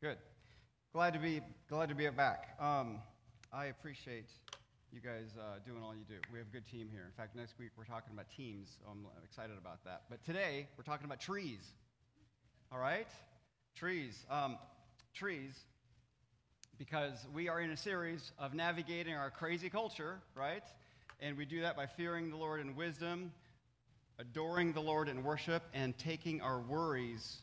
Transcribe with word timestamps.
Good. 0.00 0.18
Glad 0.92 1.14
to 1.14 1.18
be 1.18 1.40
glad 1.68 1.88
to 1.88 1.94
be 1.96 2.08
back. 2.10 2.56
Um, 2.60 3.00
I 3.52 3.64
appreciate 3.64 4.26
you 4.92 5.00
guys 5.00 5.34
uh, 5.36 5.58
doing 5.66 5.82
all 5.82 5.92
you 5.92 6.04
do. 6.08 6.14
We 6.32 6.38
have 6.38 6.46
a 6.46 6.52
good 6.52 6.68
team 6.68 6.88
here. 6.92 7.02
In 7.04 7.10
fact, 7.16 7.34
next 7.34 7.58
week 7.58 7.70
we're 7.76 7.82
talking 7.82 8.12
about 8.12 8.26
teams. 8.36 8.68
So 8.78 8.88
I'm 8.88 9.06
excited 9.24 9.56
about 9.58 9.82
that. 9.86 10.02
But 10.08 10.24
today 10.24 10.68
we're 10.78 10.84
talking 10.84 11.04
about 11.04 11.18
trees. 11.18 11.58
All 12.70 12.78
right, 12.78 13.08
trees. 13.74 14.16
Um, 14.30 14.56
trees. 15.14 15.52
Because 16.78 17.26
we 17.34 17.48
are 17.48 17.60
in 17.60 17.70
a 17.70 17.76
series 17.76 18.30
of 18.38 18.54
navigating 18.54 19.14
our 19.14 19.30
crazy 19.30 19.68
culture, 19.68 20.20
right? 20.36 20.62
And 21.18 21.36
we 21.36 21.44
do 21.44 21.62
that 21.62 21.76
by 21.76 21.86
fearing 21.86 22.30
the 22.30 22.36
Lord 22.36 22.60
in 22.60 22.76
wisdom, 22.76 23.32
adoring 24.20 24.74
the 24.74 24.80
Lord 24.80 25.08
in 25.08 25.24
worship, 25.24 25.64
and 25.74 25.98
taking 25.98 26.40
our 26.40 26.60
worries 26.60 27.38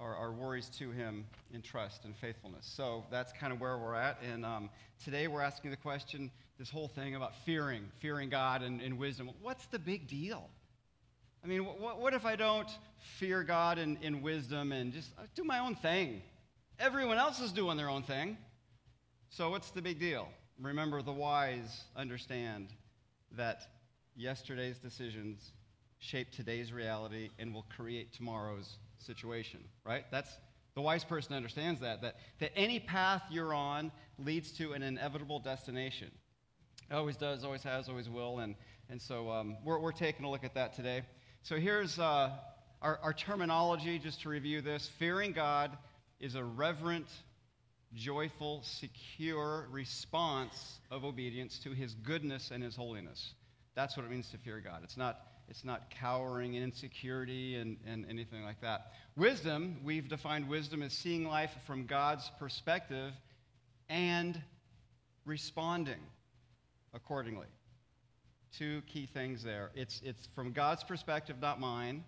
our, 0.00 0.14
our 0.16 0.32
worries 0.32 0.68
to 0.78 0.90
Him 0.90 1.26
in 1.52 1.62
trust 1.62 2.04
and 2.04 2.16
faithfulness. 2.16 2.70
So 2.76 3.04
that's 3.10 3.32
kind 3.32 3.52
of 3.52 3.60
where 3.60 3.78
we're 3.78 3.94
at. 3.94 4.18
And 4.32 4.44
um, 4.44 4.70
today 5.04 5.28
we're 5.28 5.42
asking 5.42 5.70
the 5.70 5.76
question 5.76 6.30
this 6.58 6.70
whole 6.70 6.88
thing 6.88 7.14
about 7.14 7.32
fearing, 7.44 7.84
fearing 8.00 8.28
God 8.28 8.62
and, 8.62 8.80
and 8.80 8.98
wisdom. 8.98 9.30
What's 9.40 9.66
the 9.66 9.78
big 9.78 10.08
deal? 10.08 10.48
I 11.44 11.46
mean, 11.46 11.64
what, 11.64 12.00
what 12.00 12.14
if 12.14 12.24
I 12.24 12.36
don't 12.36 12.68
fear 13.18 13.42
God 13.44 13.78
in, 13.78 13.96
in 14.02 14.22
wisdom 14.22 14.72
and 14.72 14.92
just 14.92 15.10
uh, 15.18 15.22
do 15.34 15.44
my 15.44 15.60
own 15.60 15.76
thing? 15.76 16.22
Everyone 16.80 17.16
else 17.16 17.40
is 17.40 17.52
doing 17.52 17.76
their 17.76 17.88
own 17.88 18.02
thing. 18.02 18.36
So 19.30 19.50
what's 19.50 19.70
the 19.70 19.82
big 19.82 20.00
deal? 20.00 20.28
Remember, 20.60 21.02
the 21.02 21.12
wise 21.12 21.84
understand 21.96 22.68
that 23.36 23.62
yesterday's 24.16 24.78
decisions 24.78 25.52
shape 26.00 26.30
today's 26.32 26.72
reality 26.72 27.30
and 27.38 27.54
will 27.54 27.66
create 27.76 28.12
tomorrow's 28.12 28.78
situation, 28.98 29.60
right? 29.84 30.04
That's 30.10 30.30
the 30.74 30.82
wise 30.82 31.04
person 31.04 31.34
understands 31.34 31.80
that, 31.80 32.02
that, 32.02 32.16
that 32.38 32.52
any 32.54 32.78
path 32.78 33.22
you're 33.30 33.52
on 33.52 33.90
leads 34.18 34.52
to 34.52 34.74
an 34.74 34.82
inevitable 34.82 35.40
destination. 35.40 36.10
It 36.90 36.94
always 36.94 37.16
does, 37.16 37.44
always 37.44 37.62
has, 37.64 37.88
always 37.88 38.08
will. 38.08 38.38
And, 38.38 38.54
and 38.88 39.02
so 39.02 39.30
um, 39.30 39.56
we're, 39.64 39.78
we're 39.80 39.92
taking 39.92 40.24
a 40.24 40.30
look 40.30 40.44
at 40.44 40.54
that 40.54 40.74
today. 40.74 41.02
So 41.42 41.56
here's 41.56 41.98
uh, 41.98 42.30
our, 42.80 43.00
our 43.02 43.12
terminology, 43.12 43.98
just 43.98 44.22
to 44.22 44.28
review 44.28 44.60
this. 44.60 44.88
Fearing 44.98 45.32
God 45.32 45.76
is 46.20 46.34
a 46.34 46.44
reverent, 46.44 47.08
joyful, 47.94 48.62
secure 48.62 49.66
response 49.70 50.78
of 50.90 51.04
obedience 51.04 51.58
to 51.60 51.70
his 51.70 51.94
goodness 51.94 52.50
and 52.52 52.62
his 52.62 52.76
holiness. 52.76 53.34
That's 53.74 53.96
what 53.96 54.06
it 54.06 54.10
means 54.10 54.30
to 54.30 54.38
fear 54.38 54.60
God. 54.60 54.80
It's 54.84 54.96
not 54.96 55.20
it's 55.48 55.64
not 55.64 55.90
cowering 55.90 56.56
and 56.56 56.64
insecurity 56.64 57.56
and, 57.56 57.78
and 57.86 58.06
anything 58.08 58.42
like 58.42 58.60
that. 58.60 58.92
Wisdom, 59.16 59.78
we've 59.82 60.08
defined 60.08 60.48
wisdom 60.48 60.82
as 60.82 60.92
seeing 60.92 61.26
life 61.26 61.54
from 61.66 61.86
God's 61.86 62.30
perspective 62.38 63.12
and 63.88 64.40
responding 65.24 66.00
accordingly. 66.94 67.46
Two 68.56 68.82
key 68.86 69.06
things 69.06 69.42
there. 69.42 69.70
It's, 69.74 70.00
it's 70.04 70.28
from 70.34 70.52
God's 70.52 70.84
perspective, 70.84 71.36
not 71.40 71.60
mine. 71.60 72.04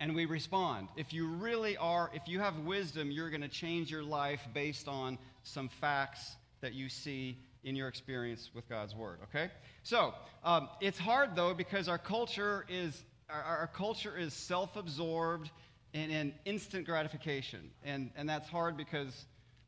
And 0.00 0.14
we 0.14 0.26
respond. 0.26 0.88
If 0.96 1.12
you 1.12 1.26
really 1.26 1.76
are, 1.76 2.10
if 2.14 2.28
you 2.28 2.38
have 2.38 2.56
wisdom, 2.60 3.10
you're 3.10 3.30
going 3.30 3.42
to 3.42 3.48
change 3.48 3.90
your 3.90 4.04
life 4.04 4.40
based 4.54 4.86
on 4.86 5.18
some 5.42 5.68
facts 5.80 6.36
that 6.60 6.74
you 6.74 6.88
see 6.88 7.38
in 7.64 7.76
your 7.76 7.88
experience 7.88 8.50
with 8.54 8.68
God's 8.68 8.94
Word, 8.94 9.18
okay? 9.24 9.50
So, 9.82 10.14
um, 10.44 10.68
it's 10.80 10.98
hard 10.98 11.34
though 11.34 11.54
because 11.54 11.88
our 11.88 11.98
culture 11.98 12.64
is, 12.68 13.02
our, 13.28 13.42
our 13.42 13.66
culture 13.66 14.16
is 14.16 14.32
self 14.32 14.76
absorbed 14.76 15.50
and 15.94 16.12
in 16.12 16.34
instant 16.44 16.86
gratification. 16.86 17.70
And, 17.84 18.10
and 18.16 18.28
that's 18.28 18.48
hard 18.48 18.76
because, 18.76 19.26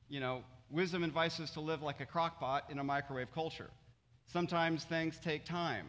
you 0.08 0.20
know, 0.20 0.42
wisdom 0.70 1.02
invites 1.02 1.41
us 1.41 1.50
to 1.52 1.60
live 1.60 1.82
like 1.82 2.00
a 2.00 2.06
crockpot 2.06 2.70
in 2.70 2.78
a 2.78 2.84
microwave 2.84 3.32
culture. 3.34 3.70
Sometimes 4.26 4.84
things 4.84 5.19
take 5.22 5.44
time. 5.44 5.87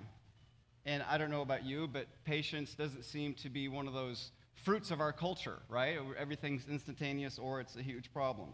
And 0.86 1.04
I 1.08 1.18
don't 1.18 1.30
know 1.30 1.42
about 1.42 1.64
you, 1.64 1.88
but 1.88 2.08
patience 2.26 2.74
doesn't 2.74 3.04
seem 3.04 3.36
to 3.36 3.50
be 3.50 3.68
one 3.68 3.88
of 3.88 3.94
those 3.94 4.32
fruits 4.64 4.90
of 4.90 5.00
our 5.00 5.14
culture, 5.14 5.60
right? 5.70 5.98
Everything's 6.18 6.68
instantaneous 6.68 7.38
or 7.38 7.60
it's 7.60 7.76
a 7.76 7.84
huge 7.84 8.12
problem. 8.14 8.50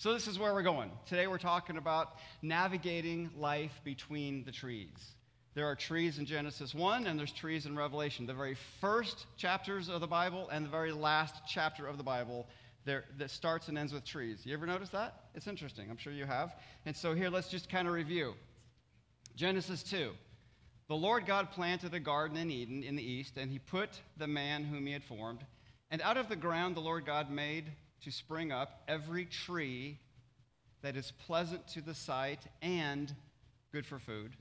So, 0.00 0.14
this 0.14 0.28
is 0.28 0.38
where 0.38 0.54
we're 0.54 0.62
going. 0.62 0.92
Today, 1.06 1.26
we're 1.26 1.38
talking 1.38 1.76
about 1.76 2.18
navigating 2.40 3.30
life 3.36 3.80
between 3.82 4.44
the 4.44 4.52
trees. 4.52 4.96
There 5.54 5.66
are 5.66 5.74
trees 5.74 6.20
in 6.20 6.24
Genesis 6.24 6.72
1, 6.72 7.08
and 7.08 7.18
there's 7.18 7.32
trees 7.32 7.66
in 7.66 7.74
Revelation. 7.76 8.24
The 8.24 8.32
very 8.32 8.56
first 8.80 9.26
chapters 9.36 9.88
of 9.88 10.00
the 10.00 10.06
Bible 10.06 10.48
and 10.52 10.64
the 10.64 10.70
very 10.70 10.92
last 10.92 11.34
chapter 11.48 11.84
of 11.84 11.96
the 11.96 12.04
Bible 12.04 12.46
that 12.84 13.28
starts 13.28 13.66
and 13.66 13.76
ends 13.76 13.92
with 13.92 14.04
trees. 14.04 14.46
You 14.46 14.54
ever 14.54 14.66
notice 14.66 14.90
that? 14.90 15.24
It's 15.34 15.48
interesting. 15.48 15.90
I'm 15.90 15.96
sure 15.96 16.12
you 16.12 16.26
have. 16.26 16.54
And 16.86 16.94
so, 16.94 17.12
here, 17.12 17.28
let's 17.28 17.48
just 17.48 17.68
kind 17.68 17.88
of 17.88 17.94
review. 17.94 18.34
Genesis 19.34 19.82
2. 19.82 20.12
The 20.86 20.94
Lord 20.94 21.26
God 21.26 21.50
planted 21.50 21.92
a 21.92 21.98
garden 21.98 22.36
in 22.36 22.52
Eden 22.52 22.84
in 22.84 22.94
the 22.94 23.02
east, 23.02 23.36
and 23.36 23.50
he 23.50 23.58
put 23.58 24.00
the 24.16 24.28
man 24.28 24.62
whom 24.62 24.86
he 24.86 24.92
had 24.92 25.02
formed. 25.02 25.40
And 25.90 26.00
out 26.02 26.16
of 26.16 26.28
the 26.28 26.36
ground 26.36 26.76
the 26.76 26.80
Lord 26.80 27.04
God 27.04 27.32
made 27.32 27.64
to 28.02 28.10
spring 28.10 28.52
up 28.52 28.82
every 28.88 29.24
tree 29.24 29.98
that 30.82 30.96
is 30.96 31.12
pleasant 31.26 31.66
to 31.68 31.80
the 31.80 31.94
sight 31.94 32.40
and 32.62 33.12
good 33.72 33.84
for 33.86 33.98
food. 33.98 34.32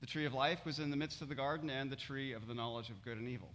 The 0.00 0.06
tree 0.06 0.26
of 0.26 0.34
life 0.34 0.60
was 0.64 0.78
in 0.78 0.90
the 0.90 0.96
midst 0.96 1.22
of 1.22 1.28
the 1.28 1.34
garden, 1.34 1.70
and 1.70 1.90
the 1.90 1.96
tree 1.96 2.32
of 2.32 2.46
the 2.46 2.54
knowledge 2.54 2.90
of 2.90 3.02
good 3.02 3.18
and 3.18 3.28
evil. 3.28 3.48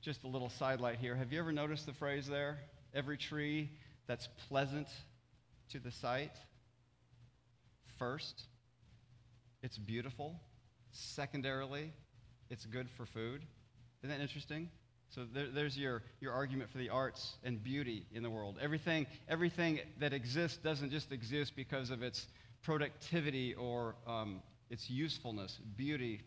Just 0.00 0.24
a 0.24 0.28
little 0.28 0.48
sidelight 0.48 0.98
here. 0.98 1.14
Have 1.14 1.32
you 1.32 1.38
ever 1.38 1.52
noticed 1.52 1.86
the 1.86 1.92
phrase 1.92 2.26
there? 2.26 2.58
Every 2.94 3.16
tree 3.16 3.70
that's 4.06 4.28
pleasant 4.48 4.88
to 5.70 5.78
the 5.78 5.90
sight. 5.90 6.32
First, 7.98 8.42
it's 9.62 9.78
beautiful. 9.78 10.40
Secondarily, 10.90 11.92
it's 12.50 12.66
good 12.66 12.90
for 12.90 13.06
food. 13.06 13.42
Isn't 14.02 14.16
that 14.16 14.22
interesting? 14.22 14.68
So 15.14 15.26
there, 15.30 15.48
there's 15.52 15.76
your, 15.76 16.02
your 16.20 16.32
argument 16.32 16.70
for 16.70 16.78
the 16.78 16.88
arts 16.88 17.34
and 17.44 17.62
beauty 17.62 18.06
in 18.14 18.22
the 18.22 18.30
world. 18.30 18.56
Everything, 18.62 19.06
everything 19.28 19.80
that 20.00 20.14
exists 20.14 20.56
doesn't 20.56 20.90
just 20.90 21.12
exist 21.12 21.54
because 21.54 21.90
of 21.90 22.02
its 22.02 22.28
productivity 22.62 23.54
or 23.54 23.94
um, 24.06 24.40
its 24.70 24.88
usefulness. 24.88 25.58
Beauty 25.76 26.22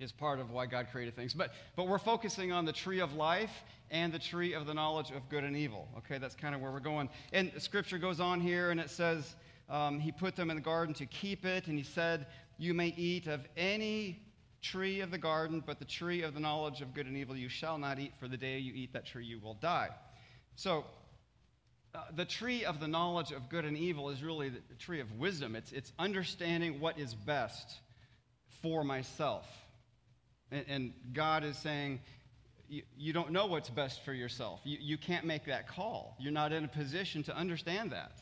is 0.00 0.10
part 0.10 0.40
of 0.40 0.50
why 0.50 0.64
God 0.64 0.86
created 0.90 1.14
things. 1.14 1.34
But, 1.34 1.52
but 1.76 1.86
we're 1.86 1.98
focusing 1.98 2.50
on 2.50 2.64
the 2.64 2.72
tree 2.72 3.00
of 3.00 3.12
life 3.14 3.62
and 3.90 4.10
the 4.10 4.18
tree 4.18 4.54
of 4.54 4.66
the 4.66 4.72
knowledge 4.72 5.10
of 5.10 5.28
good 5.28 5.44
and 5.44 5.54
evil. 5.54 5.86
Okay, 5.98 6.16
that's 6.16 6.34
kind 6.34 6.54
of 6.54 6.62
where 6.62 6.72
we're 6.72 6.80
going. 6.80 7.10
And 7.34 7.52
scripture 7.58 7.98
goes 7.98 8.20
on 8.20 8.40
here 8.40 8.70
and 8.70 8.80
it 8.80 8.88
says, 8.88 9.34
um, 9.68 10.00
He 10.00 10.10
put 10.10 10.34
them 10.34 10.48
in 10.48 10.56
the 10.56 10.62
garden 10.62 10.94
to 10.94 11.06
keep 11.06 11.44
it, 11.44 11.66
and 11.66 11.76
He 11.76 11.84
said, 11.84 12.26
You 12.56 12.72
may 12.72 12.88
eat 12.96 13.26
of 13.26 13.46
any 13.56 14.23
tree 14.64 15.00
of 15.00 15.10
the 15.10 15.18
garden, 15.18 15.62
but 15.64 15.78
the 15.78 15.84
tree 15.84 16.22
of 16.22 16.34
the 16.34 16.40
knowledge 16.40 16.80
of 16.80 16.94
good 16.94 17.06
and 17.06 17.16
evil 17.16 17.36
you 17.36 17.48
shall 17.48 17.78
not 17.78 17.98
eat, 17.98 18.12
for 18.18 18.26
the 18.26 18.36
day 18.36 18.58
you 18.58 18.72
eat 18.74 18.92
that 18.94 19.06
tree 19.06 19.24
you 19.24 19.38
will 19.38 19.54
die. 19.54 19.90
So, 20.56 20.84
uh, 21.94 22.00
the 22.16 22.24
tree 22.24 22.64
of 22.64 22.80
the 22.80 22.88
knowledge 22.88 23.30
of 23.30 23.48
good 23.48 23.64
and 23.64 23.76
evil 23.76 24.10
is 24.10 24.22
really 24.22 24.48
the, 24.48 24.74
tree 24.80 25.00
of 25.00 25.12
wisdom. 25.18 25.54
It's, 25.54 25.70
it's 25.70 25.92
understanding 25.98 26.80
what 26.80 26.98
is 26.98 27.14
best 27.14 27.78
for 28.62 28.82
myself. 28.82 29.46
And, 30.50 30.64
and 30.66 30.92
God 31.12 31.44
is 31.44 31.56
saying, 31.56 32.00
you, 32.68 32.82
you, 32.96 33.12
don't 33.12 33.30
know 33.30 33.46
what's 33.46 33.70
best 33.70 34.04
for 34.04 34.12
yourself. 34.12 34.60
You, 34.64 34.78
you 34.80 34.98
can't 34.98 35.24
make 35.24 35.44
that 35.44 35.68
call. 35.68 36.16
You're 36.18 36.32
not 36.32 36.52
in 36.52 36.64
a 36.64 36.68
position 36.68 37.22
to 37.24 37.36
understand 37.36 37.92
that. 37.92 38.12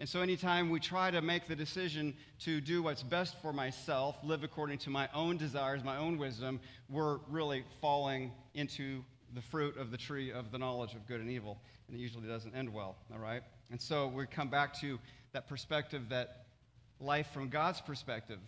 And 0.00 0.08
so, 0.08 0.22
anytime 0.22 0.70
we 0.70 0.80
try 0.80 1.10
to 1.10 1.20
make 1.20 1.46
the 1.46 1.54
decision 1.54 2.14
to 2.40 2.62
do 2.62 2.82
what's 2.82 3.02
best 3.02 3.36
for 3.42 3.52
myself, 3.52 4.16
live 4.22 4.42
according 4.42 4.78
to 4.78 4.90
my 4.90 5.10
own 5.12 5.36
desires, 5.36 5.84
my 5.84 5.98
own 5.98 6.16
wisdom, 6.16 6.58
we're 6.88 7.18
really 7.28 7.64
falling 7.82 8.32
into 8.54 9.04
the 9.34 9.42
fruit 9.42 9.76
of 9.76 9.90
the 9.90 9.98
tree 9.98 10.32
of 10.32 10.52
the 10.52 10.58
knowledge 10.58 10.94
of 10.94 11.06
good 11.06 11.20
and 11.20 11.30
evil. 11.30 11.60
And 11.86 11.98
it 11.98 12.00
usually 12.00 12.26
doesn't 12.26 12.54
end 12.56 12.72
well, 12.72 12.96
all 13.12 13.18
right? 13.18 13.42
And 13.70 13.78
so, 13.78 14.08
we 14.08 14.24
come 14.24 14.48
back 14.48 14.72
to 14.80 14.98
that 15.32 15.46
perspective 15.46 16.08
that 16.08 16.46
life 16.98 17.28
from 17.34 17.50
God's 17.50 17.82
perspective 17.82 18.38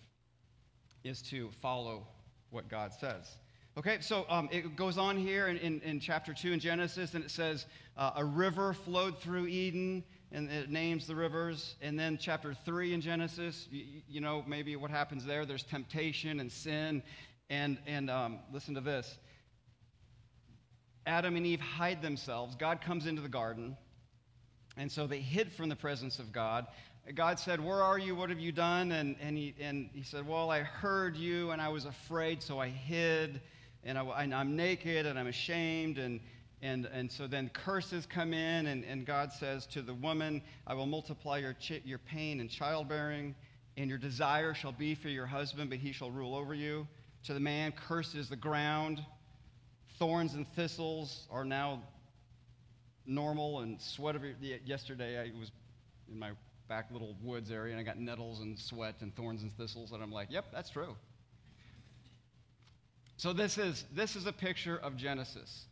is 1.05 1.21
to 1.23 1.51
follow 1.61 2.07
what 2.49 2.71
God 2.71 2.95
says. 2.95 3.37
Okay, 3.77 3.99
so 4.01 4.25
um, 4.31 4.49
it 4.51 4.75
goes 4.75 4.97
on 4.97 5.19
here 5.19 5.49
in, 5.49 5.59
in, 5.59 5.81
in, 5.83 6.01
chapter 6.01 6.33
2 6.33 6.53
in 6.53 6.61
Genesis, 6.61 7.13
and 7.15 7.23
it 7.23 7.31
says, 7.31 7.67
uh, 7.99 8.13
A 8.17 8.25
river 8.25 8.73
flowed 8.73 9.19
through 9.19 9.49
Eden 9.49 10.03
and 10.33 10.51
it 10.51 10.71
names 10.71 11.07
the 11.07 11.15
rivers. 11.15 11.77
And 11.83 11.99
then 11.99 12.19
chapter 12.19 12.55
3 12.65 12.95
in 12.95 13.01
Genesis, 13.01 13.69
you, 13.71 14.03
you 14.09 14.21
know, 14.21 14.43
maybe 14.47 14.75
what 14.77 14.91
happens 14.91 15.25
there, 15.25 15.45
there's 15.45 15.63
temptation 15.63 16.41
and 16.41 16.51
sin. 16.51 17.03
And, 17.51 17.79
and 17.87 18.09
um, 18.11 18.39
listen 18.53 18.75
to 18.75 18.81
this 18.81 19.19
Adam 21.07 21.37
and 21.37 21.45
Eve 21.45 21.61
hide 21.61 22.01
themselves. 22.01 22.57
God 22.57 22.81
comes 22.81 23.07
into 23.07 23.21
the 23.21 23.29
garden. 23.29 23.77
And 24.77 24.91
so 24.91 25.07
they 25.07 25.21
hid 25.21 25.53
from 25.53 25.69
the 25.69 25.77
presence 25.77 26.19
of 26.19 26.33
God. 26.33 26.67
God 27.15 27.39
said, 27.39 27.63
Where 27.63 27.83
are 27.83 27.99
you? 27.99 28.15
What 28.15 28.31
have 28.31 28.41
you 28.41 28.53
done? 28.53 28.93
And, 28.93 29.17
and, 29.21 29.37
he, 29.37 29.55
and 29.61 29.91
he 29.93 30.03
said, 30.03 30.27
Well, 30.27 30.51
I 30.51 30.61
heard 30.61 31.17
you 31.17 31.51
and 31.51 31.61
I 31.61 31.69
was 31.69 31.85
afraid, 31.85 32.43
so 32.43 32.59
I 32.59 32.69
hid. 32.69 33.43
And, 33.85 33.99
I, 33.99 34.25
am 34.25 34.57
naked 34.57 35.05
and 35.05 35.19
I'm 35.19 35.27
ashamed. 35.27 35.99
And, 35.99 36.21
And, 36.63 36.87
and 36.87 37.11
so 37.11 37.27
then 37.27 37.51
curses 37.53 38.07
come 38.07 38.33
in, 38.33 38.67
and, 38.67 38.85
and 38.85 39.05
God 39.05 39.33
says 39.33 39.67
to 39.67 39.83
the 39.83 39.95
woman, 39.95 40.41
I 40.65 40.75
will 40.75 40.87
multiply 40.87 41.39
your, 41.39 41.55
chi- 41.55 41.83
your 41.85 41.99
pain 41.99 42.39
and 42.41 42.49
childbearing, 42.49 43.35
and 43.77 43.91
your 43.91 43.99
desire 43.99 44.55
shall 44.55 44.71
be 44.71 44.95
for 44.95 45.09
your 45.09 45.27
husband, 45.27 45.71
but 45.71 45.81
he 45.81 45.91
shall 45.91 46.13
rule 46.13 46.37
over 46.37 46.55
you. 46.55 46.87
To 47.25 47.35
the 47.35 47.41
man, 47.41 47.73
curses 47.73 48.29
the 48.29 48.37
ground. 48.37 49.05
Thorns 49.99 50.35
and 50.35 50.47
thistles 50.55 51.27
are 51.33 51.45
now 51.45 51.83
normal, 53.07 53.61
and 53.61 53.81
sweat 53.81 54.15
of 54.15 54.23
your, 54.23 54.35
yesterday 54.65 55.19
I 55.19 55.37
was 55.37 55.51
in 56.09 56.17
my 56.17 56.31
back 56.69 56.93
little 56.93 57.17
woods 57.23 57.51
area, 57.51 57.73
and 57.73 57.81
I 57.81 57.83
got 57.83 57.99
nettles 57.99 58.39
and 58.39 58.57
sweat 58.57 58.95
and 59.01 59.15
thorns 59.17 59.43
and 59.43 59.53
thistles, 59.53 59.91
and 59.91 60.01
I'm 60.01 60.13
like, 60.13 60.29
yep, 60.31 60.45
that's 60.53 60.71
true. 60.71 60.95
So 63.17 63.33
this 63.33 63.59
is, 63.59 63.85
this 63.93 64.15
is 64.15 64.27
a 64.27 64.33
picture 64.33 64.79
of 64.79 64.97
Genesis. 64.97 65.67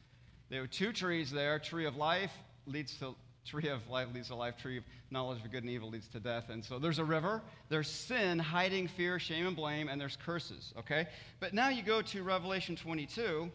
There 0.50 0.60
were 0.60 0.66
two 0.66 0.92
trees 0.92 1.30
there. 1.30 1.60
Tree 1.60 1.86
of 1.86 1.96
life 1.96 2.32
leads 2.66 2.96
to 2.98 3.14
tree 3.46 3.68
of 3.68 3.88
life 3.88 4.08
leads 4.12 4.28
to 4.28 4.34
life. 4.34 4.56
Tree 4.56 4.76
of 4.78 4.84
knowledge 5.10 5.44
of 5.44 5.50
good 5.50 5.62
and 5.62 5.70
evil 5.70 5.88
leads 5.88 6.08
to 6.08 6.20
death. 6.20 6.50
And 6.50 6.64
so 6.64 6.78
there's 6.78 6.98
a 6.98 7.04
river. 7.04 7.40
There's 7.68 7.88
sin, 7.88 8.38
hiding, 8.38 8.88
fear, 8.88 9.18
shame, 9.18 9.46
and 9.46 9.56
blame, 9.56 9.88
and 9.88 10.00
there's 10.00 10.16
curses. 10.16 10.74
Okay. 10.78 11.06
But 11.38 11.54
now 11.54 11.68
you 11.68 11.82
go 11.82 12.02
to 12.02 12.22
Revelation 12.24 12.74
22, 12.74 13.50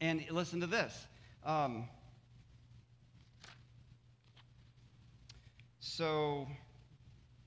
and 0.00 0.24
listen 0.30 0.60
to 0.60 0.66
this. 0.66 1.06
Um, 1.44 1.84
so 5.80 6.46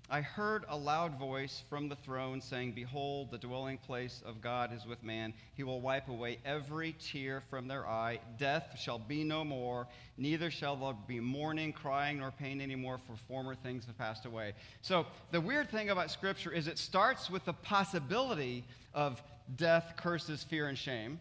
I 0.10 0.22
heard 0.22 0.66
a 0.68 0.78
loud 0.78 1.18
voice 1.18 1.64
from 1.70 1.88
the 1.88 1.96
throne 1.96 2.42
saying, 2.42 2.74
Behold, 2.74 3.32
the 3.32 3.38
dwelling 3.38 3.78
place 3.78 4.22
of 4.26 4.42
God 4.42 4.74
is 4.74 4.86
with 4.86 5.02
man. 5.02 5.34
He 5.56 5.64
will 5.64 5.80
wipe 5.80 6.10
away 6.10 6.40
every 6.46 6.96
tear 7.00 7.42
from 7.50 7.68
their 7.68 7.88
eye. 7.88 8.20
Death 8.38 8.78
shall 8.78 9.00
be 9.00 9.24
no 9.24 9.44
more, 9.46 9.88
neither 10.18 10.52
shall 10.52 10.76
there 10.76 10.94
be 11.08 11.20
mourning, 11.20 11.72
crying, 11.72 12.20
nor 12.20 12.32
pain 12.32 12.60
anymore, 12.60 13.00
for 13.08 13.16
former 13.28 13.56
things 13.56 13.86
have 13.86 13.98
passed 13.98 14.26
away. 14.26 14.54
So, 14.82 15.06
the 15.32 15.42
weird 15.42 15.72
thing 15.72 15.90
about 15.90 16.12
Scripture 16.12 16.52
is 16.52 16.68
it 16.68 16.78
starts 16.78 17.30
with 17.30 17.46
the 17.46 17.54
possibility 17.54 18.66
of 18.94 19.24
death, 19.56 19.94
curses, 19.96 20.44
fear, 20.44 20.68
and 20.68 20.78
shame. 20.78 21.20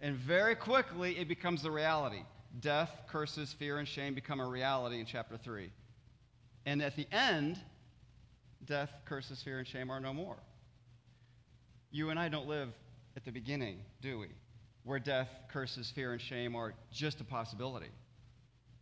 And 0.00 0.16
very 0.16 0.54
quickly, 0.54 1.18
it 1.18 1.28
becomes 1.28 1.62
the 1.62 1.70
reality. 1.70 2.22
Death, 2.60 2.90
curses, 3.08 3.52
fear, 3.52 3.78
and 3.78 3.86
shame 3.86 4.14
become 4.14 4.40
a 4.40 4.46
reality 4.46 4.98
in 4.98 5.06
chapter 5.06 5.36
3. 5.36 5.70
And 6.66 6.82
at 6.82 6.96
the 6.96 7.06
end, 7.12 7.58
death, 8.64 8.90
curses, 9.04 9.42
fear, 9.42 9.58
and 9.58 9.66
shame 9.66 9.90
are 9.90 10.00
no 10.00 10.12
more. 10.12 10.36
You 11.90 12.10
and 12.10 12.18
I 12.18 12.28
don't 12.28 12.46
live 12.46 12.68
at 13.16 13.24
the 13.24 13.32
beginning, 13.32 13.78
do 14.00 14.18
we? 14.18 14.28
Where 14.84 14.98
death, 14.98 15.28
curses, 15.52 15.90
fear, 15.90 16.12
and 16.12 16.20
shame 16.20 16.54
are 16.56 16.74
just 16.92 17.20
a 17.20 17.24
possibility. 17.24 17.90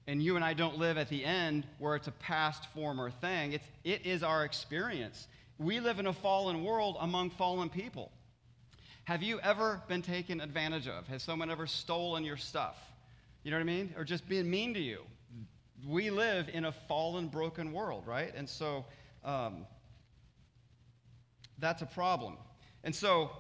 And 0.07 0.23
you 0.23 0.37
and 0.37 0.45
I 0.45 0.55
don't 0.55 0.79
live 0.79 0.97
at 0.97 1.09
the 1.09 1.25
end 1.25 1.67
where 1.79 1.95
it's 1.95 2.09
a 2.09 2.13
past, 2.13 2.67
former 2.75 3.11
thing. 3.11 3.53
It's, 3.53 3.67
it 3.85 4.07
is 4.07 4.23
our 4.23 4.45
experience. 4.45 5.27
We 5.59 5.81
live 5.81 5.99
in 5.99 6.07
a 6.07 6.13
fallen 6.13 6.65
world 6.65 6.97
among 7.01 7.31
fallen 7.31 7.69
people. 7.69 8.11
Have 9.05 9.23
you 9.23 9.41
ever 9.41 9.83
been 9.89 10.03
taken 10.03 10.41
advantage 10.41 10.87
of? 10.87 11.07
Has 11.09 11.23
someone 11.23 11.51
ever 11.51 11.67
stolen 11.67 12.25
your 12.25 12.37
stuff? 12.37 12.77
You 13.43 13.51
know 13.51 13.57
what 13.57 13.63
I 13.63 13.65
mean? 13.65 13.95
Or 13.97 14.05
just 14.05 14.29
been 14.29 14.51
mean 14.51 14.75
to 14.75 14.81
you? 14.81 15.01
We 15.87 16.11
live 16.11 16.49
in 16.53 16.65
a 16.65 16.73
fallen, 16.73 17.29
broken 17.29 17.73
world, 17.73 18.05
right? 18.07 18.33
And 18.35 18.49
so 18.49 18.85
um, 19.25 19.67
that's 21.59 21.82
a 21.82 21.87
problem. 21.87 22.37
And 22.85 22.94
so 22.94 23.31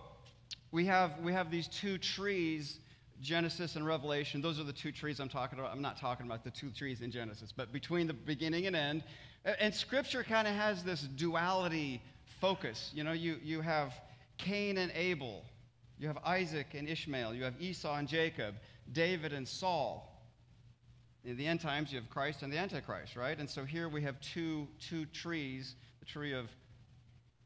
we 0.70 0.84
have, 0.86 1.12
we 1.22 1.32
have 1.32 1.50
these 1.50 1.68
two 1.68 1.98
trees, 1.98 2.80
Genesis 3.20 3.76
and 3.76 3.86
Revelation. 3.86 4.40
Those 4.40 4.60
are 4.60 4.64
the 4.64 4.72
two 4.72 4.92
trees 4.92 5.20
I'm 5.20 5.28
talking 5.28 5.58
about. 5.58 5.72
I'm 5.72 5.82
not 5.82 5.98
talking 5.98 6.26
about 6.26 6.44
the 6.44 6.50
two 6.50 6.70
trees 6.70 7.00
in 7.00 7.10
Genesis, 7.10 7.52
but 7.56 7.72
between 7.72 8.06
the 8.06 8.14
beginning 8.14 8.66
and 8.66 8.76
end. 8.76 9.04
And 9.44 9.74
Scripture 9.74 10.22
kind 10.22 10.46
of 10.46 10.54
has 10.54 10.82
this 10.82 11.02
duality 11.02 12.02
focus. 12.40 12.90
You 12.94 13.04
know, 13.04 13.12
you, 13.12 13.38
you 13.42 13.60
have 13.60 13.94
Cain 14.36 14.78
and 14.78 14.92
Abel, 14.94 15.44
you 15.98 16.06
have 16.06 16.18
Isaac 16.24 16.68
and 16.74 16.88
Ishmael, 16.88 17.34
you 17.34 17.44
have 17.44 17.54
Esau 17.60 17.96
and 17.96 18.06
Jacob, 18.06 18.54
David 18.92 19.32
and 19.32 19.46
Saul. 19.46 20.17
In 21.24 21.36
the 21.36 21.46
end 21.46 21.60
times, 21.60 21.92
you 21.92 21.98
have 21.98 22.08
Christ 22.08 22.42
and 22.42 22.52
the 22.52 22.58
Antichrist, 22.58 23.16
right? 23.16 23.38
And 23.38 23.48
so 23.48 23.64
here 23.64 23.88
we 23.88 24.02
have 24.02 24.20
two, 24.20 24.68
two 24.80 25.04
trees 25.06 25.74
the 26.00 26.06
tree 26.06 26.32
of 26.32 26.48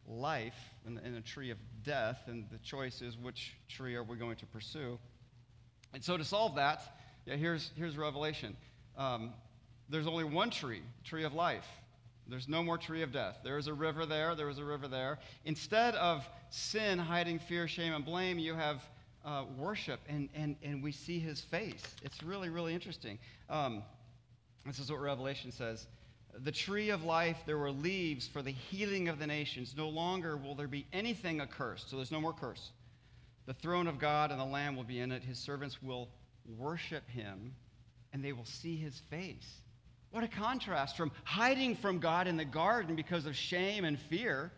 life 0.07 0.59
and, 0.87 0.99
and 0.99 1.17
a 1.17 1.21
tree 1.21 1.51
of 1.51 1.59
death, 1.85 2.23
and 2.27 2.45
the 2.51 2.59
choice 2.59 3.03
is 3.03 3.17
which 3.17 3.55
tree 3.69 3.95
are 3.95 4.03
we 4.03 4.17
going 4.17 4.37
to 4.37 4.47
pursue. 4.47 4.99
And 5.95 6.03
so 6.03 6.17
to 6.17 6.25
solve 6.25 6.57
that, 6.57 6.83
yeah, 7.27 7.37
here's, 7.37 7.71
here's 7.77 7.97
Revelation. 7.97 8.57
Um, 8.97 9.33
there's 9.89 10.07
only 10.07 10.25
one 10.25 10.51
tree, 10.51 10.83
tree 11.05 11.25
of 11.25 11.35
life. 11.35 11.67
There's 12.29 12.49
no 12.49 12.63
more 12.63 12.79
tree 12.79 13.03
of 13.03 13.13
death. 13.13 13.39
There 13.43 13.59
is 13.59 13.67
a 13.67 13.75
river 13.75 14.07
there, 14.07 14.35
there 14.35 14.49
is 14.49 14.59
a 14.59 14.65
river 14.65 14.89
there. 14.89 15.19
Instead 15.45 15.95
of 15.97 16.27
sin 16.51 16.99
hiding 16.99 17.39
fear, 17.39 17.67
shame, 17.67 17.93
and 17.93 18.05
blame, 18.05 18.39
you 18.39 18.55
have 18.55 18.83
uh, 19.25 19.45
worship, 19.57 20.01
and, 20.09 20.29
and, 20.35 20.57
and 20.63 20.83
we 20.83 20.93
see 20.93 21.19
his 21.19 21.41
face. 21.41 21.83
It's 22.03 22.23
really, 22.23 22.49
really 22.49 22.75
interesting. 22.75 23.19
Um, 23.49 23.83
this 24.67 24.79
is 24.79 24.91
what 24.91 25.01
Revelation 25.01 25.53
says. 25.53 25.87
The 26.45 26.53
tree 26.53 26.91
of 26.91 27.05
life, 27.05 27.37
there 27.47 27.59
were 27.59 27.71
leaves 27.71 28.27
for 28.27 28.43
the 28.43 28.53
healing 28.53 29.09
of 29.09 29.19
the 29.19 29.27
nations. 29.27 29.75
No 29.77 29.89
longer 29.89 30.37
will 30.37 30.55
there 30.55 30.69
be 30.69 30.87
anything 30.93 31.41
accursed. 31.41 31.91
So 31.91 31.97
there's 31.97 32.13
no 32.13 32.21
more 32.21 32.33
curse. 32.33 32.71
The 33.47 33.55
throne 33.55 33.87
of 33.87 33.99
God 33.99 34.31
and 34.31 34.41
the 34.41 34.45
Lamb 34.45 34.77
will 34.77 34.85
be 34.85 35.01
in 35.01 35.13
it. 35.13 35.23
His 35.23 35.39
servants 35.39 35.83
will 35.83 36.09
worship 36.59 37.09
him, 37.09 37.55
and 38.13 38.25
they 38.25 38.33
will 38.33 38.45
see 38.45 38.77
his 38.77 39.01
face. 39.11 39.61
What 40.11 40.25
a 40.25 40.29
contrast 40.29 40.97
from 40.97 41.11
hiding 41.25 41.77
from 41.77 41.99
God 41.99 42.27
in 42.27 42.37
the 42.37 42.45
garden 42.45 42.97
because 42.97 43.27
of 43.27 43.35
shame 43.35 43.85
and 43.85 43.99
fear 43.99 44.53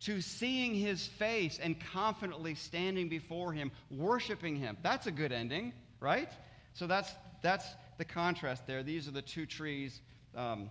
to 0.00 0.20
seeing 0.20 0.74
his 0.74 1.06
face 1.06 1.58
and 1.62 1.76
confidently 1.92 2.54
standing 2.54 3.08
before 3.08 3.52
him, 3.52 3.70
worshiping 3.90 4.56
him. 4.56 4.76
That's 4.82 5.06
a 5.06 5.10
good 5.10 5.32
ending, 5.32 5.72
right? 6.00 6.30
So 6.74 6.86
that's, 6.86 7.10
that's 7.42 7.66
the 7.98 8.04
contrast 8.04 8.66
there. 8.66 8.82
These 8.82 9.08
are 9.08 9.12
the 9.12 9.22
two 9.22 9.44
trees 9.44 10.00
um, 10.36 10.70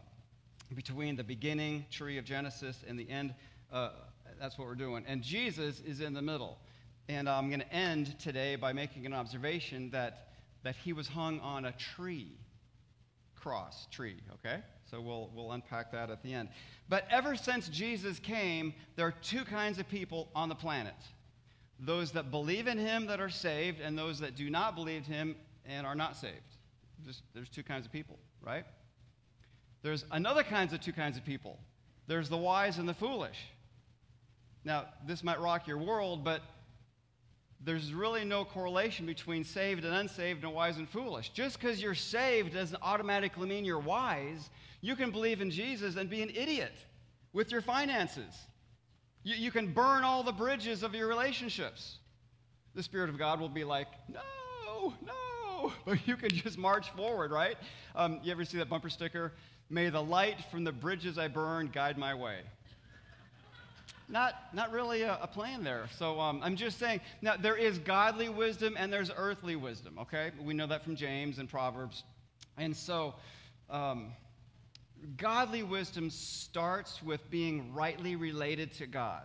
between 0.73 1.15
the 1.15 1.23
beginning 1.23 1.85
tree 1.91 2.17
of 2.17 2.25
Genesis 2.25 2.77
and 2.87 2.97
the 2.97 3.09
end. 3.09 3.33
Uh, 3.71 3.89
that's 4.39 4.57
what 4.57 4.67
we're 4.67 4.75
doing. 4.75 5.03
And 5.07 5.21
Jesus 5.21 5.81
is 5.81 5.99
in 5.99 6.13
the 6.13 6.21
middle. 6.21 6.57
And 7.09 7.29
I'm 7.29 7.49
going 7.49 7.61
to 7.61 7.73
end 7.73 8.17
today 8.19 8.55
by 8.55 8.73
making 8.73 9.05
an 9.05 9.13
observation 9.13 9.91
that, 9.91 10.29
that 10.63 10.75
he 10.75 10.93
was 10.93 11.07
hung 11.07 11.39
on 11.39 11.65
a 11.65 11.71
tree, 11.73 12.37
cross, 13.35 13.87
tree, 13.91 14.17
okay? 14.35 14.61
So 14.89 15.01
we'll, 15.01 15.29
we'll 15.35 15.51
unpack 15.51 15.91
that 15.91 16.09
at 16.09 16.23
the 16.23 16.33
end. 16.33 16.49
But 16.87 17.05
ever 17.11 17.35
since 17.35 17.67
Jesus 17.69 18.19
came, 18.19 18.73
there 18.95 19.05
are 19.05 19.13
two 19.21 19.43
kinds 19.43 19.79
of 19.79 19.89
people 19.89 20.29
on 20.35 20.49
the 20.49 20.55
planet 20.55 20.95
those 21.79 22.11
that 22.13 22.31
believe 22.31 22.65
in 22.65 22.79
him 22.79 23.05
that 23.05 23.21
are 23.21 23.29
saved, 23.29 23.81
and 23.81 23.95
those 23.95 24.17
that 24.19 24.35
do 24.35 24.49
not 24.49 24.73
believe 24.73 25.05
him 25.05 25.35
and 25.63 25.85
are 25.85 25.93
not 25.93 26.15
saved. 26.15 26.33
Just, 27.05 27.21
there's 27.35 27.49
two 27.49 27.61
kinds 27.61 27.85
of 27.85 27.91
people, 27.91 28.17
right? 28.41 28.65
There's 29.83 30.03
another 30.11 30.41
kinds 30.41 30.73
of 30.73 30.81
two 30.81 30.93
kinds 30.93 31.17
of 31.17 31.25
people. 31.25 31.59
There's 32.07 32.29
the 32.29 32.37
wise 32.37 32.79
and 32.79 32.89
the 32.89 32.95
foolish. 32.95 33.37
Now, 34.63 34.85
this 35.05 35.23
might 35.23 35.39
rock 35.39 35.67
your 35.67 35.77
world, 35.77 36.23
but 36.23 36.41
there's 37.63 37.93
really 37.93 38.23
no 38.23 38.45
correlation 38.45 39.05
between 39.05 39.43
saved 39.43 39.83
and 39.83 39.93
unsaved 39.93 40.43
and 40.43 40.53
wise 40.53 40.77
and 40.77 40.87
foolish. 40.87 41.29
Just 41.29 41.59
because 41.59 41.81
you're 41.81 41.95
saved 41.95 42.53
doesn't 42.53 42.81
automatically 42.81 43.47
mean 43.47 43.65
you're 43.65 43.79
wise. 43.79 44.49
You 44.81 44.95
can 44.95 45.11
believe 45.11 45.41
in 45.41 45.49
Jesus 45.49 45.95
and 45.95 46.09
be 46.09 46.21
an 46.21 46.29
idiot 46.29 46.73
with 47.33 47.51
your 47.51 47.61
finances. 47.61 48.33
You, 49.23 49.35
you 49.35 49.51
can 49.51 49.73
burn 49.73 50.03
all 50.03 50.23
the 50.23 50.31
bridges 50.31 50.83
of 50.83 50.93
your 50.93 51.07
relationships. 51.07 51.97
The 52.75 52.83
Spirit 52.83 53.09
of 53.09 53.17
God 53.17 53.39
will 53.39 53.49
be 53.49 53.63
like, 53.63 53.87
no, 54.07 54.93
no. 55.05 55.13
But 55.85 56.07
you 56.07 56.15
can 56.15 56.29
just 56.29 56.57
march 56.57 56.91
forward, 56.91 57.31
right? 57.31 57.57
Um, 57.95 58.19
you 58.23 58.31
ever 58.31 58.45
see 58.45 58.59
that 58.59 58.69
bumper 58.69 58.89
sticker? 58.89 59.33
May 59.69 59.89
the 59.89 60.01
light 60.01 60.37
from 60.51 60.63
the 60.63 60.71
bridges 60.71 61.17
I 61.17 61.27
burn 61.27 61.71
guide 61.73 61.97
my 61.97 62.13
way 62.13 62.41
not, 64.07 64.35
not 64.53 64.71
really 64.71 65.01
a, 65.01 65.19
a 65.21 65.27
plan 65.27 65.63
there. 65.63 65.87
So 65.97 66.19
um, 66.19 66.41
I'm 66.43 66.55
just 66.55 66.79
saying, 66.79 67.01
now 67.21 67.35
there 67.35 67.57
is 67.57 67.77
godly 67.77 68.29
wisdom 68.29 68.75
and 68.77 68.91
there's 68.91 69.11
earthly 69.15 69.55
wisdom, 69.55 69.97
okay? 69.99 70.31
We 70.41 70.53
know 70.53 70.67
that 70.67 70.83
from 70.83 70.95
James 70.95 71.39
and 71.39 71.49
Proverbs. 71.49 72.03
And 72.57 72.75
so, 72.75 73.15
um, 73.69 74.13
godly 75.17 75.63
wisdom 75.63 76.09
starts 76.09 77.03
with 77.03 77.29
being 77.29 77.73
rightly 77.73 78.15
related 78.15 78.71
to 78.73 78.87
God 78.87 79.23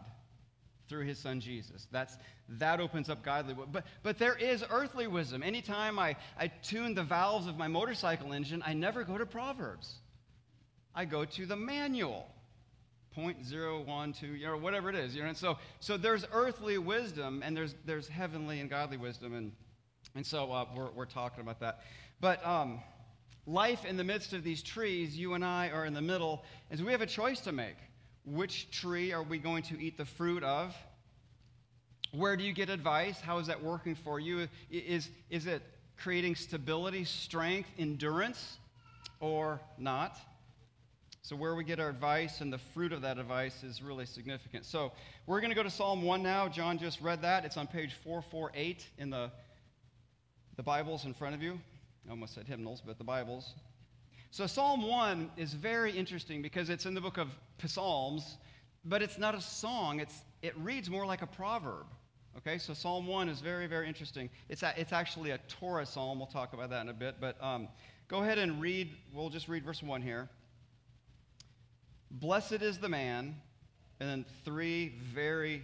through 0.89 1.07
his 1.07 1.19
son 1.19 1.41
Jesus. 1.41 1.87
That's, 1.91 2.19
that 2.49 2.81
opens 2.81 3.09
up 3.09 3.23
godly 3.23 3.55
wisdom. 3.55 3.71
But, 3.73 3.85
but 4.03 4.19
there 4.19 4.37
is 4.37 4.65
earthly 4.69 5.07
wisdom. 5.07 5.43
Anytime 5.43 5.99
I, 5.99 6.17
I 6.39 6.49
tune 6.49 6.95
the 6.95 7.05
valves 7.05 7.47
of 7.47 7.57
my 7.57 7.69
motorcycle 7.69 8.33
engine, 8.33 8.63
I 8.67 8.75
never 8.75 9.05
go 9.05 9.17
to 9.17 9.27
Proverbs. 9.27 9.95
I 10.95 11.05
go 11.05 11.25
to 11.25 11.47
the 11.47 11.57
manual. 11.57 12.29
0.012, 13.17 14.39
you 14.39 14.47
know, 14.47 14.57
whatever 14.57 14.89
it 14.91 14.97
is. 14.97 15.15
You 15.15 15.23
know, 15.23 15.29
and 15.29 15.37
so, 15.37 15.59
so 15.81 15.97
there's 15.97 16.25
earthly 16.33 16.79
wisdom 16.79 17.43
and 17.45 17.57
there's, 17.57 17.75
there's 17.85 18.09
heavenly 18.09 18.61
and 18.61 18.71
godly 18.71 18.97
wisdom. 18.97 19.35
And 19.35 19.53
And 20.15 20.27
so 20.27 20.51
uh, 20.53 20.67
we're, 20.75 20.91
we're 20.91 21.07
talking 21.07 21.41
about 21.41 21.61
that. 21.61 21.81
But 22.21 22.45
um, 22.47 22.81
life 23.47 23.85
in 23.85 23.97
the 23.97 24.05
midst 24.05 24.33
of 24.33 24.45
these 24.45 24.63
trees, 24.63 25.17
you 25.17 25.35
and 25.35 25.45
I 25.45 25.71
are 25.71 25.85
in 25.87 25.95
the 25.95 26.03
middle, 26.03 26.45
is 26.71 26.83
we 26.83 26.93
have 26.93 27.03
a 27.03 27.07
choice 27.07 27.41
to 27.41 27.53
make. 27.53 27.77
Which 28.25 28.71
tree 28.71 29.13
are 29.13 29.23
we 29.23 29.39
going 29.39 29.65
to 29.65 29.81
eat 29.83 29.97
the 29.97 30.05
fruit 30.05 30.45
of? 30.45 30.75
Where 32.13 32.37
do 32.37 32.45
you 32.45 32.53
get 32.53 32.69
advice? 32.69 33.21
How 33.21 33.39
is 33.39 33.47
that 33.47 33.63
working 33.63 33.95
for 33.95 34.21
you? 34.21 34.49
Is, 34.71 35.09
is 35.31 35.47
it 35.47 35.63
creating 35.97 36.37
stability, 36.37 37.05
strength, 37.05 37.69
endurance, 37.79 38.59
or 39.19 39.61
not? 39.79 40.17
So, 41.25 41.37
where 41.37 41.55
we 41.55 41.63
get 41.63 41.79
our 41.79 41.89
advice 41.89 42.41
and 42.41 42.53
the 42.53 42.59
fruit 42.59 42.93
of 42.93 43.03
that 43.03 43.17
advice 43.17 43.63
is 43.63 43.81
really 43.81 44.07
significant. 44.07 44.65
So, 44.65 44.91
we're 45.27 45.41
going 45.41 45.53
to 45.53 45.55
go 45.55 45.63
to 45.63 45.71
Psalm 45.71 46.03
1 46.03 46.21
now. 46.21 46.49
John 46.49 46.79
just 46.79 47.01
read 47.01 47.23
that. 47.23 47.45
It's 47.45 47.57
on 47.57 47.69
page 47.69 47.95
448 48.03 48.85
in 48.99 49.11
the, 49.11 49.31
the 50.57 50.65
Bibles 50.65 51.05
in 51.05 51.15
front 51.15 51.37
of 51.37 51.43
you. 51.43 51.61
I 52.09 52.11
almost 52.11 52.35
said 52.35 52.49
hymnals, 52.49 52.83
but 52.85 52.99
the 52.99 53.05
Bibles. 53.05 53.55
So, 54.33 54.49
Psalm 54.49 54.83
1 54.83 55.31
is 55.37 55.55
very 55.55 55.93
interesting 55.93 56.43
because 56.43 56.71
it's 56.71 56.87
in 56.87 56.95
the 56.95 57.01
book 57.01 57.19
of 57.19 57.29
Psalms, 57.65 58.39
but 58.85 59.01
it's 59.01 59.17
not 59.17 59.37
a 59.37 59.41
song. 59.41 60.01
It's, 60.01 60.23
it 60.43 60.59
reads 60.59 60.91
more 60.91 61.07
like 61.07 61.23
a 61.23 61.29
proverb. 61.29 61.87
Okay, 62.39 62.59
so 62.59 62.75
Psalm 62.75 63.07
1 63.07 63.29
is 63.29 63.41
very, 63.41 63.69
very 63.69 63.87
interesting. 63.87 64.29
It's, 64.49 64.65
a, 64.65 64.75
it's 64.77 64.93
actually 64.93 65.31
a 65.31 65.39
Torah 65.47 65.87
psalm. 65.87 66.19
We'll 66.19 66.27
talk 66.27 66.53
about 66.53 66.71
that 66.71 66.81
in 66.81 66.89
a 66.89 66.93
bit. 66.93 67.17
But 67.21 67.41
um, 67.41 67.69
go 68.09 68.23
ahead 68.25 68.39
and 68.39 68.61
read, 68.61 68.91
we'll 69.15 69.31
just 69.31 69.47
read 69.47 69.65
verse 69.65 69.85
1 69.85 70.03
here. 70.03 70.29
Blessed 72.13 72.61
is 72.61 72.77
the 72.79 72.91
man, 72.91 73.37
and 73.99 74.09
then 74.09 74.25
three 74.45 74.99
very 75.15 75.63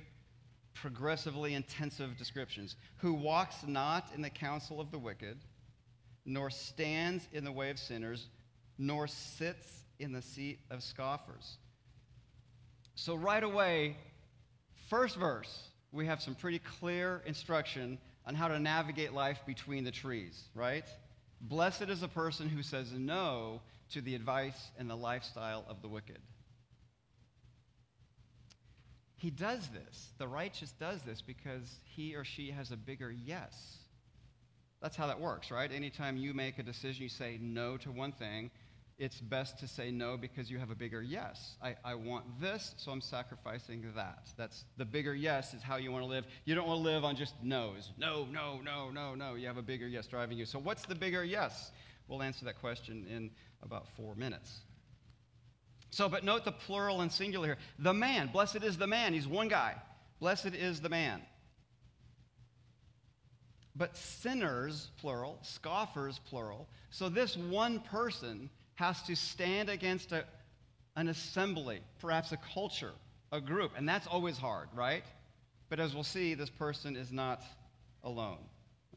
progressively 0.73 1.55
intensive 1.55 2.17
descriptions 2.17 2.77
who 2.97 3.13
walks 3.13 3.67
not 3.67 4.09
in 4.15 4.23
the 4.23 4.31
counsel 4.31 4.81
of 4.81 4.91
the 4.91 4.99
wicked, 4.99 5.37
nor 6.25 6.49
stands 6.49 7.29
in 7.33 7.45
the 7.45 7.53
way 7.53 7.69
of 7.69 7.79
sinners, 7.79 8.29
nor 8.79 9.07
sits 9.07 9.85
in 9.99 10.13
the 10.13 10.23
seat 10.23 10.61
of 10.71 10.83
scoffers. 10.83 11.59
So, 12.95 13.15
right 13.15 13.43
away, 13.43 13.97
first 14.89 15.17
verse 15.17 15.69
we 15.93 16.07
have 16.07 16.23
some 16.23 16.35
pretty 16.35 16.59
clear 16.59 17.23
instruction 17.27 17.99
on 18.27 18.35
how 18.35 18.49
to 18.49 18.59
navigate 18.59 19.13
life 19.13 19.41
between 19.47 19.85
the 19.85 19.91
trees, 19.91 20.45
right? 20.55 20.87
Blessed 21.41 21.89
is 21.89 22.03
a 22.03 22.09
person 22.09 22.49
who 22.49 22.63
says 22.63 22.93
no 22.93 23.61
to 23.91 24.01
the 24.01 24.15
advice 24.15 24.71
and 24.79 24.89
the 24.89 24.97
lifestyle 24.97 25.65
of 25.69 25.83
the 25.83 25.89
wicked. 25.89 26.19
He 29.19 29.31
does 29.31 29.69
this, 29.69 30.11
the 30.19 30.29
righteous 30.29 30.73
does 30.73 31.03
this 31.03 31.21
because 31.21 31.81
he 31.83 32.15
or 32.15 32.25
she 32.25 32.53
has 32.53 32.71
a 32.71 32.77
bigger 32.77 33.11
yes. 33.11 33.79
That's 34.81 34.97
how 34.97 35.09
that 35.09 35.19
works, 35.19 35.51
right? 35.51 35.71
Anytime 35.73 36.17
you 36.17 36.33
make 36.33 36.61
a 36.61 36.63
decision, 36.63 37.03
you 37.03 37.09
say 37.09 37.37
no 37.43 37.77
to 37.79 37.91
one 37.91 38.13
thing, 38.13 38.53
it's 38.97 39.21
best 39.21 39.59
to 39.59 39.67
say 39.67 39.91
no 39.91 40.17
because 40.17 40.49
you 40.49 40.59
have 40.59 40.71
a 40.71 40.75
bigger 40.77 41.03
yes. 41.03 41.57
I, 41.61 41.75
I 41.85 41.97
want 41.97 42.25
this, 42.41 42.75
so 42.77 42.93
I'm 42.93 43.01
sacrificing 43.01 43.85
that. 43.97 44.29
That's 44.37 44.65
the 44.77 44.85
bigger 44.85 45.15
yes 45.15 45.53
is 45.53 45.63
how 45.63 45.77
you 45.77 45.91
want 45.91 46.05
to 46.05 46.09
live. 46.09 46.25
You 46.45 46.55
don't 46.55 46.69
want 46.69 46.79
to 46.79 46.85
live 46.85 47.05
on 47.05 47.17
just 47.17 47.35
no's. 47.43 47.91
No, 47.99 48.27
no, 48.31 48.61
no, 48.65 48.91
no, 48.91 49.17
no. 49.17 49.35
You 49.35 49.49
have 49.49 49.57
a 49.57 49.63
bigger 49.63 49.89
yes 49.89 50.07
driving 50.07 50.39
you. 50.39 50.47
So, 50.47 50.61
what's 50.61 50.85
the 50.87 50.95
bigger 50.97 51.25
yes? 51.25 51.73
We'll 52.07 52.23
answer 52.23 52.45
that 52.45 52.61
question 52.61 53.07
in 53.09 53.31
about 53.63 53.87
four 53.97 54.15
minutes. 54.15 54.61
So, 55.91 56.09
but 56.09 56.25
note 56.25 56.45
the 56.45 56.53
plural 56.53 57.01
and 57.01 57.11
singular 57.11 57.47
here. 57.47 57.57
The 57.79 57.95
man, 57.95 58.29
blessed 58.33 58.63
is 58.63 58.77
the 58.77 58.87
man. 58.87 59.15
He's 59.15 59.27
one 59.27 59.49
guy. 59.49 59.75
Blessed 60.21 60.55
is 60.55 60.81
the 60.81 60.89
man. 60.89 61.23
But 63.75 63.97
sinners, 63.97 64.91
plural, 65.01 65.39
scoffers, 65.43 66.21
plural. 66.29 66.69
So, 66.91 67.09
this 67.09 67.37
one 67.37 67.81
person 67.81 68.51
has 68.75 69.01
to 69.03 69.17
stand 69.17 69.69
against 69.69 70.13
a, 70.13 70.25
an 70.97 71.09
assembly, 71.09 71.81
perhaps 72.01 72.33
a 72.33 72.39
culture, 72.53 72.93
a 73.33 73.41
group. 73.41 73.73
And 73.77 73.89
that's 73.89 74.07
always 74.07 74.37
hard, 74.37 74.69
right? 74.75 75.05
But 75.69 75.81
as 75.81 75.95
we'll 75.95 76.05
see, 76.05 76.35
this 76.35 76.51
person 76.51 76.97
is 76.97 77.13
not 77.13 77.43
alone. 78.03 78.39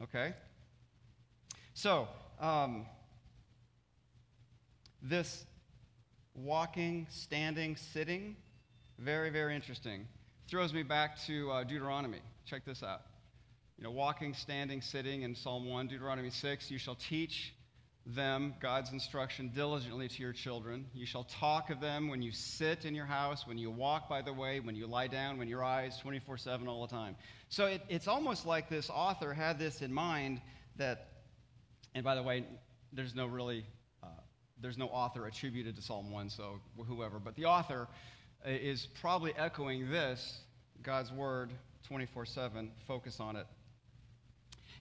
Okay? 0.02 0.34
So, 1.74 2.08
um, 2.40 2.86
this 5.02 5.44
walking, 6.34 7.06
standing, 7.10 7.76
sitting, 7.76 8.36
very, 8.98 9.30
very 9.30 9.54
interesting. 9.54 10.06
Throws 10.48 10.72
me 10.72 10.82
back 10.82 11.22
to 11.26 11.50
uh, 11.50 11.64
Deuteronomy. 11.64 12.20
Check 12.46 12.64
this 12.64 12.82
out. 12.82 13.02
You 13.78 13.84
know, 13.84 13.90
walking, 13.90 14.34
standing, 14.34 14.80
sitting 14.80 15.22
in 15.22 15.34
Psalm 15.34 15.68
1, 15.68 15.88
Deuteronomy 15.88 16.30
6, 16.30 16.70
you 16.70 16.78
shall 16.78 16.94
teach 16.94 17.54
them, 18.04 18.54
God's 18.60 18.92
instruction, 18.92 19.50
diligently 19.54 20.08
to 20.08 20.22
your 20.22 20.32
children. 20.32 20.86
You 20.92 21.06
shall 21.06 21.24
talk 21.24 21.70
of 21.70 21.80
them 21.80 22.08
when 22.08 22.20
you 22.20 22.32
sit 22.32 22.84
in 22.84 22.94
your 22.94 23.06
house, 23.06 23.46
when 23.46 23.58
you 23.58 23.70
walk 23.70 24.08
by 24.08 24.22
the 24.22 24.32
way, 24.32 24.60
when 24.60 24.74
you 24.74 24.86
lie 24.86 25.06
down, 25.06 25.38
when 25.38 25.48
you 25.48 25.58
rise, 25.58 25.98
24 25.98 26.36
7 26.36 26.66
all 26.66 26.86
the 26.86 26.92
time. 26.92 27.16
So 27.48 27.66
it, 27.66 27.82
it's 27.88 28.08
almost 28.08 28.44
like 28.44 28.68
this 28.68 28.90
author 28.90 29.32
had 29.32 29.58
this 29.58 29.82
in 29.82 29.92
mind 29.92 30.40
that, 30.76 31.08
and 31.94 32.02
by 32.02 32.14
the 32.14 32.22
way, 32.22 32.44
there's 32.92 33.14
no 33.14 33.26
really, 33.26 33.64
there's 34.62 34.78
no 34.78 34.86
author 34.86 35.26
attributed 35.26 35.76
to 35.76 35.82
Psalm 35.82 36.10
1, 36.10 36.30
so 36.30 36.60
whoever, 36.86 37.18
but 37.18 37.34
the 37.36 37.44
author 37.44 37.88
uh, 38.46 38.50
is 38.50 38.86
probably 39.00 39.34
echoing 39.36 39.90
this, 39.90 40.38
God's 40.82 41.12
word, 41.12 41.50
24 41.86 42.24
7, 42.26 42.70
focus 42.86 43.20
on 43.20 43.36
it 43.36 43.46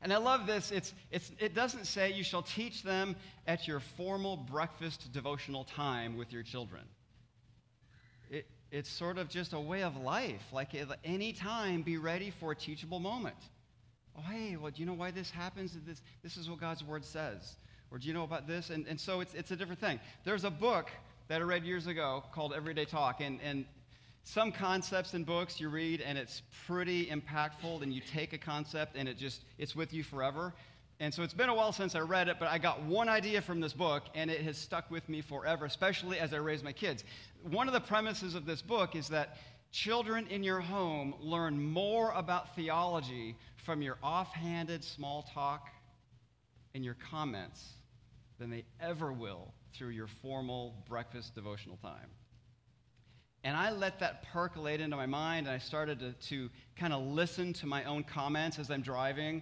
and 0.02 0.12
I 0.12 0.18
love 0.18 0.48
this. 0.48 0.72
It's, 0.72 0.94
it's, 1.12 1.32
it 1.40 1.54
doesn't 1.54 1.86
say 1.86 2.12
you 2.12 2.24
shall 2.24 2.42
teach 2.42 2.82
them 2.82 3.16
at 3.46 3.68
your 3.68 3.80
formal 3.80 4.36
breakfast 4.36 5.14
devotional 5.14 5.64
time 5.64 6.18
with 6.18 6.34
your 6.34 6.42
children. 6.42 6.82
It, 8.30 8.48
it's 8.72 8.90
sort 8.90 9.20
of 9.20 9.30
just 9.30 9.54
a 9.54 9.60
way 9.60 9.84
of 9.84 9.96
life. 9.98 10.42
Like 10.52 10.74
at 10.74 10.88
any 11.04 11.34
time, 11.34 11.84
be 11.84 11.98
ready 11.98 12.32
for 12.40 12.52
a 12.52 12.56
teachable 12.56 13.00
moment. 13.00 13.36
Oh, 14.18 14.22
hey, 14.22 14.58
well, 14.58 14.72
do 14.72 14.82
you 14.82 14.88
know 14.88 14.94
why 14.94 15.12
this 15.12 15.30
happens? 15.30 15.78
This, 15.86 16.02
this 16.24 16.36
is 16.36 16.50
what 16.50 16.60
God's 16.60 16.84
word 16.84 17.06
says. 17.06 17.56
Or 17.92 17.98
do 17.98 18.08
you 18.08 18.14
know 18.14 18.24
about 18.24 18.48
this? 18.48 18.70
And, 18.70 18.88
and 18.88 19.00
so 19.00 19.20
it's, 19.20 19.34
it's 19.34 19.52
a 19.52 19.56
different 19.56 19.82
thing. 19.82 20.00
There's 20.24 20.46
a 20.46 20.50
book 20.50 20.90
that 21.28 21.42
I 21.42 21.44
read 21.44 21.64
years 21.64 21.88
ago 21.88 22.24
called 22.34 22.54
Everyday 22.54 22.86
Talk. 22.86 23.22
And, 23.22 23.40
and 23.44 23.66
some 24.24 24.52
concepts 24.52 25.14
in 25.14 25.24
books 25.24 25.60
you 25.60 25.70
read 25.70 26.02
and 26.02 26.18
it's 26.18 26.42
pretty 26.68 27.08
impactful 27.08 27.82
and 27.82 27.94
you 27.94 28.02
take 28.02 28.34
a 28.34 28.38
concept 28.38 28.96
and 28.96 29.10
it 29.10 29.18
just 29.18 29.42
it's 29.58 29.76
with 29.76 29.94
you 29.94 30.04
forever 30.04 30.54
and 31.00 31.12
so 31.12 31.24
it's 31.24 31.34
been 31.34 31.50
a 31.50 31.54
while 31.54 31.72
since 31.72 31.96
i 31.96 32.00
read 32.00 32.28
it 32.28 32.38
but 32.38 32.48
i 32.48 32.58
got 32.58 32.82
one 32.84 33.10
idea 33.10 33.42
from 33.42 33.60
this 33.60 33.74
book 33.74 34.04
and 34.14 34.30
it 34.30 34.42
has 34.42 34.58
stuck 34.58 34.90
with 34.92 35.08
me 35.10 35.22
forever 35.22 35.66
especially 35.66 36.20
as 36.20 36.34
i 36.34 36.38
raise 36.38 36.64
my 36.64 36.72
kids 36.72 37.04
one 37.50 37.68
of 37.68 37.74
the 37.74 37.82
premises 37.82 38.36
of 38.36 38.46
this 38.46 38.62
book 38.62 38.96
is 38.96 39.10
that 39.10 39.38
children 39.72 40.28
in 40.28 40.44
your 40.44 40.60
home 40.60 41.16
learn 41.20 41.60
more 41.60 42.12
about 42.12 42.56
theology 42.56 43.36
from 43.66 43.82
your 43.82 43.98
offhanded 44.04 44.84
small 44.84 45.24
talk 45.34 45.68
and 46.76 46.86
your 46.86 46.96
comments 47.10 47.74
than 48.42 48.50
they 48.50 48.66
ever 48.82 49.14
will 49.14 49.54
through 49.74 49.90
your 49.90 50.08
formal 50.22 50.74
breakfast 50.90 51.34
devotional 51.36 51.78
time 51.78 52.10
and 53.44 53.58
I 53.58 53.72
let 53.72 54.00
that 54.00 54.24
percolate 54.32 54.82
into 54.82 54.96
my 54.96 55.08
mind, 55.08 55.48
and 55.48 55.56
I 55.56 55.58
started 55.58 56.00
to, 56.00 56.14
to 56.30 56.50
kind 56.76 56.94
of 56.94 57.02
listen 57.02 57.54
to 57.54 57.66
my 57.66 57.84
own 57.86 58.04
comments 58.04 58.60
as 58.60 58.70
I'm 58.70 58.82
driving. 58.82 59.42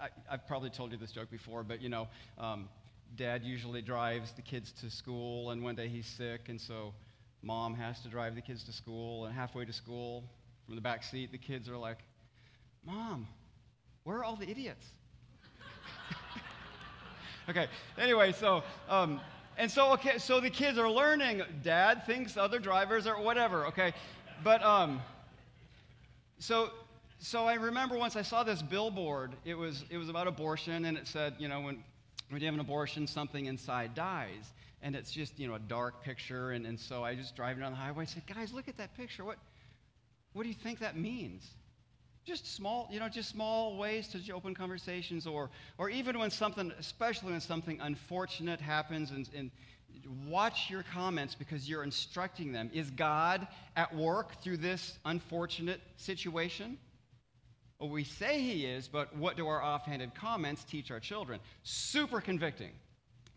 I, 0.00 0.08
have 0.28 0.46
probably 0.48 0.70
told 0.70 0.92
you 0.92 0.98
this 0.98 1.12
joke 1.12 1.30
before, 1.30 1.62
but 1.62 1.80
you 1.80 1.88
know, 1.88 2.08
um, 2.38 2.68
dad 3.14 3.44
usually 3.44 3.82
drives 3.82 4.32
the 4.32 4.42
kids 4.42 4.72
to 4.80 4.90
school, 4.90 5.50
and 5.50 5.62
one 5.62 5.76
day 5.76 5.86
he's 5.86 6.06
sick, 6.06 6.48
and 6.48 6.60
so 6.60 6.92
mom 7.42 7.74
has 7.74 8.00
to 8.00 8.08
drive 8.08 8.34
the 8.34 8.40
kids 8.40 8.64
to 8.64 8.72
school, 8.72 9.26
and 9.26 9.34
halfway 9.34 9.64
to 9.64 9.72
school, 9.72 10.24
from 10.64 10.74
the 10.74 10.80
back 10.80 11.04
seat, 11.04 11.30
the 11.30 11.38
kids 11.38 11.68
are 11.68 11.76
like, 11.76 11.98
Mom, 12.84 13.28
where 14.02 14.18
are 14.18 14.24
all 14.24 14.36
the 14.36 14.48
idiots? 14.48 14.86
Okay, 17.48 17.66
anyway, 17.98 18.32
so. 18.32 18.62
Um, 18.88 19.20
and 19.58 19.70
so, 19.70 19.92
okay, 19.94 20.18
so 20.18 20.38
the 20.40 20.50
kids 20.50 20.76
are 20.76 20.90
learning. 20.90 21.42
Dad 21.62 22.04
thinks 22.04 22.36
other 22.36 22.58
drivers 22.58 23.06
are 23.06 23.20
whatever, 23.20 23.66
okay? 23.66 23.94
But, 24.44 24.62
um, 24.62 25.00
so, 26.38 26.70
so 27.18 27.46
I 27.46 27.54
remember 27.54 27.96
once 27.96 28.16
I 28.16 28.22
saw 28.22 28.42
this 28.42 28.60
billboard. 28.60 29.32
It 29.46 29.54
was, 29.54 29.84
it 29.88 29.96
was 29.96 30.10
about 30.10 30.26
abortion, 30.26 30.84
and 30.84 30.98
it 30.98 31.06
said, 31.06 31.34
you 31.38 31.48
know, 31.48 31.62
when, 31.62 31.82
when 32.28 32.40
you 32.42 32.46
have 32.46 32.54
an 32.54 32.60
abortion, 32.60 33.06
something 33.06 33.46
inside 33.46 33.94
dies. 33.94 34.52
And 34.82 34.94
it's 34.94 35.10
just, 35.10 35.38
you 35.38 35.48
know, 35.48 35.54
a 35.54 35.58
dark 35.58 36.04
picture. 36.04 36.50
And, 36.50 36.66
and 36.66 36.78
so 36.78 37.02
I 37.02 37.14
just 37.14 37.34
driving 37.34 37.62
down 37.62 37.72
the 37.72 37.78
highway, 37.78 38.02
I 38.02 38.06
said, 38.06 38.26
guys, 38.26 38.52
look 38.52 38.68
at 38.68 38.76
that 38.76 38.94
picture. 38.94 39.24
What, 39.24 39.38
what 40.34 40.42
do 40.42 40.50
you 40.50 40.54
think 40.54 40.80
that 40.80 40.98
means? 40.98 41.48
Just 42.26 42.54
small 42.54 42.88
you 42.90 42.98
know 43.00 43.08
just 43.08 43.30
small 43.30 43.76
ways 43.76 44.08
to 44.08 44.32
open 44.32 44.54
conversations 44.54 45.26
or 45.26 45.48
or 45.78 45.88
even 45.88 46.18
when 46.18 46.30
something 46.30 46.72
especially 46.78 47.30
when 47.30 47.40
something 47.40 47.78
unfortunate 47.80 48.60
happens 48.60 49.12
and, 49.12 49.30
and 49.34 49.50
watch 50.26 50.68
your 50.68 50.84
comments 50.92 51.34
because 51.34 51.68
you're 51.68 51.84
instructing 51.84 52.52
them 52.52 52.68
is 52.74 52.90
god 52.90 53.46
at 53.76 53.94
work 53.94 54.42
through 54.42 54.56
this 54.56 54.98
unfortunate 55.04 55.80
situation 55.96 56.76
Well, 57.78 57.90
we 57.90 58.04
say 58.04 58.40
he 58.40 58.64
is, 58.64 58.88
but 58.88 59.14
what 59.16 59.36
do 59.36 59.46
our 59.48 59.62
offhanded 59.62 60.14
comments 60.14 60.64
teach 60.64 60.90
our 60.90 61.00
children? 61.00 61.40
Super 61.62 62.20
convicting. 62.22 62.72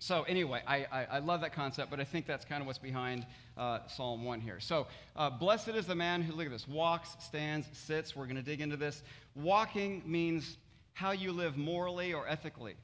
So, 0.02 0.24
anyway, 0.24 0.62
I, 0.66 0.86
I, 0.90 1.08
I, 1.12 1.20
love 1.20 1.42
that 1.42 1.52
concept, 1.52 1.92
but 1.92 2.00
I 2.00 2.06
think 2.06 2.26
that's 2.26 2.46
kind 2.46 2.62
of 2.62 2.68
what's 2.68 2.80
behind 2.80 3.26
uh, 3.58 3.80
Psalm 3.88 4.24
1 4.24 4.40
here. 4.40 4.62
So, 4.62 4.88
uh, 5.18 5.30
blessed 5.30 5.70
is 5.70 5.88
the 5.88 5.96
man 5.96 6.22
who, 6.22 6.32
look 6.32 6.46
at 6.46 6.54
this, 6.54 6.70
walks, 6.70 7.18
stands, 7.20 7.68
sits. 7.74 8.16
We're 8.16 8.24
going 8.24 8.38
to 8.38 8.42
dig 8.42 8.62
into 8.62 8.78
this. 8.78 9.04
Walking 9.36 10.02
means 10.06 10.58
how 10.94 11.12
you 11.12 11.34
live 11.34 11.58
morally 11.58 12.14
or 12.14 12.26
ethically. 12.30 12.76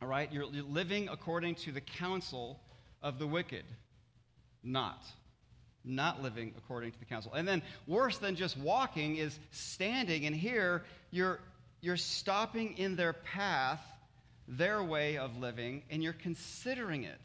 All 0.00 0.08
right? 0.08 0.32
You're, 0.32 0.44
you're 0.44 0.64
living 0.64 1.10
according 1.10 1.56
to 1.56 1.72
the 1.72 1.82
counsel 1.82 2.58
of 3.02 3.18
the 3.18 3.26
wicked. 3.26 3.66
Not. 4.62 5.04
Not 5.84 6.22
living 6.22 6.54
according 6.56 6.92
to 6.92 6.98
the 6.98 7.04
counsel. 7.04 7.34
And 7.34 7.46
then, 7.46 7.60
worse 7.86 8.16
than 8.16 8.34
just 8.34 8.56
walking 8.56 9.16
is 9.16 9.38
standing, 9.50 10.24
and 10.24 10.34
here 10.34 10.84
you're, 11.10 11.38
you're 11.82 11.98
stopping 11.98 12.78
in 12.78 12.96
their 12.96 13.12
path 13.12 13.82
their 14.46 14.82
way 14.82 15.16
of 15.16 15.36
living 15.36 15.82
and 15.90 16.02
you're 16.02 16.12
considering 16.12 17.04
it. 17.04 17.20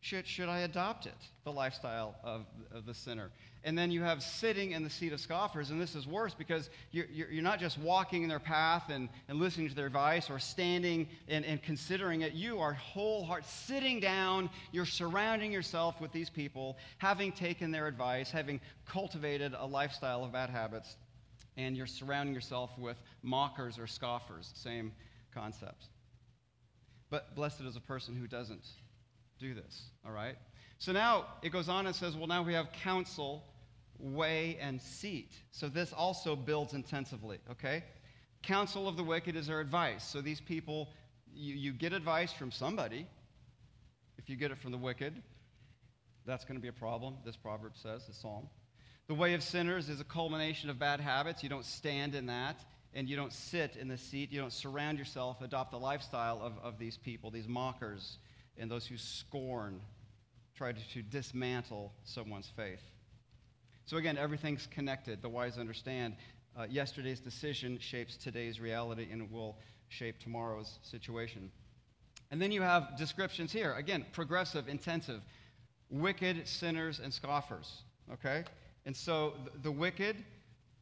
Should, 0.00 0.26
should 0.28 0.48
I 0.48 0.60
adopt 0.60 1.06
it, 1.06 1.16
the 1.42 1.50
lifestyle 1.50 2.14
of, 2.22 2.46
of 2.72 2.86
the 2.86 2.94
sinner? 2.94 3.32
And 3.64 3.76
then 3.76 3.90
you 3.90 4.02
have 4.02 4.22
sitting 4.22 4.70
in 4.70 4.84
the 4.84 4.90
seat 4.90 5.12
of 5.12 5.18
scoffers, 5.18 5.70
and 5.70 5.80
this 5.80 5.96
is 5.96 6.06
worse 6.06 6.32
because 6.32 6.70
you're, 6.92 7.06
you're, 7.06 7.42
not 7.42 7.58
just 7.58 7.76
walking 7.78 8.22
in 8.22 8.28
their 8.28 8.38
path 8.38 8.84
and, 8.88 9.08
and 9.26 9.40
listening 9.40 9.68
to 9.68 9.74
their 9.74 9.86
advice 9.86 10.30
or 10.30 10.38
standing 10.38 11.08
and, 11.26 11.44
and 11.44 11.60
considering 11.60 12.20
it. 12.20 12.34
You 12.34 12.60
are 12.60 12.74
whole 12.74 13.24
heart 13.24 13.44
sitting 13.44 13.98
down, 13.98 14.48
you're 14.70 14.86
surrounding 14.86 15.50
yourself 15.50 16.00
with 16.00 16.12
these 16.12 16.30
people, 16.30 16.78
having 16.98 17.32
taken 17.32 17.72
their 17.72 17.88
advice, 17.88 18.30
having 18.30 18.60
cultivated 18.86 19.56
a 19.58 19.66
lifestyle 19.66 20.22
of 20.22 20.30
bad 20.30 20.50
habits, 20.50 20.96
and 21.56 21.76
you're 21.76 21.88
surrounding 21.88 22.32
yourself 22.32 22.70
with 22.78 22.98
mockers 23.24 23.76
or 23.76 23.88
scoffers. 23.88 24.52
Same 24.54 24.92
concept. 25.34 25.88
But 27.10 27.34
blessed 27.34 27.60
is 27.62 27.76
a 27.76 27.80
person 27.80 28.16
who 28.16 28.26
doesn't 28.26 28.66
do 29.38 29.54
this, 29.54 29.82
all 30.04 30.12
right? 30.12 30.36
So 30.78 30.92
now 30.92 31.26
it 31.42 31.50
goes 31.50 31.68
on 31.68 31.86
and 31.86 31.94
says, 31.94 32.16
well, 32.16 32.26
now 32.26 32.42
we 32.42 32.54
have 32.54 32.72
counsel, 32.72 33.44
way, 33.98 34.58
and 34.60 34.80
seat. 34.80 35.32
So 35.52 35.68
this 35.68 35.92
also 35.92 36.36
builds 36.36 36.74
intensively, 36.74 37.38
okay? 37.50 37.84
Counsel 38.42 38.88
of 38.88 38.96
the 38.96 39.04
wicked 39.04 39.36
is 39.36 39.46
their 39.46 39.60
advice. 39.60 40.04
So 40.04 40.20
these 40.20 40.40
people, 40.40 40.88
you, 41.34 41.54
you 41.54 41.72
get 41.72 41.92
advice 41.92 42.32
from 42.32 42.50
somebody. 42.50 43.06
If 44.18 44.28
you 44.28 44.36
get 44.36 44.50
it 44.50 44.58
from 44.58 44.72
the 44.72 44.78
wicked, 44.78 45.14
that's 46.26 46.44
going 46.44 46.56
to 46.56 46.62
be 46.62 46.68
a 46.68 46.72
problem, 46.72 47.14
this 47.24 47.36
proverb 47.36 47.76
says, 47.76 48.06
the 48.06 48.14
psalm. 48.14 48.48
The 49.06 49.14
way 49.14 49.34
of 49.34 49.42
sinners 49.42 49.88
is 49.88 50.00
a 50.00 50.04
culmination 50.04 50.68
of 50.68 50.78
bad 50.78 51.00
habits. 51.00 51.42
You 51.44 51.48
don't 51.48 51.64
stand 51.64 52.16
in 52.16 52.26
that 52.26 52.56
and 52.96 53.10
you 53.10 53.14
don't 53.14 53.32
sit 53.32 53.76
in 53.76 53.88
the 53.88 53.98
seat, 53.98 54.32
you 54.32 54.40
don't 54.40 54.52
surround 54.52 54.98
yourself, 54.98 55.42
adopt 55.42 55.70
the 55.70 55.78
lifestyle 55.78 56.40
of, 56.42 56.54
of 56.62 56.78
these 56.78 56.96
people, 56.96 57.30
these 57.30 57.46
mockers, 57.46 58.16
and 58.56 58.70
those 58.70 58.86
who 58.86 58.96
scorn, 58.96 59.82
try 60.56 60.72
to, 60.72 60.88
to 60.94 61.02
dismantle 61.02 61.92
someone's 62.04 62.50
faith. 62.56 62.80
So, 63.84 63.98
again, 63.98 64.16
everything's 64.16 64.66
connected. 64.66 65.20
The 65.20 65.28
wise 65.28 65.58
understand 65.58 66.16
uh, 66.58 66.66
yesterday's 66.70 67.20
decision 67.20 67.78
shapes 67.78 68.16
today's 68.16 68.60
reality 68.60 69.08
and 69.12 69.30
will 69.30 69.58
shape 69.88 70.18
tomorrow's 70.18 70.78
situation. 70.82 71.50
And 72.30 72.40
then 72.40 72.50
you 72.50 72.62
have 72.62 72.96
descriptions 72.96 73.52
here. 73.52 73.74
Again, 73.74 74.06
progressive, 74.12 74.68
intensive, 74.68 75.20
wicked, 75.90 76.48
sinners, 76.48 76.98
and 77.04 77.12
scoffers. 77.12 77.82
Okay? 78.10 78.44
And 78.86 78.96
so 78.96 79.34
the, 79.44 79.58
the 79.64 79.70
wicked, 79.70 80.16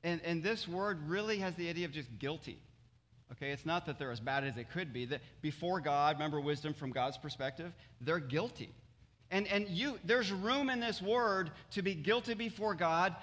and, 0.04 0.20
and 0.22 0.42
this 0.42 0.68
word 0.68 1.08
really 1.08 1.38
has 1.38 1.54
the 1.56 1.68
idea 1.68 1.86
of 1.86 1.92
just 1.92 2.08
guilty. 2.18 2.58
Okay, 3.32 3.50
it's 3.50 3.66
not 3.66 3.86
that 3.86 3.98
they're 3.98 4.12
as 4.12 4.20
bad 4.20 4.44
as 4.44 4.54
they 4.54 4.64
could 4.64 4.92
be. 4.92 5.06
That 5.06 5.22
before 5.40 5.80
God, 5.80 6.16
remember 6.16 6.40
wisdom 6.40 6.74
from 6.74 6.92
God's 6.92 7.16
perspective, 7.16 7.72
they're 8.00 8.20
guilty. 8.20 8.72
And, 9.30 9.48
and 9.48 9.66
you, 9.68 9.98
there's 10.04 10.30
room 10.30 10.68
in 10.68 10.78
this 10.78 11.00
word 11.00 11.50
to 11.72 11.82
be 11.82 11.94
guilty 11.94 12.34
before 12.34 12.74
God, 12.74 13.16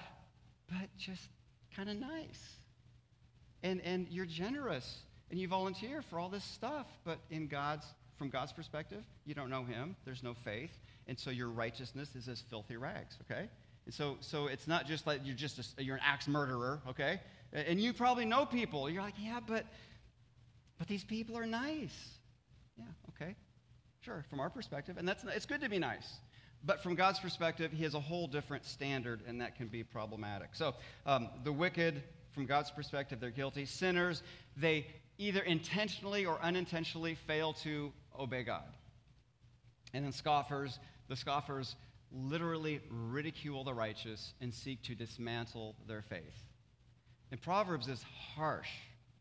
but 0.68 0.94
just 0.98 1.22
kind 1.74 1.88
of 1.88 1.96
nice. 1.96 2.56
And, 3.62 3.80
and 3.82 4.08
you're 4.10 4.26
generous 4.26 4.98
and 5.30 5.38
you 5.38 5.48
volunteer 5.48 6.02
for 6.02 6.18
all 6.18 6.28
this 6.28 6.44
stuff, 6.44 6.86
but 7.04 7.18
in 7.30 7.46
God's, 7.46 7.86
from 8.18 8.28
God's 8.28 8.52
perspective, 8.52 9.02
you 9.24 9.34
don't 9.34 9.48
know 9.48 9.64
Him. 9.64 9.96
There's 10.04 10.22
no 10.22 10.34
faith. 10.34 10.76
And 11.06 11.18
so 11.18 11.30
your 11.30 11.48
righteousness 11.48 12.14
is 12.16 12.28
as 12.28 12.42
filthy 12.50 12.76
rags, 12.76 13.16
okay? 13.22 13.48
So, 13.90 14.16
so 14.20 14.46
it's 14.46 14.68
not 14.68 14.86
just 14.86 15.06
like 15.06 15.20
you're 15.24 15.34
just 15.34 15.58
a, 15.78 15.82
you're 15.82 15.96
an 15.96 16.02
axe 16.04 16.28
murderer, 16.28 16.80
okay? 16.88 17.20
And 17.52 17.80
you 17.80 17.92
probably 17.92 18.24
know 18.24 18.46
people. 18.46 18.88
You're 18.88 19.02
like, 19.02 19.14
yeah, 19.18 19.40
but 19.46 19.66
but 20.78 20.88
these 20.88 21.04
people 21.04 21.36
are 21.36 21.46
nice. 21.46 21.96
Yeah, 22.78 22.84
okay, 23.10 23.34
sure. 24.00 24.24
From 24.30 24.40
our 24.40 24.50
perspective, 24.50 24.96
and 24.98 25.06
that's 25.06 25.24
it's 25.24 25.46
good 25.46 25.60
to 25.60 25.68
be 25.68 25.78
nice. 25.78 26.20
But 26.64 26.82
from 26.82 26.94
God's 26.94 27.18
perspective, 27.18 27.72
He 27.72 27.82
has 27.82 27.94
a 27.94 28.00
whole 28.00 28.28
different 28.28 28.64
standard, 28.64 29.20
and 29.26 29.40
that 29.40 29.56
can 29.56 29.66
be 29.66 29.82
problematic. 29.82 30.50
So 30.52 30.74
um, 31.06 31.28
the 31.42 31.52
wicked, 31.52 32.02
from 32.30 32.46
God's 32.46 32.70
perspective, 32.70 33.18
they're 33.20 33.30
guilty. 33.30 33.66
Sinners, 33.66 34.22
they 34.56 34.86
either 35.18 35.40
intentionally 35.40 36.24
or 36.24 36.40
unintentionally 36.40 37.16
fail 37.16 37.52
to 37.52 37.92
obey 38.18 38.44
God. 38.44 38.64
And 39.92 40.04
then 40.04 40.12
scoffers, 40.12 40.78
the 41.08 41.16
scoffers 41.16 41.76
literally 42.14 42.80
ridicule 42.90 43.64
the 43.64 43.74
righteous 43.74 44.34
and 44.40 44.52
seek 44.52 44.82
to 44.82 44.94
dismantle 44.94 45.74
their 45.86 46.02
faith. 46.02 46.44
And 47.30 47.40
Proverbs 47.40 47.88
is 47.88 48.04
harsh. 48.34 48.68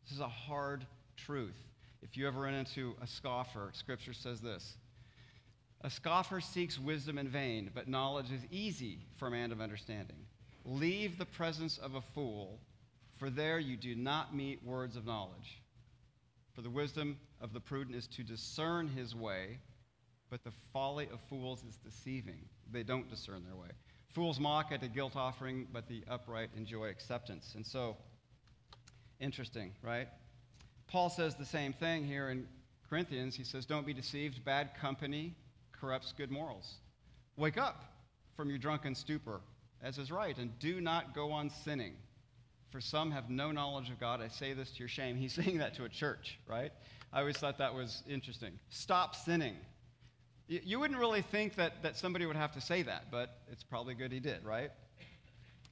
This 0.03 0.13
is 0.13 0.19
a 0.19 0.27
hard 0.27 0.85
truth. 1.15 1.57
If 2.01 2.17
you 2.17 2.27
ever 2.27 2.41
run 2.41 2.53
into 2.53 2.95
a 3.01 3.07
scoffer, 3.07 3.69
Scripture 3.73 4.13
says 4.13 4.41
this 4.41 4.75
A 5.81 5.89
scoffer 5.89 6.41
seeks 6.41 6.79
wisdom 6.79 7.17
in 7.17 7.29
vain, 7.29 7.71
but 7.73 7.87
knowledge 7.87 8.31
is 8.31 8.41
easy 8.51 8.99
for 9.17 9.27
a 9.27 9.31
man 9.31 9.51
of 9.51 9.61
understanding. 9.61 10.17
Leave 10.65 11.17
the 11.17 11.25
presence 11.25 11.77
of 11.77 11.95
a 11.95 12.01
fool, 12.01 12.59
for 13.17 13.29
there 13.29 13.59
you 13.59 13.77
do 13.77 13.95
not 13.95 14.35
meet 14.35 14.63
words 14.63 14.95
of 14.95 15.05
knowledge. 15.05 15.61
For 16.53 16.61
the 16.61 16.69
wisdom 16.69 17.17
of 17.39 17.53
the 17.53 17.59
prudent 17.59 17.95
is 17.95 18.07
to 18.07 18.23
discern 18.23 18.89
his 18.89 19.15
way, 19.15 19.59
but 20.31 20.43
the 20.43 20.51
folly 20.73 21.07
of 21.13 21.19
fools 21.29 21.63
is 21.67 21.77
deceiving 21.77 22.39
they 22.71 22.83
don't 22.83 23.09
discern 23.09 23.43
their 23.43 23.55
way. 23.55 23.67
Fools 24.07 24.39
mock 24.39 24.71
at 24.71 24.81
a 24.81 24.87
guilt 24.87 25.15
offering, 25.15 25.67
but 25.71 25.87
the 25.87 26.03
upright 26.09 26.49
enjoy 26.55 26.85
acceptance. 26.85 27.53
And 27.55 27.65
so, 27.65 27.97
interesting, 29.19 29.73
right? 29.83 30.07
Paul 30.87 31.09
says 31.09 31.35
the 31.35 31.45
same 31.45 31.73
thing 31.73 32.05
here 32.05 32.29
in 32.29 32.47
Corinthians. 32.89 33.35
He 33.35 33.43
says, 33.43 33.65
Don't 33.65 33.85
be 33.85 33.93
deceived. 33.93 34.43
Bad 34.43 34.73
company 34.73 35.35
corrupts 35.71 36.13
good 36.17 36.31
morals. 36.31 36.75
Wake 37.37 37.57
up 37.57 37.83
from 38.35 38.49
your 38.49 38.57
drunken 38.57 38.95
stupor, 38.95 39.41
as 39.81 39.97
is 39.97 40.11
right, 40.11 40.37
and 40.37 40.57
do 40.59 40.81
not 40.81 41.13
go 41.13 41.31
on 41.31 41.49
sinning. 41.49 41.93
For 42.69 42.79
some 42.79 43.11
have 43.11 43.29
no 43.29 43.51
knowledge 43.51 43.89
of 43.89 43.99
God. 43.99 44.21
I 44.21 44.29
say 44.29 44.53
this 44.53 44.71
to 44.71 44.79
your 44.79 44.87
shame. 44.87 45.17
He's 45.17 45.33
saying 45.41 45.57
that 45.57 45.73
to 45.75 45.83
a 45.83 45.89
church, 45.89 46.39
right? 46.47 46.71
I 47.11 47.19
always 47.19 47.37
thought 47.37 47.57
that 47.57 47.73
was 47.73 48.03
interesting. 48.07 48.53
Stop 48.69 49.15
sinning. 49.15 49.55
You 50.51 50.81
wouldn't 50.81 50.99
really 50.99 51.21
think 51.21 51.55
that, 51.55 51.81
that 51.81 51.95
somebody 51.95 52.25
would 52.25 52.35
have 52.35 52.51
to 52.55 52.61
say 52.61 52.81
that, 52.81 53.05
but 53.09 53.37
it's 53.49 53.63
probably 53.63 53.93
good 53.93 54.11
he 54.11 54.19
did, 54.19 54.43
right? 54.43 54.69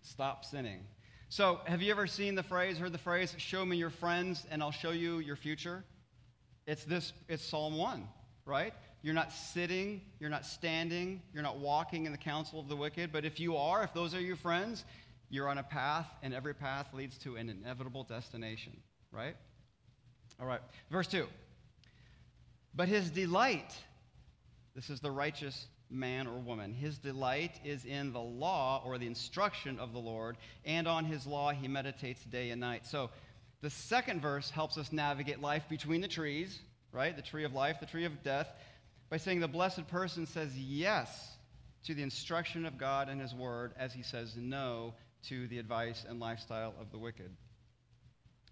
Stop 0.02 0.46
sinning. 0.46 0.80
So, 1.28 1.60
have 1.66 1.82
you 1.82 1.92
ever 1.92 2.08
seen 2.08 2.34
the 2.34 2.44
phrase, 2.44 2.78
heard 2.78 2.94
the 2.94 2.98
phrase, 2.98 3.36
show 3.38 3.66
me 3.66 3.76
your 3.76 3.90
friends 3.90 4.48
and 4.50 4.64
I'll 4.64 4.72
show 4.72 4.92
you 4.92 5.20
your 5.20 5.36
future? 5.36 5.84
It's 6.66 6.86
this, 6.86 7.12
it's 7.28 7.44
Psalm 7.44 7.76
1, 7.76 8.08
right? 8.46 8.74
You're 9.02 9.14
not 9.14 9.34
sitting, 9.34 10.00
you're 10.18 10.30
not 10.30 10.46
standing, 10.46 11.24
you're 11.34 11.44
not 11.44 11.58
walking 11.58 12.06
in 12.06 12.14
the 12.14 12.18
counsel 12.18 12.62
of 12.62 12.70
the 12.70 12.78
wicked, 12.78 13.12
but 13.12 13.26
if 13.26 13.38
you 13.38 13.58
are, 13.58 13.84
if 13.84 13.94
those 13.94 14.16
are 14.16 14.22
your 14.22 14.38
friends, 14.38 14.86
you're 15.30 15.50
on 15.50 15.58
a 15.58 15.64
path, 15.64 16.08
and 16.24 16.34
every 16.34 16.54
path 16.54 16.88
leads 16.94 17.18
to 17.18 17.36
an 17.36 17.50
inevitable 17.50 18.06
destination, 18.06 18.78
right? 19.12 19.36
All 20.40 20.48
right, 20.48 20.62
verse 20.90 21.08
2. 21.08 21.28
But 22.74 22.88
his 22.88 23.10
delight 23.10 23.76
this 24.80 24.90
is 24.90 25.02
the 25.02 25.12
righteous 25.12 25.68
man 25.90 26.26
or 26.26 26.40
woman. 26.40 26.74
His 26.74 26.98
delight 26.98 27.60
is 27.66 27.84
in 27.84 28.14
the 28.14 28.22
law 28.22 28.82
or 28.86 28.98
the 28.98 29.08
instruction 29.08 29.78
of 29.78 29.92
the 29.92 30.00
Lord, 30.00 30.38
and 30.64 30.88
on 30.88 31.04
his 31.04 31.28
law 31.28 31.52
he 31.52 31.68
meditates 31.68 32.24
day 32.24 32.52
and 32.52 32.62
night. 32.62 32.86
So 32.86 33.10
the 33.60 33.70
second 33.70 34.22
verse 34.22 34.50
helps 34.50 34.78
us 34.78 34.94
navigate 34.94 35.42
life 35.42 35.64
between 35.68 36.00
the 36.00 36.08
trees, 36.08 36.60
right? 36.94 37.14
The 37.14 37.22
tree 37.22 37.44
of 37.44 37.54
life, 37.54 37.82
the 37.82 37.88
tree 37.88 38.06
of 38.06 38.24
death, 38.24 38.48
by 39.10 39.18
saying 39.18 39.42
the 39.42 39.50
blessed 39.50 39.86
person 39.90 40.26
says 40.26 40.58
yes 40.58 41.30
to 41.84 41.94
the 41.94 42.02
instruction 42.02 42.66
of 42.66 42.78
God 42.78 43.10
and 43.10 43.20
his 43.20 43.36
word 43.36 43.74
as 43.78 43.92
he 43.92 44.02
says 44.02 44.38
no 44.38 44.94
to 45.24 45.46
the 45.50 45.60
advice 45.60 46.06
and 46.08 46.22
lifestyle 46.22 46.74
of 46.80 46.90
the 46.94 46.98
wicked. 46.98 47.36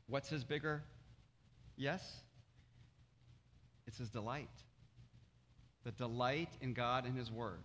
What's 0.08 0.28
his 0.28 0.44
bigger 0.44 0.84
yes? 1.78 2.04
It's 3.88 3.98
his 3.98 4.10
delight 4.10 4.50
the 5.88 5.92
delight 5.94 6.50
in 6.60 6.74
God 6.74 7.06
and 7.06 7.18
His 7.18 7.32
Word. 7.32 7.62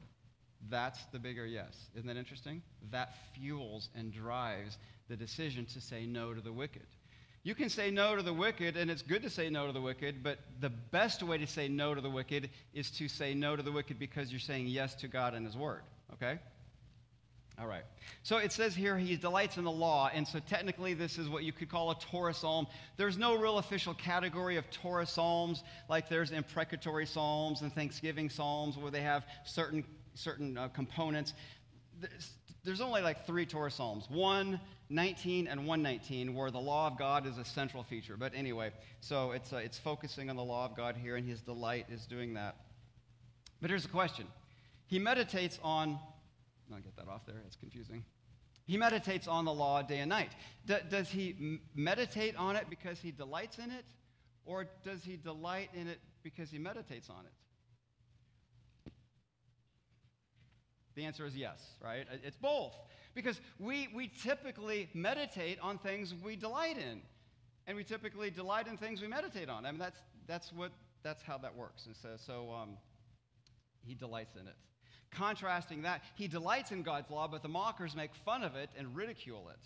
That's 0.70 1.04
the 1.06 1.18
bigger 1.18 1.44
yes. 1.44 1.90
Isn't 1.96 2.06
that 2.06 2.16
interesting? 2.16 2.62
That 2.92 3.16
fuels 3.34 3.88
and 3.96 4.12
drives 4.12 4.78
the 5.08 5.16
decision 5.16 5.66
to 5.66 5.80
say 5.80 6.06
no 6.06 6.32
to 6.32 6.40
the 6.40 6.52
wicked. 6.52 6.86
You 7.42 7.56
can 7.56 7.68
say 7.68 7.90
no 7.90 8.14
to 8.14 8.22
the 8.22 8.32
wicked, 8.32 8.76
and 8.76 8.88
it's 8.92 9.02
good 9.02 9.22
to 9.22 9.30
say 9.30 9.50
no 9.50 9.66
to 9.66 9.72
the 9.72 9.80
wicked, 9.80 10.22
but 10.22 10.38
the 10.60 10.70
best 10.70 11.24
way 11.24 11.36
to 11.36 11.48
say 11.48 11.66
no 11.66 11.96
to 11.96 12.00
the 12.00 12.08
wicked 12.08 12.50
is 12.72 12.92
to 12.92 13.08
say 13.08 13.34
no 13.34 13.56
to 13.56 13.62
the 13.62 13.72
wicked 13.72 13.98
because 13.98 14.30
you're 14.30 14.38
saying 14.38 14.68
yes 14.68 14.94
to 14.94 15.08
God 15.08 15.34
and 15.34 15.44
His 15.44 15.56
Word, 15.56 15.82
okay? 16.12 16.38
All 17.60 17.66
right. 17.66 17.84
So 18.22 18.38
it 18.38 18.50
says 18.50 18.74
here 18.74 18.96
he 18.96 19.16
delights 19.16 19.58
in 19.58 19.64
the 19.64 19.70
law, 19.70 20.10
and 20.12 20.26
so 20.26 20.38
technically 20.38 20.94
this 20.94 21.18
is 21.18 21.28
what 21.28 21.44
you 21.44 21.52
could 21.52 21.68
call 21.68 21.90
a 21.90 21.98
Torah 21.98 22.32
psalm. 22.32 22.66
There's 22.96 23.18
no 23.18 23.36
real 23.36 23.58
official 23.58 23.94
category 23.94 24.56
of 24.56 24.68
Torah 24.70 25.06
psalms 25.06 25.62
like 25.88 26.08
there's 26.08 26.30
imprecatory 26.30 27.06
psalms 27.06 27.60
and 27.60 27.72
Thanksgiving 27.72 28.30
psalms 28.30 28.78
where 28.78 28.90
they 28.90 29.02
have 29.02 29.26
certain 29.44 29.84
certain 30.14 30.56
uh, 30.56 30.68
components. 30.68 31.34
There's, 32.64 32.80
only 32.80 33.02
like 33.02 33.26
three 33.26 33.44
Torah 33.44 33.70
psalms: 33.70 34.08
one, 34.08 34.58
19, 34.88 35.46
and 35.46 35.66
119, 35.66 36.34
where 36.34 36.50
the 36.50 36.58
law 36.58 36.86
of 36.86 36.98
God 36.98 37.26
is 37.26 37.38
a 37.38 37.44
central 37.44 37.82
feature. 37.82 38.16
But 38.16 38.32
anyway, 38.34 38.72
so 39.00 39.32
it's 39.32 39.52
uh, 39.52 39.56
it's 39.56 39.78
focusing 39.78 40.30
on 40.30 40.36
the 40.36 40.44
law 40.44 40.64
of 40.64 40.74
God 40.74 40.96
here, 40.96 41.16
and 41.16 41.28
his 41.28 41.42
delight 41.42 41.86
is 41.90 42.06
doing 42.06 42.34
that. 42.34 42.56
But 43.60 43.68
here's 43.70 43.82
the 43.82 43.90
question: 43.90 44.26
He 44.86 44.98
meditates 44.98 45.58
on 45.62 45.98
I'll 46.74 46.80
get 46.80 46.96
that 46.96 47.08
off 47.08 47.26
there. 47.26 47.42
It's 47.46 47.56
confusing. 47.56 48.04
He 48.64 48.76
meditates 48.76 49.26
on 49.26 49.44
the 49.44 49.52
law 49.52 49.82
day 49.82 49.98
and 49.98 50.08
night. 50.08 50.30
D- 50.66 50.76
does 50.88 51.08
he 51.08 51.34
m- 51.38 51.60
meditate 51.74 52.36
on 52.36 52.56
it 52.56 52.66
because 52.70 53.00
he 53.00 53.10
delights 53.10 53.58
in 53.58 53.70
it? 53.70 53.84
Or 54.44 54.66
does 54.84 55.04
he 55.04 55.16
delight 55.16 55.70
in 55.74 55.88
it 55.88 55.98
because 56.22 56.50
he 56.50 56.58
meditates 56.58 57.08
on 57.10 57.24
it? 57.24 57.32
The 60.94 61.04
answer 61.04 61.24
is 61.26 61.36
yes, 61.36 61.58
right? 61.82 62.06
It's 62.22 62.36
both. 62.36 62.74
Because 63.14 63.40
we, 63.58 63.88
we 63.94 64.08
typically 64.08 64.88
meditate 64.94 65.58
on 65.60 65.78
things 65.78 66.14
we 66.22 66.36
delight 66.36 66.76
in. 66.76 67.00
And 67.66 67.76
we 67.76 67.84
typically 67.84 68.30
delight 68.30 68.66
in 68.66 68.76
things 68.76 69.00
we 69.00 69.08
meditate 69.08 69.48
on. 69.48 69.64
I 69.64 69.70
mean, 69.70 69.78
that's, 69.78 69.98
that's, 70.26 70.52
what, 70.52 70.72
that's 71.02 71.22
how 71.22 71.38
that 71.38 71.56
works. 71.56 71.86
And 71.86 71.96
so, 71.96 72.08
so 72.16 72.52
um, 72.52 72.76
he 73.84 73.94
delights 73.94 74.36
in 74.36 74.46
it. 74.46 74.56
Contrasting 75.12 75.82
that, 75.82 76.02
he 76.14 76.26
delights 76.26 76.72
in 76.72 76.82
God's 76.82 77.10
law, 77.10 77.28
but 77.28 77.42
the 77.42 77.48
mockers 77.48 77.94
make 77.94 78.10
fun 78.24 78.42
of 78.42 78.56
it 78.56 78.70
and 78.78 78.96
ridicule 78.96 79.48
it. 79.50 79.60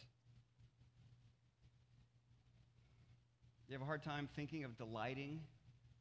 You 3.69 3.75
have 3.75 3.83
a 3.83 3.87
hard 3.87 4.03
time 4.03 4.29
thinking 4.37 4.65
of 4.65 4.77
delighting 4.77 5.41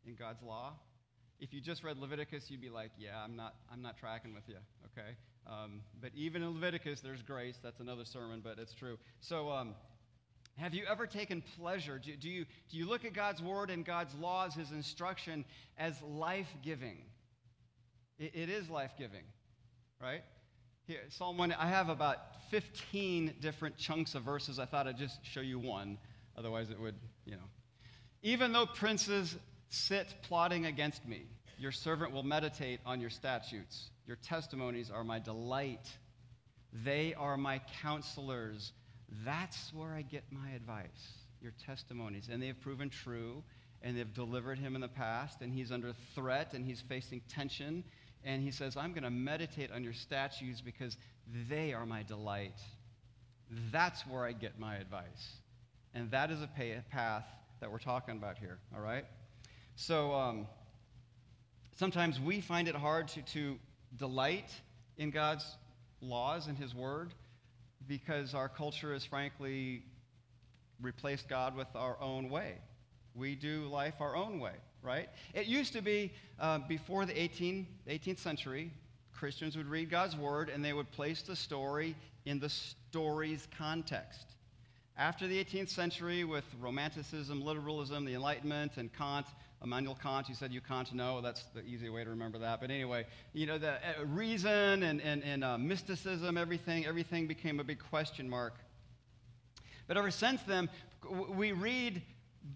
in 0.05 0.15
God's 0.15 0.41
law? 0.43 0.73
If 1.39 1.53
you 1.53 1.61
just 1.61 1.83
read 1.83 1.97
Leviticus, 1.97 2.49
you'd 2.49 2.61
be 2.61 2.69
like, 2.69 2.91
yeah, 2.97 3.21
I'm 3.23 3.35
not, 3.35 3.55
I'm 3.71 3.81
not 3.81 3.97
tracking 3.97 4.33
with 4.33 4.47
you, 4.47 4.57
okay? 4.85 5.15
Um, 5.47 5.81
but 6.01 6.11
even 6.15 6.41
in 6.41 6.53
Leviticus, 6.53 7.01
there's 7.01 7.21
grace. 7.21 7.57
That's 7.61 7.79
another 7.79 8.05
sermon, 8.05 8.41
but 8.43 8.57
it's 8.57 8.73
true. 8.73 8.97
So, 9.19 9.49
um, 9.51 9.75
have 10.57 10.73
you 10.73 10.85
ever 10.89 11.05
taken 11.05 11.43
pleasure? 11.59 11.99
Do, 11.99 12.15
do, 12.15 12.29
you, 12.29 12.45
do 12.69 12.77
you 12.77 12.87
look 12.87 13.03
at 13.03 13.13
God's 13.13 13.41
word 13.41 13.69
and 13.69 13.83
God's 13.83 14.15
laws, 14.15 14.53
his 14.53 14.71
instruction, 14.71 15.43
as 15.77 16.01
life 16.01 16.47
giving? 16.63 16.97
it, 18.19 18.31
it 18.33 18.49
is 18.49 18.69
life 18.69 18.91
giving 18.97 19.23
right? 20.01 20.23
Here, 20.87 20.99
Psalm 21.09 21.37
1, 21.37 21.51
I 21.53 21.67
have 21.67 21.89
about 21.89 22.17
15 22.51 23.35
different 23.41 23.77
chunks 23.77 24.13
of 24.15 24.23
verses. 24.23 24.59
I 24.59 24.65
thought 24.65 24.87
I'd 24.87 24.97
just 24.97 25.25
show 25.25 25.41
you 25.41 25.57
one. 25.57 25.97
Otherwise, 26.37 26.69
it 26.69 26.79
would, 26.79 26.95
you 27.25 27.33
know. 27.33 27.49
Even 28.21 28.53
though 28.53 28.65
princes 28.65 29.35
sit 29.69 30.13
plotting 30.23 30.65
against 30.65 31.07
me, 31.07 31.25
your 31.57 31.71
servant 31.71 32.11
will 32.11 32.23
meditate 32.23 32.79
on 32.85 32.99
your 32.99 33.09
statutes. 33.09 33.89
Your 34.05 34.17
testimonies 34.17 34.91
are 34.91 35.03
my 35.03 35.19
delight. 35.19 35.89
They 36.71 37.13
are 37.15 37.37
my 37.37 37.61
counselors. 37.81 38.73
That's 39.23 39.73
where 39.73 39.93
I 39.93 40.01
get 40.01 40.23
my 40.31 40.51
advice, 40.51 41.23
your 41.41 41.53
testimonies. 41.65 42.29
And 42.31 42.41
they 42.41 42.47
have 42.47 42.59
proven 42.61 42.89
true, 42.89 43.43
and 43.81 43.97
they've 43.97 44.13
delivered 44.13 44.59
him 44.59 44.75
in 44.75 44.81
the 44.81 44.87
past, 44.87 45.41
and 45.41 45.53
he's 45.53 45.71
under 45.71 45.93
threat, 46.13 46.53
and 46.53 46.65
he's 46.65 46.81
facing 46.81 47.21
tension, 47.29 47.83
and 48.25 48.41
he 48.41 48.49
says, 48.49 48.75
I'm 48.75 48.91
going 48.91 49.03
to 49.03 49.11
meditate 49.11 49.71
on 49.71 49.83
your 49.83 49.93
statues 49.93 50.59
because 50.59 50.97
they 51.47 51.73
are 51.73 51.85
my 51.85 52.01
delight. 52.03 52.59
That's 53.71 54.01
where 54.07 54.25
I 54.25 54.31
get 54.31 54.59
my 54.59 54.75
advice. 54.77 55.37
And 55.93 56.09
that 56.11 56.31
is 56.31 56.41
a 56.41 56.49
path 56.91 57.25
that 57.61 57.71
we're 57.71 57.77
talking 57.77 58.17
about 58.17 58.39
here, 58.39 58.57
all 58.75 58.81
right? 58.81 59.05
So 59.75 60.11
um, 60.13 60.47
sometimes 61.77 62.19
we 62.19 62.41
find 62.41 62.67
it 62.67 62.75
hard 62.75 63.07
to, 63.09 63.21
to 63.21 63.59
delight 63.95 64.51
in 64.97 65.11
God's 65.11 65.45
laws 66.01 66.47
and 66.47 66.57
his 66.57 66.73
word 66.73 67.13
because 67.87 68.33
our 68.33 68.49
culture 68.49 68.91
has 68.93 69.05
frankly 69.05 69.83
replaced 70.81 71.29
God 71.29 71.55
with 71.55 71.67
our 71.75 72.01
own 72.01 72.29
way. 72.29 72.55
We 73.13 73.35
do 73.35 73.67
life 73.67 73.95
our 73.99 74.15
own 74.15 74.39
way 74.39 74.53
right? 74.85 75.09
It 75.33 75.47
used 75.47 75.73
to 75.73 75.81
be 75.81 76.11
uh, 76.39 76.59
before 76.67 77.05
the 77.05 77.19
18, 77.19 77.65
18th 77.89 78.19
century, 78.19 78.71
Christians 79.13 79.57
would 79.57 79.67
read 79.67 79.89
God's 79.89 80.15
word 80.15 80.49
and 80.49 80.63
they 80.63 80.73
would 80.73 80.91
place 80.91 81.21
the 81.21 81.35
story 81.35 81.95
in 82.25 82.39
the 82.39 82.49
story's 82.49 83.47
context. 83.57 84.35
After 84.97 85.27
the 85.27 85.43
18th 85.43 85.69
century, 85.69 86.23
with 86.23 86.45
Romanticism, 86.61 87.43
literalism, 87.43 88.05
the 88.05 88.13
Enlightenment, 88.13 88.77
and 88.77 88.93
Kant, 88.93 89.25
Immanuel 89.61 89.97
Kant, 90.01 90.29
you 90.29 90.35
said 90.35 90.53
you 90.53 90.61
can't 90.61 90.93
know. 90.93 91.19
That's 91.19 91.43
the 91.53 91.65
easy 91.65 91.89
way 91.89 92.05
to 92.05 92.09
remember 92.09 92.37
that. 92.39 92.61
But 92.61 92.71
anyway, 92.71 93.05
you 93.33 93.45
know, 93.45 93.57
the 93.57 93.73
uh, 93.73 94.05
reason 94.05 94.83
and, 94.83 95.01
and, 95.01 95.21
and 95.23 95.43
uh, 95.43 95.57
mysticism, 95.57 96.37
everything, 96.37 96.85
everything 96.85 97.27
became 97.27 97.59
a 97.59 97.63
big 97.63 97.79
question 97.79 98.29
mark. 98.29 98.53
But 99.87 99.97
ever 99.97 100.11
since 100.11 100.41
then, 100.43 100.69
we 101.29 101.51
read 101.51 102.01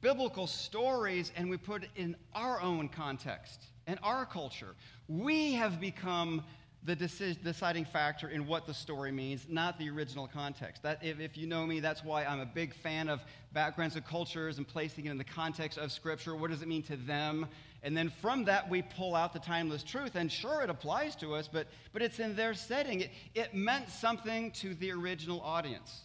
biblical 0.01 0.47
stories 0.47 1.31
and 1.35 1.49
we 1.49 1.57
put 1.57 1.83
it 1.83 1.89
in 1.95 2.15
our 2.33 2.61
own 2.61 2.89
context 2.89 3.65
and 3.87 3.99
our 4.03 4.25
culture. 4.25 4.75
We 5.07 5.53
have 5.53 5.79
become 5.79 6.43
the 6.83 6.95
deciding 6.95 7.83
factor 7.83 8.29
in 8.29 8.47
what 8.47 8.65
the 8.65 8.73
story 8.73 9.11
means, 9.11 9.47
not 9.49 9.77
the 9.77 9.89
original 9.89 10.27
context. 10.27 10.81
That, 10.83 11.03
if, 11.03 11.19
if, 11.19 11.37
you 11.37 11.45
know 11.45 11.65
me, 11.65 11.81
that's 11.81 12.05
why 12.05 12.23
I'm 12.23 12.39
a 12.39 12.45
big 12.45 12.73
fan 12.73 13.09
of 13.09 13.19
backgrounds 13.51 13.95
and 13.95 14.05
cultures 14.05 14.57
and 14.57 14.67
placing 14.67 15.07
it 15.07 15.11
in 15.11 15.17
the 15.17 15.25
context 15.25 15.77
of 15.77 15.91
Scripture. 15.91 16.35
What 16.37 16.51
does 16.51 16.61
it 16.61 16.69
mean 16.69 16.83
to 16.83 16.95
them? 16.95 17.47
And 17.83 17.97
then 17.97 18.09
from 18.21 18.45
that, 18.45 18.69
we 18.69 18.81
pull 18.81 19.15
out 19.15 19.33
the 19.33 19.39
timeless 19.39 19.83
truth. 19.83 20.15
And 20.15 20.31
sure, 20.31 20.61
it 20.61 20.69
applies 20.69 21.17
to 21.17 21.35
us, 21.35 21.49
but, 21.51 21.67
but 21.91 22.01
it's 22.01 22.19
in 22.19 22.35
their 22.35 22.53
setting. 22.53 23.01
It, 23.01 23.11
it 23.35 23.53
meant 23.53 23.89
something 23.89 24.51
to 24.51 24.73
the 24.75 24.91
original 24.91 25.41
audience. 25.41 26.03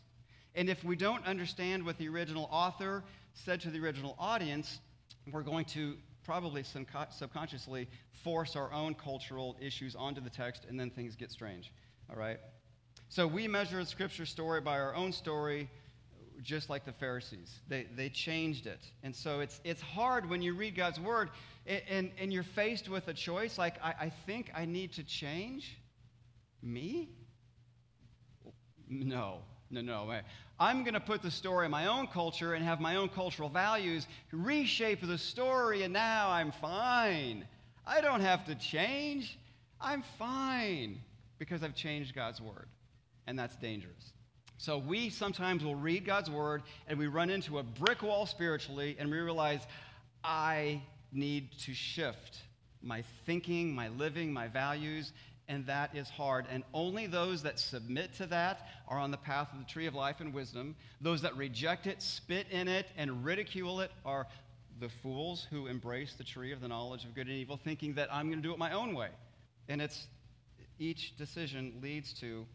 And 0.57 0.69
if 0.69 0.83
we 0.83 0.97
don't 0.97 1.25
understand 1.25 1.85
what 1.85 1.99
the 1.99 2.09
original 2.09 2.49
author, 2.51 3.05
said 3.35 3.61
to 3.63 3.71
the 3.71 3.79
original 3.79 4.17
audience, 4.19 4.81
we're 5.31 5.43
going 5.43 5.65
to 5.67 5.97
probably 6.25 6.63
subconsciously 6.63 7.89
force 8.23 8.57
our 8.57 8.73
own 8.73 8.95
cultural 8.95 9.57
issues 9.61 9.95
onto 9.95 10.21
the 10.21 10.31
text, 10.31 10.65
and 10.69 10.81
then 10.81 10.91
things 10.91 11.17
get 11.17 11.31
strange. 11.31 11.71
All 12.11 12.17
right? 12.17 12.39
So 13.09 13.27
we 13.27 13.47
measure 13.47 13.79
the 13.79 13.87
scripture 13.87 14.27
story 14.27 14.61
by 14.61 14.79
our 14.79 14.95
own 14.95 15.13
story, 15.13 15.69
just 16.43 16.71
like 16.71 16.85
the 16.85 16.93
Pharisees. 16.93 17.61
They, 17.69 17.87
they 17.95 18.09
changed 18.09 18.67
it. 18.67 18.81
And 19.03 19.15
so 19.15 19.41
it's, 19.41 19.61
it's 19.65 19.83
hard 19.83 20.29
when 20.29 20.43
you 20.43 20.55
read 20.55 20.75
God's 20.75 20.99
word 20.99 21.31
and, 21.67 21.83
and, 21.89 22.11
and 22.19 22.33
you're 22.33 22.43
faced 22.43 22.89
with 22.89 23.07
a 23.09 23.15
choice 23.15 23.59
like, 23.59 23.77
I, 23.83 23.95
I 24.01 24.13
think 24.27 24.51
I 24.55 24.65
need 24.65 24.93
to 24.95 25.05
change 25.05 25.79
me? 26.63 27.11
No, 28.89 29.39
no, 29.71 29.81
no. 29.81 30.13
I'm 30.59 30.85
going 30.85 30.95
to 30.95 31.01
put 31.01 31.23
the 31.23 31.31
story 31.31 31.67
in 31.67 31.73
my 31.73 31.87
own 31.87 32.07
culture 32.07 32.55
and 32.55 32.65
have 32.65 32.81
my 32.81 32.97
own 32.97 33.09
cultural 33.09 33.49
values 33.49 34.07
reshape 34.33 35.01
the 35.01 35.19
story, 35.19 35.83
and 35.83 35.93
now 35.93 36.31
I'm 36.31 36.53
fine. 36.53 37.45
I 37.87 38.01
don't 38.01 38.21
have 38.21 38.45
to 38.47 38.55
change. 38.55 39.39
I'm 39.81 40.03
fine 40.19 41.01
because 41.39 41.63
I've 41.63 41.75
changed 41.75 42.15
God's 42.15 42.41
word. 42.41 42.69
And 43.27 43.39
that's 43.39 43.57
dangerous. 43.57 44.13
So 44.59 44.79
we 44.79 45.11
sometimes 45.11 45.65
will 45.65 45.75
read 45.75 46.05
God's 46.05 46.31
word 46.31 46.63
and 46.87 46.99
we 46.99 47.07
run 47.07 47.29
into 47.29 47.59
a 47.59 47.63
brick 47.63 48.03
wall 48.03 48.25
spiritually 48.25 48.97
and 48.99 49.11
we 49.11 49.19
realize 49.19 49.67
I 50.23 50.81
need 51.13 51.51
to 51.65 51.75
shift 51.75 52.39
my 52.81 53.03
thinking, 53.27 53.75
my 53.75 53.89
living, 53.89 54.33
my 54.33 54.49
values, 54.49 55.13
and 55.49 55.67
that 55.67 55.95
is 55.95 56.09
hard. 56.09 56.47
And 56.51 56.65
only 56.73 57.07
those 57.07 57.43
that 57.43 57.59
submit 57.59 58.15
to 58.15 58.27
that 58.27 58.69
are 58.89 58.99
on 58.99 59.11
the 59.11 59.17
path 59.17 59.49
of 59.53 59.59
the 59.59 59.65
tree 59.65 59.87
of 59.87 59.95
life 59.95 60.21
and 60.21 60.33
wisdom. 60.33 60.75
Those 61.01 61.23
that 61.23 61.37
reject 61.37 61.87
it, 61.87 62.01
spit 62.03 62.47
in 62.51 62.69
it, 62.69 62.87
and 62.97 63.25
ridicule 63.25 63.81
it 63.81 63.91
are 64.05 64.27
the 64.81 64.89
fools 64.89 65.47
who 65.51 65.67
embrace 65.67 66.15
the 66.15 66.25
tree 66.25 66.53
of 66.53 66.61
the 66.61 66.69
knowledge 66.69 67.05
of 67.05 67.15
good 67.15 67.27
and 67.27 67.37
evil, 67.37 67.59
thinking 67.63 67.95
that 67.95 68.13
I'm 68.13 68.29
going 68.29 68.43
to 68.43 68.49
do 68.49 68.53
it 68.53 68.59
my 68.59 68.73
own 68.73 68.95
way. 68.95 69.11
And 69.69 69.81
it's 69.81 70.07
each 70.79 71.17
decision 71.17 71.75
leads 71.83 72.13
to 72.15 72.47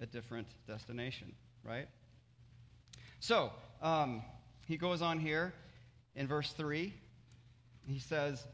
a 0.00 0.06
different 0.06 0.48
destination, 0.66 1.32
right? 1.64 1.88
So 3.20 3.52
um, 3.80 4.22
he 4.66 4.76
goes 4.76 5.00
on 5.00 5.18
here 5.18 5.54
in 6.14 6.26
verse 6.26 6.52
3. 6.52 6.92
He 7.86 7.98
says, 7.98 8.44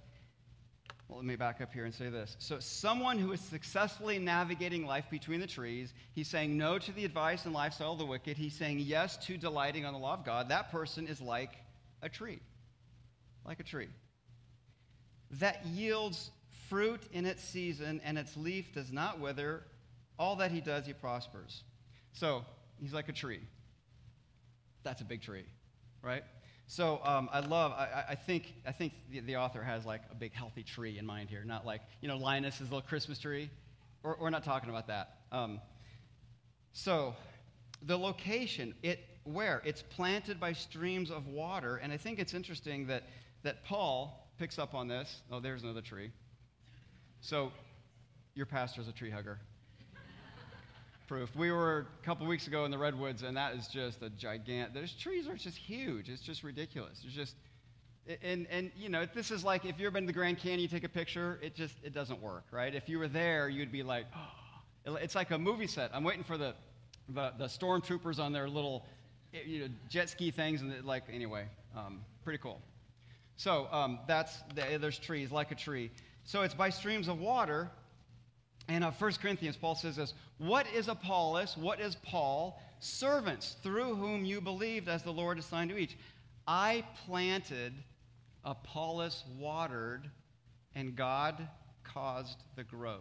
well, 1.13 1.19
let 1.19 1.27
me 1.27 1.37
back 1.37 1.61
up 1.61 1.71
here 1.75 1.85
and 1.85 1.93
say 1.93 2.09
this. 2.09 2.37
So, 2.39 2.59
someone 2.59 3.19
who 3.19 3.33
is 3.33 3.41
successfully 3.41 4.19
navigating 4.19 4.87
life 4.87 5.05
between 5.11 5.41
the 5.41 5.47
trees, 5.47 5.93
he's 6.15 6.27
saying 6.27 6.57
no 6.57 6.79
to 6.79 6.93
the 6.93 7.05
advice 7.05 7.45
and 7.45 7.53
lifestyle 7.53 7.93
of 7.93 7.99
the 7.99 8.07
wicked, 8.07 8.39
he's 8.39 8.55
saying 8.55 8.79
yes 8.79 9.19
to 9.27 9.37
delighting 9.37 9.85
on 9.85 9.93
the 9.93 9.99
law 9.99 10.15
of 10.15 10.25
God. 10.25 10.49
That 10.49 10.71
person 10.71 11.07
is 11.07 11.21
like 11.21 11.51
a 12.01 12.09
tree. 12.09 12.41
Like 13.45 13.61
a 13.61 13.63
tree. 13.63 13.89
That 15.33 15.67
yields 15.67 16.31
fruit 16.71 17.03
in 17.13 17.27
its 17.27 17.45
season, 17.45 18.01
and 18.05 18.17
its 18.17 18.35
leaf 18.35 18.73
does 18.73 18.91
not 18.91 19.21
wither. 19.21 19.65
All 20.19 20.37
that 20.37 20.51
he 20.51 20.63
does, 20.63 20.87
he 20.87 20.95
prospers. 20.95 21.63
So, 22.15 22.43
he's 22.81 22.95
like 22.95 23.11
a 23.11 23.13
tree. 23.13 23.41
That's 24.83 25.03
a 25.03 25.05
big 25.05 25.21
tree, 25.21 25.45
right? 26.01 26.25
So 26.73 27.01
um, 27.05 27.29
I 27.31 27.41
love, 27.41 27.73
I, 27.73 28.05
I, 28.09 28.15
think, 28.15 28.55
I 28.67 28.73
think 28.73 28.95
the, 29.11 29.21
the, 29.21 29.37
author 29.37 29.63
has 29.63 29.85
like 29.85 30.01
a 30.11 30.15
big 30.15 30.33
healthy 30.33 30.63
tree 30.63 30.97
in 30.97 31.05
mind 31.05 31.29
here, 31.29 31.45
not 31.45 31.67
like, 31.67 31.83
you 32.01 32.09
know, 32.09 32.17
Linus's 32.17 32.63
little 32.63 32.81
Christmas 32.81 33.19
tree. 33.19 33.51
We're, 34.03 34.17
we're 34.19 34.31
not 34.31 34.43
talking 34.43 34.71
about 34.71 34.87
that. 34.87 35.19
Um, 35.31 35.61
so 36.73 37.15
the 37.83 37.99
location, 37.99 38.75
it, 38.83 39.01
where? 39.25 39.61
It's 39.67 39.83
planted 39.83 40.41
by 40.41 40.55
streams 40.55 41.11
of 41.11 41.27
water. 41.27 41.77
And 41.77 41.93
I 41.93 41.99
think 41.99 42.19
it's 42.19 42.33
interesting 42.33 42.87
that, 42.87 43.03
that 43.43 43.63
Paul 43.67 44.33
picks 44.39 44.59
up 44.59 44.73
on 44.73 44.89
this. 44.89 45.21
Oh, 45.31 45.41
there's 45.41 45.65
another 45.65 45.83
tree. 45.83 46.11
So 47.21 47.53
your 48.35 48.47
pastor's 48.47 48.89
a 48.89 48.93
tree 48.93 49.11
hugger 49.11 49.39
proof. 51.07 51.35
We 51.37 51.51
were 51.51 51.87
a 52.03 52.05
couple 52.05 52.27
weeks 52.27 52.47
ago 52.47 52.65
in 52.65 52.71
the 52.71 52.79
redwoods, 52.79 53.23
and 53.23 53.37
that 53.37 53.55
is 53.55 53.69
just 53.69 54.03
a 54.03 54.11
gigantic. 54.11 54.75
Those 54.75 54.93
trees 54.93 55.29
are 55.29 55.37
just 55.37 55.57
huge. 55.57 56.09
It's 56.09 56.23
just 56.23 56.43
ridiculous. 56.43 57.03
It's 57.05 57.15
just, 57.15 57.37
and 58.23 58.47
and 58.51 58.71
you 58.77 58.89
know, 58.89 59.07
this 59.07 59.31
is 59.31 59.45
like 59.45 59.65
if 59.65 59.79
you've 59.79 59.93
been 59.93 60.05
to 60.05 60.07
the 60.07 60.13
Grand 60.13 60.39
Canyon, 60.39 60.61
you 60.61 60.69
take 60.69 60.85
a 60.85 60.89
picture, 60.89 61.39
it 61.43 61.55
just 61.55 61.75
it 61.83 61.93
doesn't 61.93 62.21
work, 62.21 62.45
right? 62.51 62.75
If 62.75 62.89
you 62.89 62.99
were 62.99 63.09
there, 63.09 63.49
you'd 63.49 63.73
be 63.73 63.83
like, 63.83 64.07
oh. 64.87 64.95
it's 64.97 65.15
like 65.15 65.31
a 65.31 65.39
movie 65.39 65.67
set. 65.67 65.91
I'm 65.95 66.05
waiting 66.05 66.25
for 66.25 66.39
the 66.39 66.55
the, 67.09 67.33
the 67.39 67.47
stormtroopers 67.47 68.19
on 68.19 68.33
their 68.33 68.49
little 68.49 68.87
you 69.33 69.61
know 69.61 69.69
jet 69.89 70.09
ski 70.09 70.31
things, 70.31 70.63
and 70.63 70.85
like 70.85 71.05
anyway, 71.13 71.47
um, 71.77 72.01
pretty 72.25 72.39
cool. 72.39 72.61
So 73.37 73.69
um, 73.73 73.99
that's 74.07 74.43
there's 74.55 74.99
trees 74.99 75.33
like 75.33 75.51
a 75.51 75.57
tree. 75.57 75.91
So 76.25 76.43
it's 76.43 76.55
by 76.55 76.71
streams 76.71 77.09
of 77.09 77.19
water 77.19 77.71
in 78.69 78.83
uh, 78.83 78.93
1 78.93 79.13
Corinthians, 79.15 79.57
Paul 79.57 79.75
says 79.75 79.97
this 79.97 80.15
What 80.39 80.67
is 80.75 80.89
Apollos? 80.89 81.57
What 81.57 81.81
is 81.81 81.97
Paul? 81.97 82.61
Servants 82.81 83.57
through 83.63 83.95
whom 83.95 84.25
you 84.25 84.41
believed 84.41 84.89
as 84.89 85.03
the 85.03 85.13
Lord 85.13 85.39
assigned 85.39 85.71
to 85.71 85.79
each. 85.79 85.97
I 86.47 86.85
planted, 87.07 87.73
Apollos 88.45 89.25
watered, 89.39 90.11
and 90.75 90.97
God 90.97 91.49
caused 91.85 92.43
the 92.57 92.65
growth. 92.65 93.01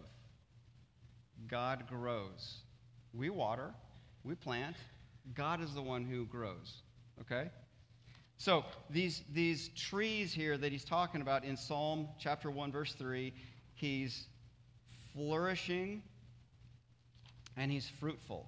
God 1.48 1.88
grows. 1.88 2.60
We 3.14 3.30
water, 3.30 3.72
we 4.24 4.36
plant. 4.36 4.76
God 5.34 5.62
is 5.62 5.74
the 5.74 5.82
one 5.82 6.06
who 6.06 6.26
grows. 6.26 6.84
Okay? 7.20 7.50
So 8.38 8.66
these, 8.90 9.24
these 9.34 9.70
trees 9.70 10.34
here 10.34 10.58
that 10.58 10.72
he's 10.72 10.86
talking 10.86 11.22
about 11.22 11.44
in 11.44 11.56
Psalm 11.56 12.08
chapter 12.20 12.50
1, 12.50 12.72
verse 12.72 12.94
3, 12.94 13.34
he's 13.74 14.28
flourishing 15.14 16.02
and 17.58 17.72
he's 17.72 17.90
fruitful. 18.00 18.48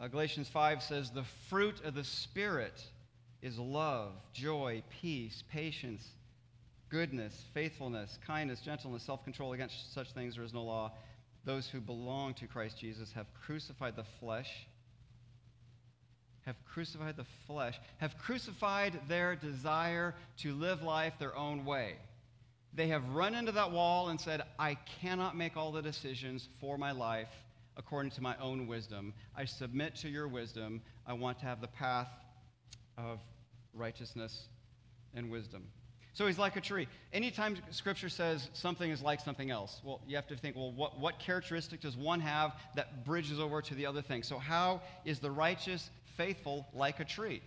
Uh, 0.00 0.08
Galatians 0.08 0.48
5 0.48 0.82
says, 0.82 1.10
The 1.10 1.24
fruit 1.48 1.80
of 1.84 1.94
the 1.94 2.04
Spirit 2.04 2.82
is 3.42 3.58
love, 3.58 4.12
joy, 4.32 4.82
peace, 5.00 5.42
patience, 5.50 6.06
goodness, 6.88 7.44
faithfulness, 7.54 8.18
kindness, 8.26 8.60
gentleness, 8.60 9.02
self 9.02 9.24
control. 9.24 9.52
Against 9.52 9.92
such 9.92 10.12
things 10.12 10.36
there 10.36 10.44
is 10.44 10.54
no 10.54 10.62
law. 10.62 10.92
Those 11.44 11.66
who 11.66 11.80
belong 11.80 12.34
to 12.34 12.46
Christ 12.46 12.78
Jesus 12.78 13.12
have 13.12 13.26
crucified 13.44 13.96
the 13.96 14.04
flesh, 14.20 14.66
have 16.46 16.56
crucified 16.64 17.16
the 17.16 17.26
flesh, 17.46 17.80
have 17.98 18.16
crucified 18.18 19.00
their 19.08 19.34
desire 19.34 20.14
to 20.38 20.54
live 20.54 20.82
life 20.82 21.14
their 21.18 21.36
own 21.36 21.64
way. 21.64 21.96
They 22.74 22.88
have 22.88 23.06
run 23.10 23.34
into 23.34 23.52
that 23.52 23.70
wall 23.70 24.08
and 24.08 24.20
said, 24.20 24.42
I 24.58 24.76
cannot 25.00 25.36
make 25.36 25.56
all 25.56 25.72
the 25.72 25.82
decisions 25.82 26.48
for 26.60 26.78
my 26.78 26.92
life 26.92 27.28
according 27.76 28.12
to 28.12 28.22
my 28.22 28.36
own 28.38 28.66
wisdom. 28.66 29.12
I 29.36 29.44
submit 29.44 29.96
to 29.96 30.08
your 30.08 30.28
wisdom. 30.28 30.82
I 31.06 31.12
want 31.12 31.38
to 31.40 31.46
have 31.46 31.60
the 31.60 31.68
path 31.68 32.08
of 32.96 33.18
righteousness 33.74 34.48
and 35.14 35.30
wisdom. 35.30 35.64
So 36.14 36.26
he's 36.26 36.38
like 36.38 36.56
a 36.56 36.60
tree. 36.60 36.88
Anytime 37.12 37.56
Scripture 37.70 38.10
says 38.10 38.50
something 38.52 38.90
is 38.90 39.00
like 39.00 39.20
something 39.20 39.50
else, 39.50 39.80
well, 39.82 40.02
you 40.06 40.16
have 40.16 40.26
to 40.26 40.36
think, 40.36 40.56
well, 40.56 40.72
what, 40.72 40.98
what 41.00 41.18
characteristic 41.18 41.80
does 41.80 41.96
one 41.96 42.20
have 42.20 42.52
that 42.76 43.06
bridges 43.06 43.40
over 43.40 43.62
to 43.62 43.74
the 43.74 43.86
other 43.86 44.02
thing? 44.02 44.22
So, 44.22 44.38
how 44.38 44.82
is 45.06 45.20
the 45.20 45.30
righteous 45.30 45.88
faithful 46.18 46.66
like 46.74 47.00
a 47.00 47.04
tree? 47.04 47.42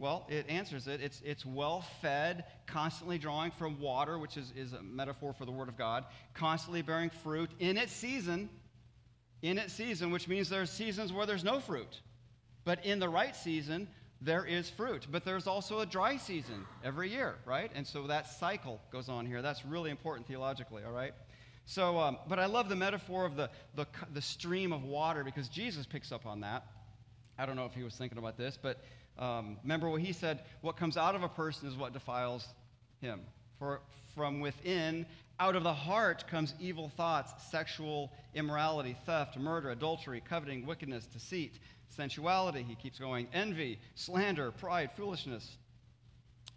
Well, 0.00 0.24
it 0.30 0.48
answers 0.48 0.88
it. 0.88 1.02
It's, 1.02 1.20
it's 1.26 1.44
well 1.44 1.84
fed, 2.00 2.44
constantly 2.66 3.18
drawing 3.18 3.50
from 3.50 3.78
water, 3.78 4.18
which 4.18 4.38
is, 4.38 4.50
is 4.56 4.72
a 4.72 4.82
metaphor 4.82 5.34
for 5.34 5.44
the 5.44 5.52
Word 5.52 5.68
of 5.68 5.76
God, 5.76 6.06
constantly 6.32 6.80
bearing 6.80 7.10
fruit 7.10 7.50
in 7.58 7.76
its 7.76 7.92
season, 7.92 8.48
in 9.42 9.58
its 9.58 9.74
season, 9.74 10.10
which 10.10 10.26
means 10.26 10.48
there 10.48 10.62
are 10.62 10.66
seasons 10.66 11.12
where 11.12 11.26
there's 11.26 11.44
no 11.44 11.60
fruit. 11.60 12.00
But 12.64 12.82
in 12.86 12.98
the 12.98 13.10
right 13.10 13.36
season, 13.36 13.88
there 14.22 14.46
is 14.46 14.70
fruit. 14.70 15.06
But 15.10 15.26
there's 15.26 15.46
also 15.46 15.80
a 15.80 15.86
dry 15.86 16.16
season 16.16 16.64
every 16.82 17.10
year, 17.10 17.34
right? 17.44 17.70
And 17.74 17.86
so 17.86 18.06
that 18.06 18.26
cycle 18.26 18.80
goes 18.90 19.10
on 19.10 19.26
here. 19.26 19.42
That's 19.42 19.66
really 19.66 19.90
important 19.90 20.26
theologically, 20.26 20.82
all 20.82 20.92
right? 20.92 21.12
So, 21.66 21.98
um, 21.98 22.16
but 22.26 22.38
I 22.38 22.46
love 22.46 22.70
the 22.70 22.76
metaphor 22.76 23.26
of 23.26 23.36
the, 23.36 23.50
the, 23.74 23.86
the 24.14 24.22
stream 24.22 24.72
of 24.72 24.82
water 24.82 25.24
because 25.24 25.50
Jesus 25.50 25.84
picks 25.84 26.10
up 26.10 26.24
on 26.24 26.40
that. 26.40 26.64
I 27.38 27.44
don't 27.46 27.56
know 27.56 27.66
if 27.66 27.74
he 27.74 27.82
was 27.82 27.94
thinking 27.94 28.18
about 28.18 28.36
this, 28.36 28.58
but 28.60 28.82
um, 29.18 29.58
remember 29.62 29.88
what 29.88 30.00
he 30.00 30.12
said 30.12 30.40
what 30.60 30.76
comes 30.76 30.96
out 30.96 31.14
of 31.14 31.22
a 31.22 31.28
person 31.28 31.68
is 31.68 31.76
what 31.76 31.92
defiles 31.92 32.46
him. 33.00 33.20
For 33.58 33.80
from 34.14 34.40
within, 34.40 35.06
out 35.38 35.56
of 35.56 35.62
the 35.62 35.72
heart 35.72 36.26
comes 36.26 36.54
evil 36.60 36.90
thoughts, 36.96 37.32
sexual 37.50 38.12
immorality, 38.34 38.96
theft, 39.06 39.38
murder, 39.38 39.70
adultery, 39.70 40.22
coveting, 40.26 40.66
wickedness, 40.66 41.06
deceit, 41.06 41.58
sensuality. 41.88 42.62
He 42.62 42.74
keeps 42.74 42.98
going, 42.98 43.26
envy, 43.32 43.78
slander, 43.94 44.50
pride, 44.50 44.90
foolishness. 44.96 45.56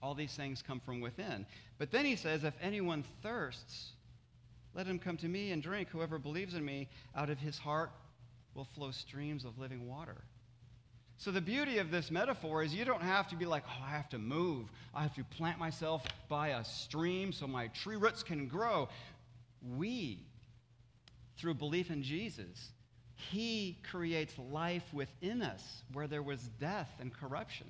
All 0.02 0.14
these 0.14 0.36
things 0.36 0.62
come 0.62 0.82
from 0.82 1.00
within. 1.00 1.46
But 1.78 1.92
then 1.92 2.06
he 2.06 2.16
says, 2.16 2.44
if 2.44 2.54
anyone 2.62 3.04
thirsts, 3.22 3.92
let 4.74 4.88
him 4.88 5.00
come 5.00 5.18
to 5.18 5.28
me 5.28 5.52
and 5.52 5.62
drink. 5.62 5.90
Whoever 5.90 6.18
believes 6.18 6.56
in 6.56 6.66
me, 6.66 6.90
out 7.16 7.30
of 7.30 7.38
his 7.38 7.58
heart 7.58 7.92
will 8.54 8.68
flow 8.76 8.92
streams 8.92 9.46
of 9.46 9.58
living 9.58 9.88
water. 9.88 10.24
So, 11.18 11.32
the 11.32 11.42
beauty 11.42 11.78
of 11.78 11.92
this 11.92 12.12
metaphor 12.12 12.64
is 12.64 12.74
you 12.74 12.86
don't 12.86 13.02
have 13.02 13.30
to 13.30 13.36
be 13.36 13.46
like, 13.46 13.64
oh, 13.68 13.84
I 13.86 13.92
have 13.92 14.10
to 14.10 14.18
move. 14.18 14.68
I 14.94 15.04
have 15.04 15.16
to 15.16 15.24
plant 15.24 15.60
myself 15.60 16.04
by 16.28 16.50
a 16.50 16.66
stream 16.66 17.32
so 17.32 17.48
my 17.48 17.68
tree 17.68 17.96
roots 17.96 18.24
can 18.24 18.48
grow. 18.48 18.90
We, 19.78 20.20
through 21.38 21.54
belief 21.56 21.90
in 21.90 22.04
Jesus, 22.04 22.72
He 23.16 23.78
creates 23.90 24.34
life 24.38 24.84
within 24.92 25.42
us 25.42 25.84
where 25.94 26.08
there 26.08 26.24
was 26.24 26.50
death 26.60 26.90
and 27.00 27.14
corruption. 27.14 27.68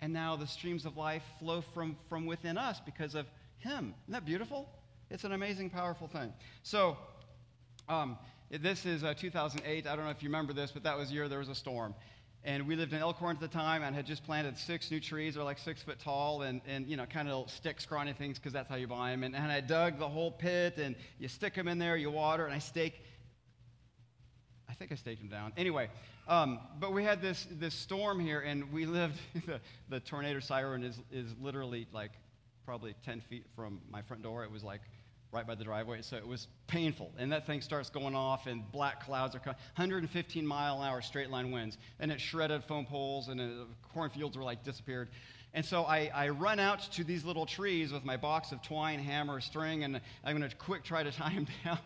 And 0.00 0.12
now 0.12 0.36
the 0.36 0.46
streams 0.46 0.84
of 0.84 0.96
life 0.96 1.22
flow 1.38 1.60
from, 1.60 1.96
from 2.08 2.26
within 2.26 2.56
us 2.56 2.80
because 2.84 3.14
of 3.14 3.26
Him. 3.58 3.94
Isn't 4.04 4.12
that 4.12 4.24
beautiful? 4.24 4.68
It's 5.10 5.24
an 5.24 5.32
amazing, 5.32 5.70
powerful 5.70 6.08
thing. 6.08 6.32
So, 6.62 6.96
um, 7.88 8.18
this 8.50 8.86
is 8.86 9.04
uh, 9.04 9.14
2008. 9.14 9.86
I 9.86 9.96
don't 9.96 10.04
know 10.04 10.10
if 10.10 10.22
you 10.22 10.28
remember 10.28 10.52
this, 10.52 10.70
but 10.70 10.82
that 10.84 10.96
was 10.96 11.08
the 11.08 11.14
year 11.14 11.28
there 11.28 11.38
was 11.38 11.48
a 11.48 11.54
storm. 11.54 11.94
And 12.48 12.66
we 12.66 12.76
lived 12.76 12.94
in 12.94 13.00
Elkhorn 13.00 13.36
at 13.36 13.42
the 13.42 13.46
time 13.46 13.82
and 13.82 13.94
had 13.94 14.06
just 14.06 14.24
planted 14.24 14.56
six 14.56 14.90
new 14.90 15.00
trees. 15.00 15.34
They're 15.34 15.44
like 15.44 15.58
six 15.58 15.82
foot 15.82 15.98
tall 15.98 16.40
and, 16.40 16.62
and 16.66 16.86
you 16.86 16.96
know, 16.96 17.04
kind 17.04 17.28
of 17.28 17.50
stick 17.50 17.78
scrawny 17.78 18.14
things 18.14 18.38
because 18.38 18.54
that's 18.54 18.70
how 18.70 18.76
you 18.76 18.86
buy 18.86 19.10
them. 19.10 19.22
And, 19.22 19.36
and 19.36 19.52
I 19.52 19.60
dug 19.60 19.98
the 19.98 20.08
whole 20.08 20.30
pit 20.30 20.78
and 20.78 20.96
you 21.18 21.28
stick 21.28 21.54
them 21.54 21.68
in 21.68 21.78
there, 21.78 21.94
you 21.98 22.10
water, 22.10 22.46
and 22.46 22.54
I 22.54 22.58
stake. 22.58 23.04
I 24.66 24.72
think 24.72 24.92
I 24.92 24.94
staked 24.94 25.20
them 25.20 25.28
down. 25.28 25.52
Anyway, 25.58 25.90
um, 26.26 26.58
but 26.80 26.94
we 26.94 27.04
had 27.04 27.20
this, 27.20 27.46
this 27.50 27.74
storm 27.74 28.18
here 28.18 28.40
and 28.40 28.72
we 28.72 28.86
lived, 28.86 29.20
the, 29.46 29.60
the 29.90 30.00
tornado 30.00 30.40
siren 30.40 30.82
is, 30.84 30.98
is 31.12 31.34
literally 31.42 31.86
like 31.92 32.12
probably 32.64 32.94
10 33.04 33.20
feet 33.20 33.44
from 33.54 33.78
my 33.90 34.00
front 34.00 34.22
door. 34.22 34.42
It 34.42 34.50
was 34.50 34.64
like 34.64 34.80
right 35.32 35.46
by 35.46 35.54
the 35.54 35.64
driveway. 35.64 36.02
So 36.02 36.16
it 36.16 36.26
was 36.26 36.48
painful. 36.66 37.12
And 37.18 37.30
that 37.32 37.46
thing 37.46 37.60
starts 37.60 37.90
going 37.90 38.14
off, 38.14 38.46
and 38.46 38.70
black 38.72 39.04
clouds 39.04 39.34
are 39.34 39.38
coming. 39.38 39.58
115 39.76 40.46
mile 40.46 40.80
an 40.82 40.88
hour 40.88 41.02
straight 41.02 41.30
line 41.30 41.50
winds. 41.50 41.78
And 42.00 42.10
it 42.10 42.20
shredded 42.20 42.64
phone 42.64 42.86
poles, 42.86 43.28
and 43.28 43.38
the 43.38 43.66
cornfields 43.92 44.36
were 44.36 44.44
like 44.44 44.64
disappeared. 44.64 45.08
And 45.54 45.64
so 45.64 45.84
I, 45.84 46.10
I 46.14 46.28
run 46.28 46.58
out 46.60 46.80
to 46.92 47.04
these 47.04 47.24
little 47.24 47.46
trees 47.46 47.92
with 47.92 48.04
my 48.04 48.16
box 48.16 48.52
of 48.52 48.62
twine, 48.62 48.98
hammer, 48.98 49.40
string, 49.40 49.84
and 49.84 50.00
I'm 50.24 50.36
going 50.36 50.48
to 50.48 50.56
quick 50.56 50.84
try 50.84 51.02
to 51.02 51.10
tie 51.12 51.34
them 51.34 51.46
down. 51.64 51.78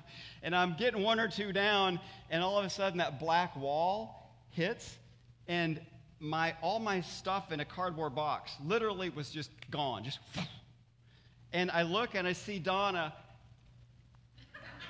And 0.42 0.54
I'm 0.54 0.76
getting 0.76 1.02
one 1.02 1.20
or 1.20 1.28
two 1.28 1.52
down, 1.52 2.00
and 2.30 2.42
all 2.42 2.58
of 2.58 2.64
a 2.64 2.70
sudden 2.70 2.98
that 2.98 3.18
black 3.18 3.56
wall 3.56 4.30
hits, 4.50 4.98
and 5.48 5.80
my 6.20 6.54
all 6.62 6.78
my 6.78 7.00
stuff 7.00 7.50
in 7.50 7.58
a 7.58 7.64
cardboard 7.64 8.14
box 8.14 8.52
literally 8.64 9.10
was 9.10 9.30
just 9.30 9.50
gone, 9.70 10.04
just. 10.04 10.20
And 11.54 11.70
I 11.70 11.82
look 11.82 12.14
and 12.14 12.26
I 12.26 12.32
see 12.32 12.58
Donna 12.58 13.12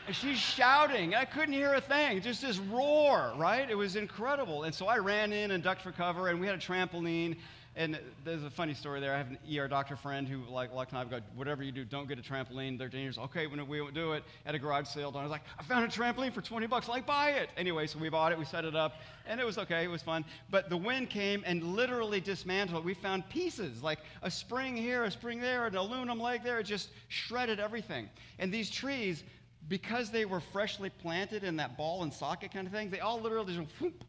And 0.07 0.17
she's 0.17 0.38
shouting. 0.38 1.15
I 1.15 1.25
couldn't 1.25 1.55
hear 1.55 1.75
a 1.75 1.81
thing, 1.81 2.21
just 2.21 2.43
this 2.43 2.59
roar, 2.59 3.33
right? 3.37 3.71
It 3.71 3.77
was 3.77 3.95
incredible. 3.95 4.65
And 4.65 4.75
so 4.75 4.87
I 4.87 4.99
ran 4.99 5.33
in 5.33 5.53
and 5.53 5.62
ducked 5.62 5.83
for 5.83 5.93
cover, 5.93 6.29
and 6.29 6.41
we 6.41 6.47
had 6.47 6.57
a 6.57 6.59
trampoline. 6.59 7.37
And 7.75 7.99
there's 8.25 8.43
a 8.43 8.51
funny 8.51 8.75
story 8.75 9.01
there. 9.01 9.15
I 9.15 9.19
have 9.19 9.29
an 9.29 9.38
ER 9.57 9.67
doctor 9.69 9.97
friend 9.97 10.29
who, 10.29 10.43
like, 10.53 10.75
like 10.75 10.93
I've 10.93 11.09
got, 11.09 11.23
whatever 11.37 11.62
you 11.62 11.73
do, 11.73 11.85
don't 11.85 12.07
get 12.07 12.19
a 12.19 12.23
trampoline. 12.23 12.77
They're 12.77 12.88
dangerous. 12.88 13.17
Okay, 13.17 13.47
when 13.47 13.67
we 13.67 13.81
won't 13.81 13.95
do 13.95 14.12
it 14.12 14.25
at 14.45 14.55
a 14.57 14.59
garage 14.59 14.88
sale. 14.88 15.11
I 15.17 15.23
was 15.23 15.31
like, 15.31 15.41
I 15.59 15.62
found 15.62 15.85
a 15.85 15.88
trampoline 15.88 16.35
for 16.35 16.43
20 16.43 16.67
bucks. 16.67 16.88
Like, 16.88 17.07
buy 17.07 17.31
it. 17.31 17.49
Anyway, 17.57 17.87
so 17.87 17.99
we 17.99 18.09
bought 18.09 18.33
it. 18.33 18.38
We 18.38 18.45
set 18.45 18.65
it 18.65 18.75
up, 18.75 18.97
and 19.25 19.41
it 19.41 19.47
was 19.47 19.57
okay. 19.57 19.85
It 19.85 19.91
was 19.91 20.03
fun. 20.03 20.25
But 20.51 20.69
the 20.69 20.77
wind 20.77 21.11
came 21.11 21.45
and 21.47 21.62
literally 21.62 22.21
dismantled 22.21 22.83
it. 22.83 22.85
We 22.85 22.93
found 22.93 23.27
pieces, 23.31 23.83
like 23.83 24.01
a 24.21 24.31
spring 24.31 24.77
here, 24.77 25.05
a 25.05 25.11
spring 25.11 25.41
there, 25.41 25.65
an 25.67 25.77
aluminum 25.77 26.21
leg 26.21 26.43
there. 26.43 26.59
It 26.59 26.65
just 26.65 26.91
shredded 27.09 27.61
everything. 27.61 28.11
And 28.41 28.53
these 28.53 28.69
trees, 28.69 29.23
because 29.68 30.11
they 30.11 30.25
were 30.25 30.40
freshly 30.40 30.90
planted 30.90 31.44
in 31.44 31.57
that 31.57 31.77
ball 31.77 32.03
and 32.03 32.12
socket 32.12 32.53
kind 32.53 32.66
of 32.66 32.72
thing, 32.72 32.90
they 32.90 33.01
all 33.01 33.20
literally 33.20 33.55
just 33.55 33.70
whoop, 33.81 34.05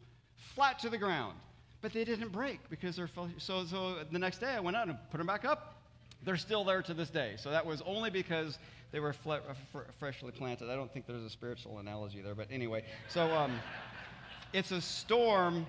flat 0.54 0.78
to 0.80 0.88
the 0.88 0.98
ground. 0.98 1.36
But 1.80 1.92
they 1.92 2.04
didn't 2.04 2.32
break 2.32 2.60
because 2.70 2.96
they're 2.96 3.10
so 3.38 3.66
so 3.66 3.96
the 4.10 4.18
next 4.18 4.38
day 4.38 4.48
i 4.48 4.60
went 4.60 4.76
out 4.76 4.88
and 4.88 4.96
put 5.10 5.18
them 5.18 5.26
back 5.26 5.44
up. 5.44 5.82
They're 6.24 6.38
still 6.38 6.64
there 6.64 6.80
to 6.82 6.94
this 6.94 7.10
day. 7.10 7.34
So 7.36 7.50
that 7.50 7.66
was 7.66 7.82
only 7.82 8.08
because 8.08 8.58
they 8.90 9.00
were 9.00 9.12
fle- 9.12 9.42
freshly 9.98 10.32
planted. 10.32 10.70
I 10.70 10.76
don't 10.76 10.90
think 10.90 11.06
there's 11.06 11.22
a 11.22 11.30
spiritual 11.30 11.78
analogy 11.78 12.22
there 12.22 12.34
but 12.34 12.48
anyway. 12.50 12.84
So 13.08 13.30
um, 13.32 13.60
it's 14.54 14.70
a 14.70 14.80
storm 14.80 15.66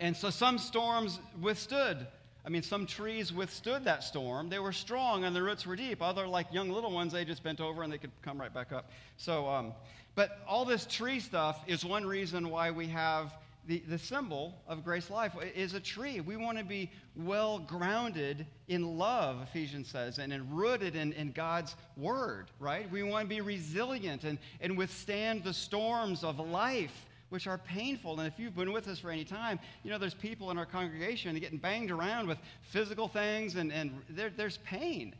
and 0.00 0.16
so 0.16 0.30
some 0.30 0.56
storms 0.58 1.20
withstood 1.40 2.06
i 2.44 2.48
mean 2.48 2.62
some 2.62 2.86
trees 2.86 3.32
withstood 3.32 3.84
that 3.84 4.02
storm. 4.02 4.48
They 4.48 4.58
were 4.58 4.72
strong 4.72 5.24
and 5.24 5.34
the 5.34 5.42
roots 5.42 5.66
were 5.66 5.76
deep. 5.76 6.02
Other 6.02 6.26
like 6.26 6.52
young 6.52 6.70
little 6.70 6.92
ones 6.92 7.12
they 7.12 7.24
just 7.24 7.42
bent 7.42 7.60
over 7.60 7.82
and 7.82 7.92
they 7.92 7.98
could 7.98 8.12
come 8.22 8.40
right 8.40 8.52
back 8.52 8.72
up. 8.72 8.90
So 9.16 9.48
um, 9.48 9.72
but 10.14 10.38
all 10.46 10.64
this 10.64 10.86
tree 10.86 11.20
stuff 11.20 11.62
is 11.66 11.84
one 11.84 12.04
reason 12.04 12.50
why 12.50 12.70
we 12.70 12.88
have 12.88 13.32
the, 13.66 13.82
the 13.88 13.98
symbol 13.98 14.60
of 14.66 14.84
grace 14.84 15.10
life. 15.10 15.32
Is 15.54 15.74
a 15.74 15.80
tree. 15.80 16.20
We 16.20 16.36
want 16.36 16.58
to 16.58 16.64
be 16.64 16.90
well 17.14 17.58
grounded 17.58 18.46
in 18.68 18.98
love, 18.98 19.42
Ephesians 19.42 19.88
says, 19.88 20.18
and, 20.18 20.32
and 20.32 20.50
rooted 20.52 20.96
in, 20.96 21.12
in 21.12 21.32
God's 21.32 21.76
word, 21.96 22.50
right? 22.58 22.90
We 22.90 23.02
want 23.02 23.26
to 23.26 23.28
be 23.28 23.40
resilient 23.40 24.24
and, 24.24 24.38
and 24.60 24.76
withstand 24.76 25.44
the 25.44 25.54
storms 25.54 26.24
of 26.24 26.38
life, 26.40 27.06
which 27.30 27.46
are 27.46 27.58
painful. 27.58 28.18
And 28.20 28.28
if 28.28 28.38
you've 28.38 28.54
been 28.54 28.72
with 28.72 28.86
us 28.86 28.98
for 28.98 29.10
any 29.10 29.24
time, 29.24 29.58
you 29.82 29.90
know 29.90 29.98
there's 29.98 30.14
people 30.14 30.50
in 30.50 30.58
our 30.58 30.66
congregation 30.66 31.36
getting 31.38 31.58
banged 31.58 31.90
around 31.90 32.28
with 32.28 32.38
physical 32.62 33.08
things, 33.08 33.56
and, 33.56 33.72
and 33.72 33.92
there, 34.10 34.30
there's 34.36 34.58
pain. 34.58 35.14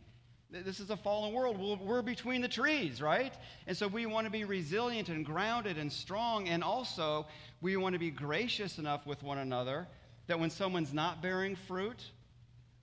This 0.52 0.80
is 0.80 0.90
a 0.90 0.96
fallen 0.96 1.32
world. 1.32 1.60
We're 1.80 2.02
between 2.02 2.42
the 2.42 2.48
trees, 2.48 3.00
right? 3.00 3.32
And 3.68 3.76
so 3.76 3.86
we 3.86 4.06
want 4.06 4.26
to 4.26 4.32
be 4.32 4.44
resilient 4.44 5.08
and 5.08 5.24
grounded 5.24 5.78
and 5.78 5.92
strong. 5.92 6.48
And 6.48 6.64
also, 6.64 7.26
we 7.60 7.76
want 7.76 7.92
to 7.92 8.00
be 8.00 8.10
gracious 8.10 8.78
enough 8.78 9.06
with 9.06 9.22
one 9.22 9.38
another 9.38 9.86
that 10.26 10.40
when 10.40 10.50
someone's 10.50 10.92
not 10.92 11.22
bearing 11.22 11.54
fruit, 11.54 12.02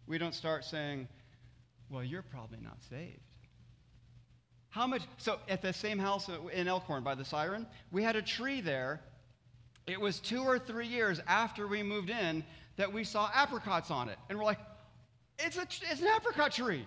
we 0.05 0.17
don't 0.17 0.33
start 0.33 0.63
saying, 0.63 1.09
Well, 1.89 2.05
you're 2.05 2.21
probably 2.21 2.59
not 2.61 2.77
saved. 2.89 3.19
How 4.69 4.87
much? 4.87 5.01
So, 5.17 5.39
at 5.49 5.61
the 5.61 5.73
same 5.73 5.99
house 5.99 6.29
in 6.53 6.69
Elkhorn 6.69 7.03
by 7.03 7.15
the 7.15 7.25
Siren, 7.25 7.67
we 7.91 8.01
had 8.01 8.15
a 8.15 8.21
tree 8.21 8.61
there. 8.61 9.01
It 9.87 9.99
was 9.99 10.19
two 10.19 10.43
or 10.43 10.59
three 10.59 10.87
years 10.87 11.21
after 11.27 11.65
we 11.65 11.81
moved 11.81 12.09
in 12.09 12.43
that 12.75 12.91
we 12.91 13.03
saw 13.03 13.29
apricots 13.33 13.89
on 13.89 14.09
it. 14.09 14.17
And 14.29 14.37
we're 14.37 14.45
like, 14.45 14.59
It's, 15.39 15.57
a, 15.57 15.61
it's 15.61 16.01
an 16.01 16.07
apricot 16.15 16.51
tree. 16.51 16.85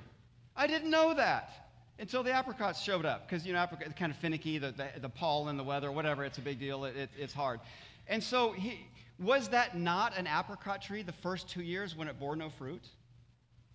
I 0.54 0.66
didn't 0.66 0.90
know 0.90 1.14
that 1.14 1.50
until 1.98 2.22
the 2.22 2.32
apricots 2.32 2.82
showed 2.82 3.06
up 3.06 3.26
because, 3.26 3.46
you 3.46 3.52
know, 3.52 3.62
apricot 3.62 3.96
kind 3.96 4.12
of 4.12 4.18
finicky, 4.18 4.58
the, 4.58 4.72
the, 4.72 5.00
the, 5.00 5.08
pollen, 5.08 5.56
the 5.56 5.64
weather, 5.64 5.90
whatever, 5.90 6.24
it's 6.24 6.38
a 6.38 6.42
big 6.42 6.58
deal, 6.58 6.84
it, 6.84 6.96
it, 6.96 7.10
it's 7.18 7.32
hard. 7.32 7.60
And 8.06 8.22
so, 8.22 8.52
he, 8.52 8.86
was 9.18 9.48
that 9.48 9.76
not 9.76 10.16
an 10.16 10.26
apricot 10.26 10.80
tree 10.82 11.02
the 11.02 11.12
first 11.12 11.48
two 11.48 11.62
years 11.62 11.94
when 11.94 12.08
it 12.08 12.18
bore 12.18 12.36
no 12.36 12.48
fruit? 12.50 12.82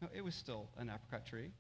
No, 0.02 0.10
it 0.14 0.24
was 0.24 0.36
still 0.36 0.68
an 0.78 0.90
apricot 0.90 1.26
tree. 1.26 1.52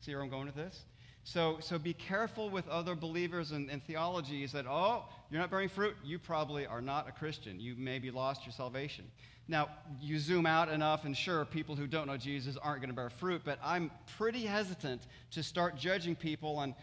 See 0.00 0.14
where 0.14 0.22
I'm 0.22 0.30
going 0.30 0.46
with 0.46 0.56
this? 0.56 0.80
So, 1.24 1.56
so 1.60 1.78
be 1.78 1.94
careful 1.94 2.50
with 2.50 2.68
other 2.68 2.94
believers 2.94 3.52
and, 3.52 3.70
and 3.70 3.82
theologies 3.82 4.52
that, 4.52 4.66
oh, 4.66 5.04
you're 5.30 5.40
not 5.40 5.50
bearing 5.50 5.70
fruit. 5.70 5.96
You 6.04 6.18
probably 6.18 6.66
are 6.66 6.82
not 6.82 7.08
a 7.08 7.12
Christian. 7.12 7.58
You 7.58 7.74
maybe 7.78 8.10
lost 8.10 8.44
your 8.44 8.52
salvation. 8.52 9.06
Now, 9.48 9.68
you 10.00 10.18
zoom 10.18 10.44
out 10.44 10.68
enough, 10.68 11.04
and 11.04 11.16
sure, 11.16 11.44
people 11.46 11.76
who 11.76 11.86
don't 11.86 12.06
know 12.06 12.16
Jesus 12.18 12.56
aren't 12.58 12.80
going 12.80 12.90
to 12.90 12.94
bear 12.94 13.10
fruit, 13.10 13.42
but 13.44 13.58
I'm 13.62 13.90
pretty 14.18 14.44
hesitant 14.44 15.02
to 15.32 15.42
start 15.42 15.76
judging 15.76 16.14
people 16.14 16.56
on, 16.56 16.74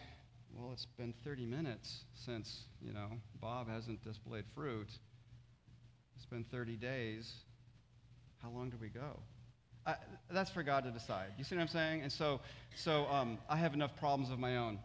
well, 0.54 0.70
it's 0.72 0.86
been 0.86 1.14
30 1.24 1.46
minutes 1.46 2.04
since, 2.14 2.64
you 2.80 2.92
know, 2.92 3.08
Bob 3.40 3.68
hasn't 3.68 4.02
displayed 4.04 4.44
fruit. 4.54 4.88
It's 6.16 6.26
been 6.26 6.44
30 6.44 6.76
days. 6.76 7.32
How 8.42 8.50
long 8.50 8.70
do 8.70 8.76
we 8.80 8.88
go? 8.88 9.20
Uh, 9.86 9.94
that's 10.30 10.50
for 10.50 10.62
God 10.62 10.84
to 10.84 10.90
decide. 10.90 11.28
You 11.36 11.44
see 11.44 11.56
what 11.56 11.62
I'm 11.62 11.68
saying? 11.68 12.02
And 12.02 12.12
so, 12.12 12.40
so 12.74 13.06
um, 13.10 13.38
I 13.48 13.56
have 13.56 13.74
enough 13.74 13.96
problems 13.96 14.30
of 14.30 14.38
my 14.38 14.56
own. 14.56 14.78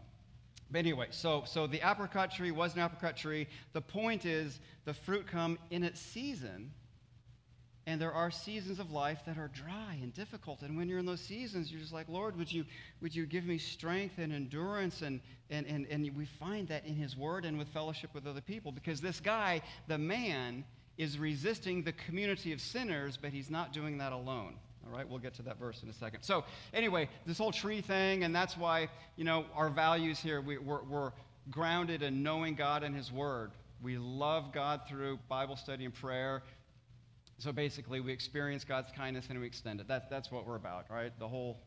But 0.70 0.80
anyway, 0.80 1.06
so, 1.10 1.44
so 1.46 1.66
the 1.66 1.80
apricot 1.88 2.32
tree 2.32 2.50
was 2.50 2.74
an 2.74 2.80
apricot 2.82 3.16
tree. 3.16 3.46
The 3.72 3.80
point 3.80 4.26
is 4.26 4.60
the 4.84 4.92
fruit 4.92 5.26
come 5.26 5.58
in 5.70 5.82
its 5.82 6.00
season 6.00 6.70
and 7.88 7.98
there 7.98 8.12
are 8.12 8.30
seasons 8.30 8.80
of 8.80 8.90
life 8.90 9.20
that 9.24 9.38
are 9.38 9.48
dry 9.48 9.98
and 10.02 10.12
difficult. 10.12 10.60
And 10.60 10.76
when 10.76 10.90
you're 10.90 10.98
in 10.98 11.06
those 11.06 11.22
seasons, 11.22 11.72
you're 11.72 11.80
just 11.80 11.92
like, 11.92 12.06
Lord, 12.06 12.36
would 12.36 12.52
you, 12.52 12.66
would 13.00 13.16
you 13.16 13.24
give 13.24 13.46
me 13.46 13.56
strength 13.56 14.18
and 14.18 14.30
endurance? 14.30 15.00
And, 15.00 15.22
and, 15.48 15.64
and, 15.66 15.86
and 15.86 16.14
we 16.14 16.26
find 16.26 16.68
that 16.68 16.84
in 16.84 16.94
His 16.94 17.16
Word 17.16 17.46
and 17.46 17.56
with 17.56 17.68
fellowship 17.68 18.10
with 18.12 18.26
other 18.26 18.42
people. 18.42 18.72
Because 18.72 19.00
this 19.00 19.20
guy, 19.20 19.62
the 19.86 19.96
man, 19.96 20.64
is 20.98 21.18
resisting 21.18 21.82
the 21.82 21.92
community 21.92 22.52
of 22.52 22.60
sinners, 22.60 23.16
but 23.16 23.32
he's 23.32 23.48
not 23.48 23.72
doing 23.72 23.96
that 23.96 24.12
alone. 24.12 24.56
All 24.90 24.96
right, 24.96 25.08
we'll 25.08 25.18
get 25.18 25.34
to 25.34 25.42
that 25.42 25.58
verse 25.58 25.82
in 25.82 25.88
a 25.90 25.92
second. 25.92 26.22
So, 26.22 26.44
anyway, 26.72 27.08
this 27.26 27.36
whole 27.36 27.52
tree 27.52 27.80
thing, 27.80 28.24
and 28.24 28.34
that's 28.34 28.56
why, 28.56 28.88
you 29.16 29.24
know, 29.24 29.44
our 29.54 29.68
values 29.68 30.18
here, 30.18 30.40
we, 30.40 30.56
we're, 30.56 30.82
we're 30.84 31.12
grounded 31.50 32.02
in 32.02 32.22
knowing 32.22 32.54
God 32.54 32.82
and 32.82 32.94
His 32.94 33.12
Word. 33.12 33.50
We 33.82 33.98
love 33.98 34.52
God 34.52 34.82
through 34.88 35.18
Bible 35.28 35.56
study 35.56 35.84
and 35.84 35.94
prayer. 35.94 36.42
So 37.38 37.52
basically, 37.52 38.00
we 38.00 38.12
experience 38.12 38.64
God's 38.64 38.90
kindness 38.90 39.26
and 39.28 39.38
we 39.38 39.46
extend 39.46 39.80
it. 39.80 39.88
That, 39.88 40.08
that's 40.08 40.32
what 40.32 40.46
we're 40.46 40.56
about, 40.56 40.86
right? 40.90 41.12
The 41.18 41.28
whole, 41.28 41.58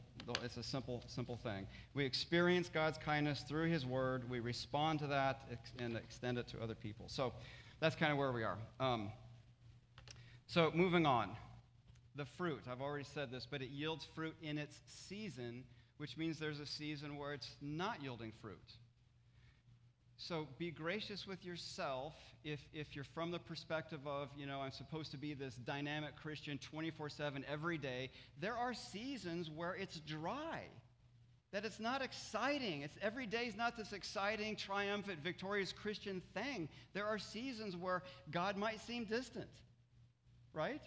it's 0.44 0.58
a 0.58 0.64
simple, 0.64 1.04
simple 1.08 1.38
thing. 1.38 1.68
We 1.94 2.04
experience 2.04 2.70
God's 2.74 2.98
kindness 2.98 3.42
through 3.48 3.70
His 3.70 3.86
Word. 3.86 4.28
We 4.30 4.40
respond 4.40 5.00
to 5.00 5.08
that 5.08 5.42
and 5.80 5.96
extend 5.96 6.40
it 6.40 6.48
to 6.50 6.62
other 6.62 6.76
people. 6.76 7.06
So 7.08 7.34
that's 7.80 7.96
kind 7.96 8.12
of 8.12 8.18
where 8.18 8.32
we 8.32 8.44
are. 8.44 8.58
Um, 8.80 9.12
so 10.48 10.72
moving 10.74 11.06
on. 11.06 11.30
The 12.15 12.26
fruit, 12.26 12.63
I've 12.69 12.82
already 12.82 13.06
said 13.06 13.32
this, 13.32 13.47
but 13.50 13.62
it 13.62 13.69
yields 13.69 14.06
fruit 14.15 14.36
in 14.41 14.58
its 14.58 14.78
season, 14.88 15.63
which 15.97 16.17
means 16.17 16.39
there's 16.39 16.60
a 16.60 16.65
season 16.65 17.17
where 17.17 17.34
it's 17.34 17.56
not 17.62 18.02
yielding 18.02 18.34
fruit. 18.41 18.60
So 20.17 20.47
be 20.60 20.69
gracious 20.69 21.26
with 21.26 21.43
yourself 21.43 22.13
if, 22.43 22.60
if 22.74 22.95
you're 22.95 23.06
from 23.06 23.32
the 23.32 23.39
perspective 23.39 24.02
of, 24.06 24.30
you 24.38 24.45
know, 24.45 24.62
I'm 24.62 24.71
supposed 24.71 25.10
to 25.12 25.17
be 25.17 25.34
this 25.34 25.56
dynamic 25.56 26.15
Christian 26.15 26.60
24 26.60 27.10
7 27.10 27.45
every 27.50 27.80
day. 27.80 28.12
There 28.39 28.56
are 28.56 28.76
seasons 28.76 29.50
where 29.50 29.74
it's 29.74 30.00
dry, 30.02 30.62
that 31.54 31.65
it's 31.65 31.80
not 31.80 32.04
exciting. 32.04 32.82
It's, 32.84 32.95
every 33.02 33.26
day 33.26 33.45
is 33.45 33.56
not 33.56 33.76
this 33.76 33.93
exciting, 33.93 34.56
triumphant, 34.58 35.24
victorious 35.24 35.71
Christian 35.71 36.21
thing. 36.36 36.69
There 36.93 37.08
are 37.08 37.17
seasons 37.17 37.76
where 37.76 38.04
God 38.30 38.58
might 38.58 38.80
seem 38.82 39.06
distant, 39.06 39.50
right? 40.54 40.82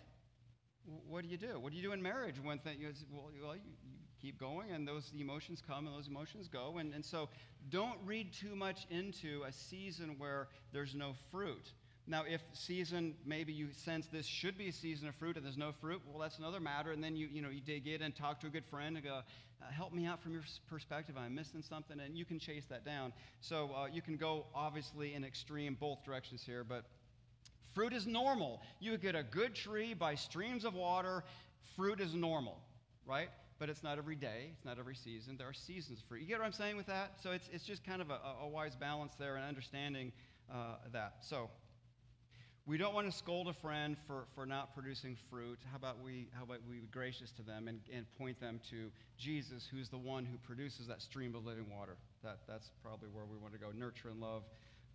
What 1.09 1.23
do 1.23 1.29
you 1.29 1.37
do? 1.37 1.59
What 1.59 1.73
do 1.73 1.77
you 1.77 1.83
do 1.83 1.93
in 1.93 2.03
marriage 2.03 2.37
when 2.43 2.59
things, 2.59 3.05
well, 3.11 3.31
well 3.43 3.55
you, 3.55 3.63
you 3.85 3.97
keep 4.21 4.39
going 4.39 4.71
and 4.71 4.87
those 4.87 5.11
the 5.11 5.21
emotions 5.21 5.63
come 5.67 5.87
and 5.87 5.95
those 5.95 6.09
emotions 6.09 6.49
go. 6.49 6.79
And, 6.79 6.95
and 6.95 7.05
so 7.05 7.29
don't 7.71 7.99
read 8.05 8.33
too 8.33 8.55
much 8.57 8.87
into 8.91 9.43
a 9.47 9.53
season 9.53 10.17
where 10.19 10.49
there's 10.73 10.95
no 10.95 11.15
fruit. 11.31 11.73
Now, 12.07 12.25
if 12.29 12.43
season, 12.53 13.15
maybe 13.25 13.53
you 13.53 13.69
sense 13.73 14.07
this 14.09 14.27
should 14.27 14.59
be 14.59 14.69
a 14.69 14.73
season 14.73 15.09
of 15.09 15.15
fruit 15.15 15.37
and 15.37 15.45
there's 15.45 15.57
no 15.57 15.73
fruit, 15.73 16.03
well, 16.07 16.21
that's 16.21 16.39
another 16.39 16.61
matter. 16.61 16.93
And 16.93 17.03
then 17.03 17.17
you, 17.17 17.29
you 17.33 17.41
know, 17.41 17.49
you 17.49 17.61
dig 17.61 17.87
in 17.87 18.03
and 18.03 18.15
talk 18.15 18.41
to 18.41 18.47
a 18.47 18.51
good 18.51 18.67
friend 18.67 18.97
and 18.97 19.05
go, 19.05 19.21
uh, 19.63 19.73
help 19.73 19.95
me 19.95 20.05
out 20.05 20.23
from 20.23 20.33
your 20.33 20.43
perspective. 20.69 21.17
I'm 21.19 21.35
missing 21.35 21.63
something. 21.63 21.99
And 22.01 22.17
you 22.17 22.27
can 22.27 22.39
chase 22.39 22.67
that 22.67 22.85
down. 22.85 23.15
So 23.41 23.71
uh, 23.75 23.87
you 23.87 24.03
can 24.03 24.17
go, 24.17 24.45
obviously, 24.55 25.15
in 25.15 25.25
extreme 25.25 25.79
both 25.81 26.05
directions 26.05 26.43
here. 26.45 26.63
But 26.63 26.85
fruit 27.75 27.93
is 27.93 28.07
normal. 28.07 28.63
You 28.81 28.97
get 28.99 29.15
a 29.15 29.23
good 29.23 29.55
tree 29.55 29.95
by 29.95 30.15
streams 30.15 30.65
of 30.65 30.75
water. 30.75 31.25
Fruit 31.77 32.01
is 32.01 32.15
normal, 32.15 32.59
right? 33.07 33.29
but 33.61 33.71
it's 33.71 33.85
not 33.85 33.99
every 33.99 34.17
day, 34.17 34.51
it's 34.53 34.65
not 34.65 34.79
every 34.81 34.97
season. 34.97 35.37
There 35.37 35.49
are 35.49 35.53
seasons 35.53 36.03
for. 36.07 36.17
You 36.17 36.27
get 36.27 36.39
what 36.41 36.45
I'm 36.45 36.53
saying 36.53 36.77
with 36.77 36.87
that? 36.87 37.13
So 37.23 37.31
it's, 37.31 37.49
it's 37.53 37.65
just 37.65 37.85
kind 37.87 38.03
of 38.03 38.11
a, 38.11 38.19
a 38.43 38.49
wise 38.49 38.75
balance 38.75 39.15
there 39.17 39.37
and 39.37 39.45
understanding 39.45 40.13
uh, 40.53 40.77
that. 40.93 41.15
So 41.21 41.49
We 42.67 42.79
don't 42.79 42.95
want 42.95 43.11
to 43.11 43.15
scold 43.15 43.49
a 43.49 43.53
friend 43.53 43.95
for, 44.07 44.25
for 44.35 44.47
not 44.47 44.75
producing 44.75 45.19
fruit. 45.29 45.59
How 45.71 45.77
about 45.77 46.03
we, 46.03 46.29
how 46.33 46.45
about 46.45 46.61
we 46.67 46.77
be 46.79 46.87
gracious 46.87 47.31
to 47.33 47.43
them 47.43 47.69
and, 47.69 47.79
and 47.95 48.07
point 48.17 48.41
them 48.41 48.59
to 48.71 48.91
Jesus, 49.19 49.69
who's 49.71 49.91
the 49.91 49.99
one 49.99 50.25
who 50.25 50.39
produces 50.39 50.87
that 50.87 51.03
stream 51.03 51.35
of 51.35 51.45
living 51.45 51.67
water? 51.71 51.97
That, 52.23 52.39
that's 52.49 52.71
probably 52.83 53.11
where 53.13 53.27
we 53.31 53.37
want 53.37 53.53
to 53.53 53.61
go. 53.61 53.67
Nurture 53.77 54.09
and 54.09 54.19
love 54.19 54.45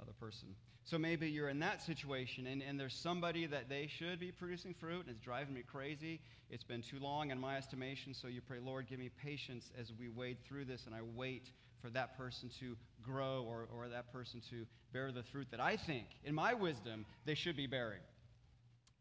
the 0.05 0.13
person. 0.13 0.55
So 0.85 0.97
maybe 0.97 1.29
you're 1.29 1.49
in 1.49 1.59
that 1.59 1.81
situation 1.81 2.47
and, 2.47 2.63
and 2.63 2.79
there's 2.79 2.95
somebody 2.95 3.45
that 3.45 3.69
they 3.69 3.87
should 3.87 4.19
be 4.19 4.31
producing 4.31 4.73
fruit 4.73 5.01
and 5.01 5.09
it's 5.09 5.19
driving 5.19 5.53
me 5.53 5.61
crazy. 5.61 6.19
It's 6.49 6.63
been 6.63 6.81
too 6.81 6.99
long 6.99 7.31
in 7.31 7.39
my 7.39 7.57
estimation. 7.57 8.13
So 8.13 8.27
you 8.27 8.41
pray, 8.41 8.57
Lord, 8.59 8.87
give 8.87 8.99
me 8.99 9.09
patience 9.21 9.71
as 9.79 9.91
we 9.99 10.09
wade 10.09 10.37
through 10.47 10.65
this 10.65 10.85
and 10.85 10.95
I 10.95 11.01
wait 11.15 11.51
for 11.81 11.89
that 11.91 12.17
person 12.17 12.49
to 12.59 12.75
grow 13.03 13.45
or, 13.47 13.67
or 13.73 13.87
that 13.89 14.11
person 14.11 14.41
to 14.49 14.65
bear 14.91 15.11
the 15.11 15.23
fruit 15.23 15.47
that 15.51 15.59
I 15.59 15.77
think, 15.77 16.07
in 16.23 16.35
my 16.35 16.53
wisdom, 16.53 17.05
they 17.25 17.35
should 17.35 17.55
be 17.55 17.67
bearing. 17.67 18.01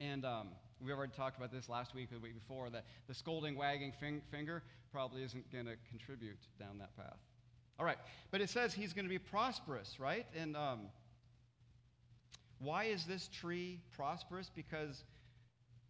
And 0.01 0.25
um, 0.25 0.49
we 0.81 0.93
already 0.93 1.13
talked 1.17 1.37
about 1.39 1.51
this 1.53 1.69
last 1.69 1.95
week 1.95 2.13
or 2.13 2.17
the 2.17 2.21
week 2.21 2.35
before 2.35 2.71
that 2.71 2.85
the 3.09 3.15
scolding, 3.15 3.57
wagging 3.57 3.93
fing- 3.99 4.23
finger 4.31 4.63
probably 4.93 5.23
isn't 5.25 5.51
going 5.51 5.67
to 5.67 5.75
contribute 5.91 6.39
down 6.59 6.79
that 6.79 6.97
path. 6.97 7.19
All 7.79 7.87
right, 7.87 7.99
but 8.31 8.41
it 8.41 8.51
says 8.51 8.75
he's 8.75 8.93
going 8.93 9.05
to 9.05 9.11
be 9.11 9.19
prosperous, 9.19 10.01
right? 10.01 10.27
And 10.37 10.57
um, 10.57 10.81
why 12.59 12.85
is 12.85 13.05
this 13.05 13.29
tree 13.29 13.81
prosperous? 13.95 14.51
Because 14.55 15.05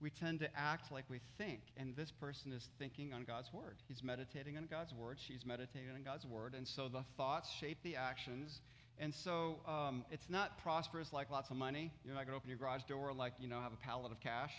we 0.00 0.10
tend 0.10 0.40
to 0.40 0.48
act 0.56 0.92
like 0.92 1.04
we 1.08 1.20
think, 1.38 1.60
and 1.76 1.96
this 1.96 2.10
person 2.10 2.52
is 2.52 2.68
thinking 2.78 3.12
on 3.12 3.24
God's 3.24 3.52
word. 3.52 3.76
He's 3.88 4.02
meditating 4.02 4.56
on 4.56 4.68
God's 4.70 4.94
word. 4.94 5.18
She's 5.18 5.44
meditating 5.46 5.90
on 5.94 6.02
God's 6.02 6.26
word, 6.26 6.54
and 6.54 6.68
so 6.68 6.88
the 6.88 7.04
thoughts 7.16 7.50
shape 7.50 7.78
the 7.82 7.96
actions. 7.96 8.60
And 9.00 9.14
so 9.14 9.60
um, 9.66 10.04
it's 10.10 10.28
not 10.28 10.62
prosperous 10.62 11.12
like 11.12 11.30
lots 11.30 11.50
of 11.50 11.56
money. 11.56 11.92
You're 12.04 12.14
not 12.14 12.26
going 12.26 12.32
to 12.32 12.36
open 12.36 12.48
your 12.50 12.58
garage 12.58 12.82
door 12.82 13.12
like 13.12 13.32
you 13.40 13.48
know 13.48 13.60
have 13.60 13.72
a 13.72 13.76
pallet 13.76 14.12
of 14.12 14.20
cash. 14.20 14.52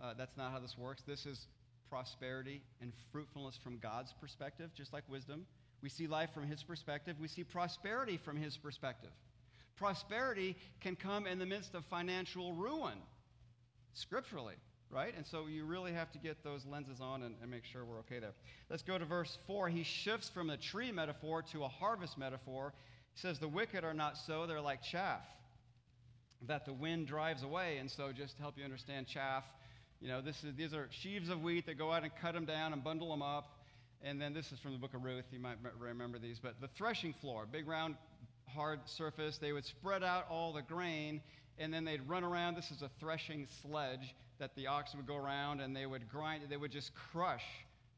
Uh, 0.00 0.14
that's 0.16 0.36
not 0.36 0.52
how 0.52 0.60
this 0.60 0.78
works. 0.78 1.02
This 1.02 1.26
is 1.26 1.46
prosperity 1.90 2.62
and 2.80 2.92
fruitfulness 3.10 3.58
from 3.62 3.78
God's 3.78 4.14
perspective, 4.20 4.70
just 4.74 4.92
like 4.92 5.02
wisdom. 5.08 5.46
We 5.86 5.90
see 5.90 6.08
life 6.08 6.30
from 6.34 6.48
His 6.48 6.64
perspective. 6.64 7.14
We 7.20 7.28
see 7.28 7.44
prosperity 7.44 8.16
from 8.16 8.36
His 8.36 8.56
perspective. 8.56 9.10
Prosperity 9.76 10.56
can 10.80 10.96
come 10.96 11.28
in 11.28 11.38
the 11.38 11.46
midst 11.46 11.76
of 11.76 11.84
financial 11.84 12.52
ruin, 12.54 12.98
scripturally 13.94 14.56
right? 14.90 15.14
And 15.16 15.24
so 15.24 15.46
you 15.46 15.64
really 15.64 15.92
have 15.92 16.10
to 16.12 16.18
get 16.18 16.42
those 16.42 16.66
lenses 16.66 17.00
on 17.00 17.22
and, 17.22 17.36
and, 17.40 17.50
make 17.50 17.64
sure 17.64 17.84
we're 17.84 17.98
okay 18.00 18.18
there. 18.20 18.32
Let's 18.68 18.82
go 18.82 18.98
to 18.98 19.04
verse 19.04 19.38
4. 19.46 19.68
He 19.68 19.82
shifts 19.82 20.28
from 20.28 20.46
the 20.46 20.56
tree 20.56 20.90
metaphor 20.90 21.42
to 21.52 21.64
a 21.64 21.68
harvest 21.68 22.18
metaphor. 22.18 22.72
He 23.14 23.20
says, 23.20 23.38
The 23.38 23.48
wicked 23.48 23.84
are 23.84 23.94
not 23.94 24.16
so, 24.16 24.46
they're 24.46 24.60
like 24.60 24.82
chaff 24.82 25.22
that 26.46 26.66
the 26.66 26.72
wind 26.72 27.06
drives 27.06 27.44
away. 27.44 27.78
And 27.78 27.88
so, 27.90 28.12
just 28.12 28.36
to 28.36 28.42
help 28.42 28.58
you 28.58 28.64
understand 28.64 29.06
chaff, 29.06 29.44
you 30.00 30.08
know, 30.08 30.20
this 30.20 30.42
is, 30.44 30.54
these 30.56 30.74
are 30.74 30.88
sheaves 30.90 31.30
of 31.30 31.42
wheat 31.42 31.66
that 31.66 31.78
go 31.78 31.92
out 31.92 32.02
and 32.02 32.12
cut 32.20 32.34
them 32.34 32.44
down 32.44 32.72
and 32.72 32.82
bundle 32.82 33.10
them 33.10 33.22
up. 33.22 33.55
And 34.02 34.20
then 34.20 34.32
this 34.32 34.52
is 34.52 34.58
from 34.58 34.72
the 34.72 34.78
book 34.78 34.94
of 34.94 35.04
Ruth. 35.04 35.24
You 35.32 35.40
might 35.40 35.56
remember 35.78 36.18
these. 36.18 36.38
But 36.38 36.60
the 36.60 36.68
threshing 36.68 37.12
floor, 37.14 37.46
big 37.50 37.66
round, 37.66 37.96
hard 38.48 38.80
surface, 38.86 39.38
they 39.38 39.52
would 39.52 39.64
spread 39.64 40.02
out 40.02 40.26
all 40.30 40.52
the 40.52 40.62
grain 40.62 41.20
and 41.58 41.72
then 41.72 41.84
they'd 41.84 42.06
run 42.08 42.22
around. 42.22 42.54
This 42.54 42.70
is 42.70 42.82
a 42.82 42.90
threshing 43.00 43.46
sledge 43.62 44.14
that 44.38 44.54
the 44.54 44.66
oxen 44.66 44.98
would 44.98 45.06
go 45.06 45.16
around 45.16 45.60
and 45.60 45.74
they 45.74 45.86
would 45.86 46.08
grind, 46.08 46.42
they 46.48 46.56
would 46.56 46.72
just 46.72 46.92
crush 46.94 47.44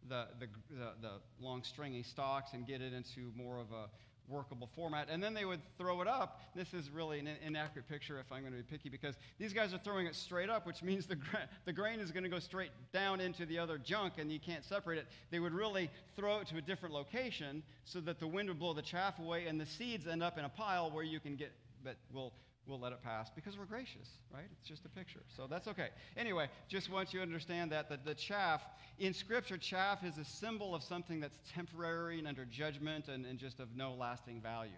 the, 0.08 0.26
the, 0.38 0.46
the, 0.70 0.92
the 1.02 1.10
long 1.40 1.62
stringy 1.62 2.02
stalks 2.02 2.52
and 2.52 2.66
get 2.66 2.80
it 2.80 2.92
into 2.92 3.32
more 3.34 3.58
of 3.58 3.66
a 3.72 3.88
workable 4.28 4.68
format. 4.74 5.08
And 5.10 5.22
then 5.22 5.34
they 5.34 5.44
would 5.44 5.60
throw 5.76 6.00
it 6.00 6.08
up. 6.08 6.40
This 6.54 6.74
is 6.74 6.90
really 6.90 7.18
an 7.18 7.28
inaccurate 7.44 7.88
picture 7.88 8.18
if 8.18 8.30
I'm 8.32 8.42
going 8.42 8.52
to 8.52 8.58
be 8.58 8.64
picky 8.64 8.88
because 8.88 9.16
these 9.38 9.52
guys 9.52 9.72
are 9.72 9.78
throwing 9.78 10.06
it 10.06 10.14
straight 10.14 10.50
up, 10.50 10.66
which 10.66 10.82
means 10.82 11.06
the, 11.06 11.16
gra- 11.16 11.48
the 11.64 11.72
grain 11.72 12.00
is 12.00 12.10
going 12.10 12.24
to 12.24 12.28
go 12.28 12.38
straight 12.38 12.70
down 12.92 13.20
into 13.20 13.46
the 13.46 13.58
other 13.58 13.78
junk 13.78 14.14
and 14.18 14.30
you 14.30 14.40
can't 14.40 14.64
separate 14.64 14.98
it. 14.98 15.06
They 15.30 15.38
would 15.38 15.54
really 15.54 15.90
throw 16.16 16.40
it 16.40 16.48
to 16.48 16.58
a 16.58 16.62
different 16.62 16.94
location 16.94 17.62
so 17.84 18.00
that 18.00 18.20
the 18.20 18.26
wind 18.26 18.48
would 18.48 18.58
blow 18.58 18.74
the 18.74 18.82
chaff 18.82 19.18
away 19.18 19.46
and 19.46 19.60
the 19.60 19.66
seeds 19.66 20.06
end 20.06 20.22
up 20.22 20.38
in 20.38 20.44
a 20.44 20.48
pile 20.48 20.90
where 20.90 21.04
you 21.04 21.20
can 21.20 21.36
get, 21.36 21.52
but 21.84 21.96
will 22.12 22.32
we'll 22.68 22.78
let 22.78 22.92
it 22.92 23.02
pass 23.02 23.30
because 23.34 23.56
we're 23.56 23.64
gracious, 23.64 24.08
right? 24.32 24.44
It's 24.52 24.68
just 24.68 24.84
a 24.84 24.88
picture. 24.88 25.22
So 25.34 25.46
that's 25.48 25.66
okay. 25.68 25.88
Anyway, 26.16 26.48
just 26.68 26.90
want 26.90 27.12
you 27.12 27.20
to 27.20 27.22
understand 27.22 27.72
that 27.72 27.88
the, 27.88 27.98
the 28.04 28.14
chaff, 28.14 28.62
in 28.98 29.14
Scripture, 29.14 29.56
chaff 29.56 30.04
is 30.04 30.18
a 30.18 30.24
symbol 30.24 30.74
of 30.74 30.82
something 30.82 31.20
that's 31.20 31.38
temporary 31.52 32.18
and 32.18 32.28
under 32.28 32.44
judgment 32.44 33.08
and, 33.08 33.24
and 33.24 33.38
just 33.38 33.58
of 33.58 33.74
no 33.74 33.94
lasting 33.94 34.40
value. 34.40 34.72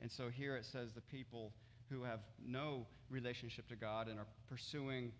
And 0.00 0.10
so 0.10 0.28
here 0.28 0.56
it 0.56 0.64
says 0.64 0.92
the 0.92 1.00
people 1.00 1.52
who 1.90 2.04
have 2.04 2.20
no 2.44 2.86
relationship 3.10 3.68
to 3.68 3.76
God 3.76 4.08
and 4.08 4.18
are 4.18 4.26
pursuing 4.48 5.12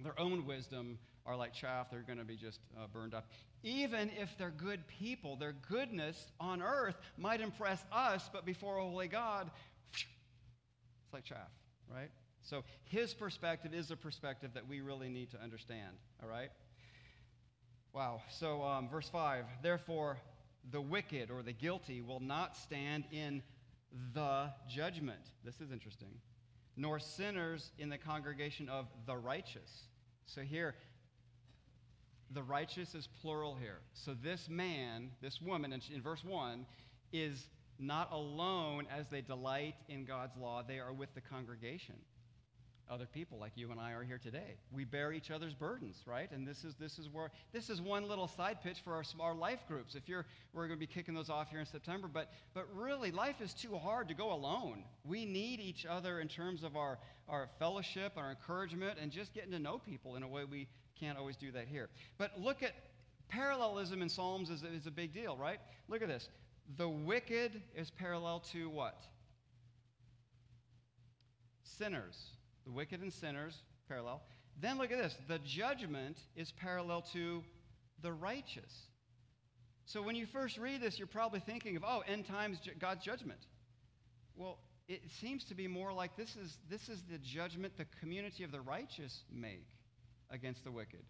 their 0.00 0.18
own 0.18 0.46
wisdom 0.46 0.98
are 1.24 1.36
like 1.36 1.52
chaff. 1.52 1.90
They're 1.90 2.00
going 2.00 2.18
to 2.18 2.24
be 2.24 2.36
just 2.36 2.60
uh, 2.76 2.86
burned 2.92 3.14
up. 3.14 3.28
Even 3.62 4.10
if 4.18 4.36
they're 4.38 4.50
good 4.50 4.86
people, 4.86 5.36
their 5.36 5.54
goodness 5.68 6.32
on 6.40 6.62
earth 6.62 6.96
might 7.16 7.40
impress 7.40 7.84
us, 7.92 8.28
but 8.32 8.46
before 8.46 8.78
a 8.78 8.82
holy 8.82 9.08
God, 9.08 9.50
it's 9.92 11.12
like 11.12 11.24
chaff 11.24 11.50
right? 11.92 12.10
So 12.42 12.64
his 12.84 13.12
perspective 13.14 13.74
is 13.74 13.90
a 13.90 13.96
perspective 13.96 14.52
that 14.54 14.66
we 14.66 14.80
really 14.80 15.08
need 15.08 15.30
to 15.32 15.42
understand, 15.42 15.96
all 16.22 16.28
right? 16.28 16.50
Wow. 17.92 18.22
So, 18.30 18.62
um, 18.62 18.88
verse 18.88 19.08
5 19.08 19.44
Therefore, 19.62 20.18
the 20.70 20.80
wicked 20.80 21.30
or 21.30 21.42
the 21.42 21.52
guilty 21.52 22.00
will 22.00 22.20
not 22.20 22.56
stand 22.56 23.04
in 23.10 23.42
the 24.14 24.50
judgment. 24.68 25.20
This 25.44 25.60
is 25.60 25.72
interesting. 25.72 26.20
Nor 26.76 27.00
sinners 27.00 27.72
in 27.78 27.88
the 27.88 27.98
congregation 27.98 28.68
of 28.68 28.86
the 29.06 29.16
righteous. 29.16 29.88
So, 30.26 30.42
here, 30.42 30.76
the 32.30 32.42
righteous 32.42 32.94
is 32.94 33.08
plural 33.20 33.56
here. 33.56 33.80
So, 33.92 34.14
this 34.14 34.48
man, 34.48 35.10
this 35.20 35.40
woman 35.40 35.72
in, 35.72 36.00
verse 36.00 36.22
1, 36.22 36.66
is 37.12 37.48
not 37.80 38.12
alone 38.12 38.86
as 38.96 39.08
they 39.08 39.20
delight 39.20 39.74
in 39.88 40.04
God's 40.04 40.36
law, 40.36 40.62
they 40.66 40.78
are 40.78 40.92
with 40.92 41.14
the 41.14 41.20
congregation. 41.20 41.96
Other 42.90 43.06
people 43.06 43.38
like 43.38 43.52
you 43.54 43.70
and 43.70 43.78
I 43.78 43.92
are 43.92 44.02
here 44.02 44.18
today. 44.18 44.56
We 44.72 44.84
bear 44.84 45.12
each 45.12 45.30
other's 45.30 45.54
burdens, 45.54 46.02
right? 46.06 46.28
And 46.32 46.44
this 46.44 46.64
is 46.64 46.74
this 46.74 46.98
is 46.98 47.08
where 47.08 47.30
this 47.52 47.70
is 47.70 47.80
one 47.80 48.08
little 48.08 48.26
side 48.26 48.58
pitch 48.64 48.78
for 48.82 48.94
our 48.94 49.04
small 49.04 49.32
life 49.36 49.60
groups. 49.68 49.94
If 49.94 50.08
you're 50.08 50.26
we're 50.52 50.66
going 50.66 50.76
to 50.76 50.86
be 50.86 50.92
kicking 50.92 51.14
those 51.14 51.30
off 51.30 51.50
here 51.50 51.60
in 51.60 51.66
September, 51.66 52.08
but 52.12 52.32
but 52.52 52.66
really 52.74 53.12
life 53.12 53.40
is 53.40 53.54
too 53.54 53.76
hard 53.76 54.08
to 54.08 54.14
go 54.14 54.32
alone. 54.32 54.82
We 55.04 55.24
need 55.24 55.60
each 55.60 55.86
other 55.86 56.18
in 56.18 56.26
terms 56.26 56.64
of 56.64 56.76
our 56.76 56.98
our 57.28 57.48
fellowship, 57.60 58.14
our 58.16 58.30
encouragement, 58.30 58.98
and 59.00 59.12
just 59.12 59.34
getting 59.34 59.52
to 59.52 59.60
know 59.60 59.78
people 59.78 60.16
in 60.16 60.24
a 60.24 60.28
way 60.28 60.44
we 60.44 60.66
can't 60.98 61.16
always 61.16 61.36
do 61.36 61.52
that 61.52 61.68
here. 61.68 61.90
But 62.18 62.40
look 62.40 62.60
at 62.64 62.72
parallelism 63.28 64.02
in 64.02 64.08
Psalms 64.08 64.50
is, 64.50 64.64
is 64.64 64.88
a 64.88 64.90
big 64.90 65.14
deal, 65.14 65.36
right? 65.36 65.60
Look 65.88 66.02
at 66.02 66.08
this. 66.08 66.28
The 66.76 66.88
wicked 66.88 67.62
is 67.74 67.90
parallel 67.90 68.40
to 68.52 68.68
what? 68.70 69.00
Sinners. 71.62 72.16
The 72.64 72.72
wicked 72.72 73.00
and 73.00 73.12
sinners, 73.12 73.56
parallel. 73.88 74.22
Then 74.60 74.78
look 74.78 74.92
at 74.92 74.98
this. 74.98 75.16
The 75.28 75.38
judgment 75.38 76.18
is 76.36 76.52
parallel 76.52 77.02
to 77.12 77.42
the 78.02 78.12
righteous. 78.12 78.72
So 79.86 80.02
when 80.02 80.14
you 80.14 80.26
first 80.26 80.58
read 80.58 80.80
this, 80.80 80.98
you're 80.98 81.08
probably 81.08 81.40
thinking 81.40 81.76
of, 81.76 81.84
oh, 81.84 82.02
end 82.06 82.26
times 82.26 82.58
God's 82.78 83.04
judgment. 83.04 83.40
Well, 84.36 84.58
it 84.88 85.02
seems 85.20 85.44
to 85.44 85.54
be 85.54 85.66
more 85.66 85.92
like 85.92 86.16
this 86.16 86.36
is, 86.36 86.58
this 86.68 86.88
is 86.88 87.02
the 87.10 87.18
judgment 87.18 87.76
the 87.76 87.86
community 87.98 88.44
of 88.44 88.52
the 88.52 88.60
righteous 88.60 89.24
make 89.32 89.66
against 90.30 90.64
the 90.64 90.70
wicked. 90.70 91.02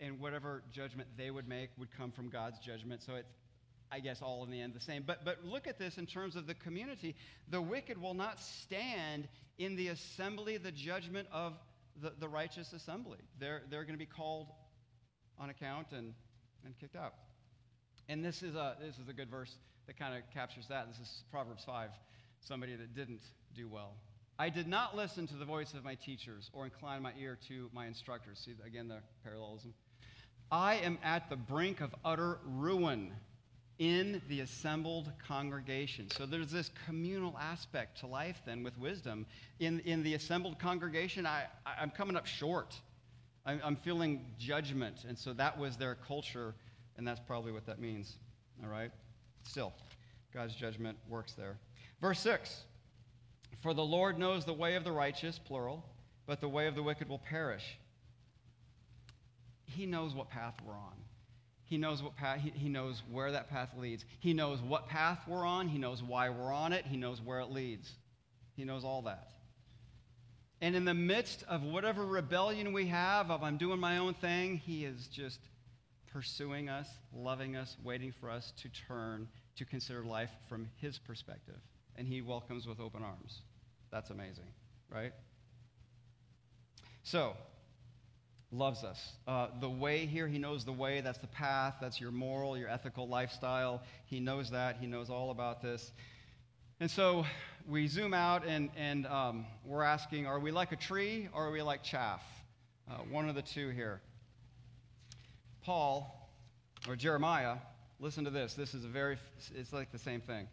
And 0.00 0.20
whatever 0.20 0.62
judgment 0.72 1.08
they 1.16 1.30
would 1.30 1.48
make 1.48 1.70
would 1.78 1.90
come 1.96 2.12
from 2.12 2.28
God's 2.28 2.58
judgment. 2.58 3.02
So 3.02 3.14
it's 3.14 3.28
I 3.92 4.00
guess, 4.00 4.22
all 4.22 4.44
in 4.44 4.50
the 4.50 4.60
end 4.60 4.74
the 4.74 4.80
same. 4.80 5.04
But, 5.06 5.24
but 5.24 5.44
look 5.44 5.66
at 5.66 5.78
this 5.78 5.98
in 5.98 6.06
terms 6.06 6.36
of 6.36 6.46
the 6.46 6.54
community. 6.54 7.14
The 7.48 7.60
wicked 7.60 8.00
will 8.00 8.14
not 8.14 8.40
stand 8.40 9.28
in 9.58 9.76
the 9.76 9.88
assembly, 9.88 10.56
the 10.56 10.72
judgment 10.72 11.28
of 11.32 11.54
the, 12.00 12.12
the 12.18 12.28
righteous 12.28 12.72
assembly. 12.72 13.18
They're, 13.38 13.62
they're 13.70 13.84
going 13.84 13.94
to 13.94 13.98
be 13.98 14.06
called 14.06 14.48
on 15.38 15.50
account 15.50 15.88
and, 15.92 16.12
and 16.64 16.78
kicked 16.78 16.96
out. 16.96 17.14
And 18.08 18.24
this 18.24 18.42
is, 18.42 18.54
a, 18.54 18.76
this 18.80 18.98
is 18.98 19.08
a 19.08 19.12
good 19.12 19.30
verse 19.30 19.54
that 19.86 19.98
kind 19.98 20.14
of 20.14 20.22
captures 20.32 20.66
that. 20.68 20.88
This 20.88 20.98
is 20.98 21.24
Proverbs 21.30 21.64
5, 21.64 21.90
somebody 22.40 22.74
that 22.76 22.94
didn't 22.94 23.22
do 23.54 23.68
well. 23.68 23.94
I 24.38 24.48
did 24.48 24.66
not 24.66 24.96
listen 24.96 25.26
to 25.28 25.34
the 25.34 25.44
voice 25.44 25.74
of 25.74 25.84
my 25.84 25.94
teachers 25.94 26.50
or 26.52 26.64
incline 26.64 27.02
my 27.02 27.12
ear 27.18 27.38
to 27.48 27.70
my 27.72 27.86
instructors. 27.86 28.42
See, 28.44 28.54
again, 28.66 28.88
the 28.88 28.98
parallelism. 29.22 29.74
I 30.50 30.76
am 30.76 30.98
at 31.04 31.30
the 31.30 31.36
brink 31.36 31.80
of 31.80 31.94
utter 32.04 32.38
ruin 32.44 33.12
in 33.78 34.22
the 34.28 34.40
assembled 34.40 35.10
congregation. 35.26 36.08
So 36.16 36.26
there's 36.26 36.50
this 36.50 36.70
communal 36.86 37.36
aspect 37.38 37.98
to 38.00 38.06
life 38.06 38.40
then 38.46 38.62
with 38.62 38.78
wisdom. 38.78 39.26
In, 39.58 39.80
in 39.80 40.02
the 40.02 40.14
assembled 40.14 40.58
congregation, 40.58 41.26
I, 41.26 41.44
I'm 41.66 41.90
coming 41.90 42.16
up 42.16 42.26
short. 42.26 42.74
I'm, 43.44 43.60
I'm 43.64 43.76
feeling 43.76 44.24
judgment. 44.38 45.04
And 45.08 45.18
so 45.18 45.32
that 45.34 45.58
was 45.58 45.76
their 45.76 45.96
culture, 45.96 46.54
and 46.96 47.06
that's 47.06 47.20
probably 47.20 47.52
what 47.52 47.66
that 47.66 47.80
means. 47.80 48.16
All 48.62 48.70
right? 48.70 48.90
Still, 49.42 49.72
God's 50.32 50.54
judgment 50.54 50.96
works 51.08 51.32
there. 51.32 51.56
Verse 52.00 52.20
6 52.20 52.62
For 53.60 53.74
the 53.74 53.84
Lord 53.84 54.18
knows 54.18 54.44
the 54.44 54.52
way 54.52 54.76
of 54.76 54.84
the 54.84 54.92
righteous, 54.92 55.38
plural, 55.38 55.84
but 56.26 56.40
the 56.40 56.48
way 56.48 56.68
of 56.68 56.74
the 56.74 56.82
wicked 56.82 57.08
will 57.08 57.18
perish. 57.18 57.78
He 59.66 59.86
knows 59.86 60.14
what 60.14 60.30
path 60.30 60.54
we're 60.64 60.74
on. 60.74 61.03
He 61.74 61.78
knows 61.78 62.04
what 62.04 62.14
path, 62.14 62.38
he, 62.38 62.50
he 62.50 62.68
knows 62.68 63.02
where 63.10 63.32
that 63.32 63.50
path 63.50 63.70
leads. 63.76 64.04
He 64.20 64.32
knows 64.32 64.60
what 64.60 64.86
path 64.86 65.18
we're 65.26 65.44
on. 65.44 65.66
He 65.66 65.76
knows 65.76 66.04
why 66.04 66.30
we're 66.30 66.52
on 66.52 66.72
it. 66.72 66.86
He 66.86 66.96
knows 66.96 67.20
where 67.20 67.40
it 67.40 67.50
leads. 67.50 67.90
He 68.54 68.62
knows 68.62 68.84
all 68.84 69.02
that. 69.02 69.30
And 70.60 70.76
in 70.76 70.84
the 70.84 70.94
midst 70.94 71.42
of 71.48 71.64
whatever 71.64 72.06
rebellion 72.06 72.72
we 72.72 72.86
have, 72.86 73.28
of 73.28 73.42
I'm 73.42 73.56
doing 73.56 73.80
my 73.80 73.98
own 73.98 74.14
thing, 74.14 74.58
He 74.58 74.84
is 74.84 75.08
just 75.08 75.40
pursuing 76.12 76.68
us, 76.68 76.86
loving 77.12 77.56
us, 77.56 77.76
waiting 77.82 78.14
for 78.20 78.30
us 78.30 78.52
to 78.62 78.68
turn 78.68 79.26
to 79.56 79.64
consider 79.64 80.04
life 80.04 80.30
from 80.48 80.68
His 80.76 81.00
perspective. 81.00 81.58
And 81.96 82.06
He 82.06 82.22
welcomes 82.22 82.68
with 82.68 82.78
open 82.78 83.02
arms. 83.02 83.40
That's 83.90 84.10
amazing, 84.10 84.46
right? 84.88 85.12
So, 87.02 87.32
loves 88.54 88.84
us. 88.84 89.12
Uh, 89.26 89.48
the 89.60 89.68
way 89.68 90.06
here, 90.06 90.28
he 90.28 90.38
knows 90.38 90.64
the 90.64 90.72
way. 90.72 91.00
That's 91.00 91.18
the 91.18 91.26
path. 91.26 91.76
That's 91.80 92.00
your 92.00 92.12
moral, 92.12 92.56
your 92.56 92.68
ethical 92.68 93.08
lifestyle. 93.08 93.82
He 94.06 94.20
knows 94.20 94.50
that. 94.50 94.76
He 94.80 94.86
knows 94.86 95.10
all 95.10 95.30
about 95.30 95.60
this. 95.60 95.90
And 96.80 96.90
so 96.90 97.26
we 97.68 97.86
zoom 97.88 98.14
out 98.14 98.46
and, 98.46 98.70
and 98.76 99.06
um, 99.06 99.46
we're 99.64 99.82
asking 99.82 100.26
are 100.26 100.38
we 100.38 100.50
like 100.50 100.72
a 100.72 100.76
tree 100.76 101.28
or 101.32 101.46
are 101.46 101.50
we 101.50 101.62
like 101.62 101.82
chaff? 101.82 102.22
Uh, 102.90 102.98
one 103.10 103.28
of 103.28 103.34
the 103.34 103.42
two 103.42 103.70
here. 103.70 104.00
Paul, 105.62 106.30
or 106.86 106.94
Jeremiah, 106.94 107.56
listen 107.98 108.24
to 108.24 108.30
this. 108.30 108.54
This 108.54 108.74
is 108.74 108.84
a 108.84 108.88
very, 108.88 109.16
it's 109.54 109.72
like 109.72 109.90
the 109.90 109.98
same 109.98 110.20
thing. 110.20 110.46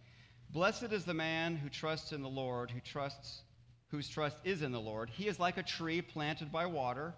Blessed 0.51 0.91
is 0.91 1.05
the 1.05 1.13
man 1.13 1.55
who 1.55 1.69
trusts 1.69 2.13
in 2.13 2.21
the 2.21 2.29
Lord, 2.29 2.71
who 2.71 2.79
trusts, 2.79 3.41
whose 3.89 4.07
trust 4.07 4.37
is 4.43 4.61
in 4.61 4.71
the 4.71 4.79
Lord. 4.79 5.09
He 5.09 5.27
is 5.27 5.39
like 5.39 5.57
a 5.57 5.63
tree 5.63 6.01
planted 6.01 6.51
by 6.51 6.65
water 6.65 7.13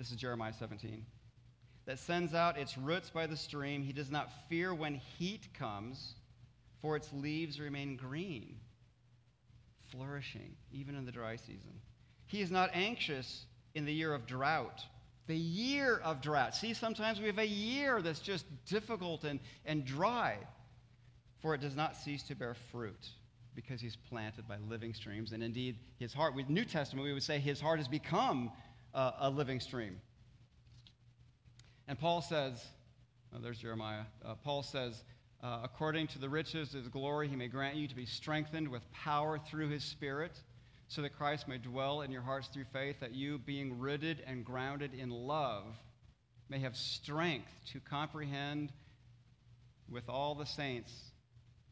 this 0.00 0.10
is 0.10 0.16
Jeremiah 0.16 0.54
17. 0.58 1.04
That 1.84 1.98
sends 1.98 2.32
out 2.32 2.56
its 2.56 2.78
roots 2.78 3.10
by 3.10 3.26
the 3.26 3.36
stream. 3.36 3.82
He 3.82 3.92
does 3.92 4.10
not 4.10 4.30
fear 4.48 4.72
when 4.72 4.94
heat 4.94 5.48
comes, 5.52 6.14
for 6.80 6.96
its 6.96 7.12
leaves 7.12 7.60
remain 7.60 7.96
green, 7.96 8.56
flourishing 9.90 10.56
even 10.72 10.94
in 10.94 11.04
the 11.04 11.12
dry 11.12 11.36
season. 11.36 11.82
He 12.24 12.40
is 12.40 12.50
not 12.50 12.70
anxious 12.72 13.44
in 13.74 13.84
the 13.84 13.92
year 13.92 14.14
of 14.14 14.24
drought. 14.24 14.80
The 15.26 15.36
year 15.36 15.98
of 15.98 16.22
drought. 16.22 16.54
See, 16.54 16.72
sometimes 16.72 17.20
we 17.20 17.26
have 17.26 17.38
a 17.38 17.46
year 17.46 18.00
that's 18.00 18.20
just 18.20 18.46
difficult 18.64 19.24
and, 19.24 19.38
and 19.66 19.84
dry, 19.84 20.38
for 21.42 21.54
it 21.54 21.60
does 21.60 21.76
not 21.76 21.94
cease 21.94 22.22
to 22.22 22.34
bear 22.34 22.56
fruit 22.72 23.10
because 23.54 23.82
he's 23.82 23.96
planted 23.96 24.48
by 24.48 24.56
living 24.66 24.94
streams. 24.94 25.32
And 25.32 25.42
indeed, 25.42 25.76
his 25.98 26.14
heart, 26.14 26.34
with 26.34 26.48
New 26.48 26.64
Testament, 26.64 27.04
we 27.04 27.12
would 27.12 27.22
say 27.22 27.38
his 27.38 27.60
heart 27.60 27.78
has 27.80 27.88
become 27.88 28.50
uh, 28.94 29.12
a 29.20 29.30
living 29.30 29.60
stream. 29.60 30.00
And 31.88 31.98
Paul 31.98 32.22
says, 32.22 32.64
oh, 33.34 33.38
there's 33.40 33.58
Jeremiah. 33.58 34.02
Uh, 34.24 34.34
Paul 34.44 34.62
says, 34.62 35.02
uh, 35.42 35.60
according 35.64 36.06
to 36.08 36.18
the 36.18 36.28
riches 36.28 36.74
of 36.74 36.80
his 36.80 36.88
glory, 36.88 37.26
he 37.28 37.36
may 37.36 37.48
grant 37.48 37.76
you 37.76 37.88
to 37.88 37.96
be 37.96 38.06
strengthened 38.06 38.68
with 38.68 38.82
power 38.92 39.38
through 39.38 39.68
his 39.68 39.82
Spirit, 39.82 40.32
so 40.88 41.02
that 41.02 41.16
Christ 41.16 41.46
may 41.46 41.58
dwell 41.58 42.02
in 42.02 42.10
your 42.10 42.22
hearts 42.22 42.48
through 42.48 42.64
faith, 42.72 42.96
that 43.00 43.14
you, 43.14 43.38
being 43.38 43.78
rooted 43.78 44.22
and 44.26 44.44
grounded 44.44 44.92
in 44.92 45.10
love, 45.10 45.64
may 46.48 46.58
have 46.58 46.76
strength 46.76 47.50
to 47.72 47.80
comprehend 47.80 48.72
with 49.88 50.08
all 50.08 50.34
the 50.34 50.46
saints 50.46 50.92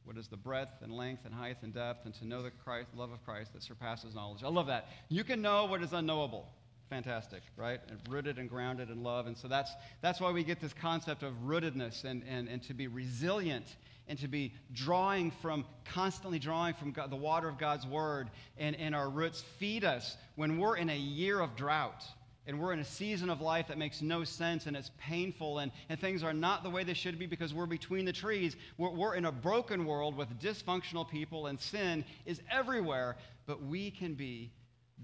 what 0.05 0.17
is 0.17 0.29
the 0.29 0.37
breadth 0.37 0.83
and 0.83 0.93
length 0.93 1.25
and 1.25 1.35
height 1.35 1.59
and 1.63 1.75
depth, 1.75 2.07
and 2.07 2.15
to 2.15 2.27
know 2.27 2.43
the 2.43 2.51
Christ, 2.65 2.89
love 2.97 3.11
of 3.11 3.25
Christ 3.25 3.53
that 3.53 3.63
surpasses 3.63 4.15
knowledge. 4.15 4.43
I 4.43 4.49
love 4.49 4.69
that. 4.69 4.89
You 5.09 5.25
can 5.25 5.43
know 5.43 5.67
what 5.67 5.83
is 5.83 5.93
unknowable 5.93 6.49
fantastic, 6.89 7.43
right? 7.57 7.81
And 7.89 7.99
rooted 8.09 8.39
and 8.39 8.49
grounded 8.49 8.91
in 8.91 9.03
love. 9.03 9.27
And 9.27 9.37
so 9.37 9.49
that's, 9.49 9.71
that's 10.01 10.21
why 10.21 10.33
we 10.33 10.45
get 10.45 10.61
this 10.61 10.73
concept 10.73 11.23
of 11.23 11.33
rootedness 11.47 12.05
and, 12.05 12.23
and, 12.29 12.49
and 12.49 12.63
to 12.65 12.75
be 12.75 12.87
resilient 12.87 13.77
and 14.09 14.19
to 14.19 14.29
be 14.29 14.55
drawing 14.73 15.31
from, 15.31 15.65
constantly 15.85 16.39
drawing 16.39 16.75
from 16.75 16.93
God, 16.93 17.11
the 17.11 17.17
water 17.17 17.49
of 17.49 17.59
God's 17.59 17.87
word. 17.87 18.31
And, 18.57 18.75
and 18.77 18.95
our 18.95 19.09
roots 19.09 19.45
feed 19.59 19.85
us 19.85 20.17
when 20.37 20.59
we're 20.59 20.77
in 20.77 20.91
a 20.91 20.97
year 20.97 21.41
of 21.41 21.57
drought 21.57 22.05
and 22.47 22.59
we're 22.59 22.73
in 22.73 22.79
a 22.79 22.85
season 22.85 23.29
of 23.29 23.43
life 23.43 23.69
that 23.69 23.77
makes 23.77 24.01
no 24.01 24.25
sense 24.25 24.67
and 24.67 24.75
it's 24.75 24.91
painful 24.99 25.59
and, 25.59 25.71
and 25.91 26.01
things 26.01 26.23
are 26.23 26.33
not 26.33 26.63
the 26.63 26.71
way 26.71 26.83
they 26.83 26.95
should 26.95 27.19
be 27.19 27.27
because 27.27 27.53
we're 27.53 27.67
between 27.67 28.07
the 28.07 28.13
trees. 28.13 28.57
We're, 28.79 28.91
we're 28.91 29.15
in 29.15 29.27
a 29.27 29.33
broken 29.33 29.85
world 29.85 30.17
with 30.17 30.41
dysfunctional 30.41 31.07
people 31.07 31.49
and 31.49 31.61
sin 31.61 32.07
is 32.25 32.41
everywhere, 32.51 33.17
but 33.47 33.63
we 33.63 33.91
can 33.91 34.15
be 34.15 34.51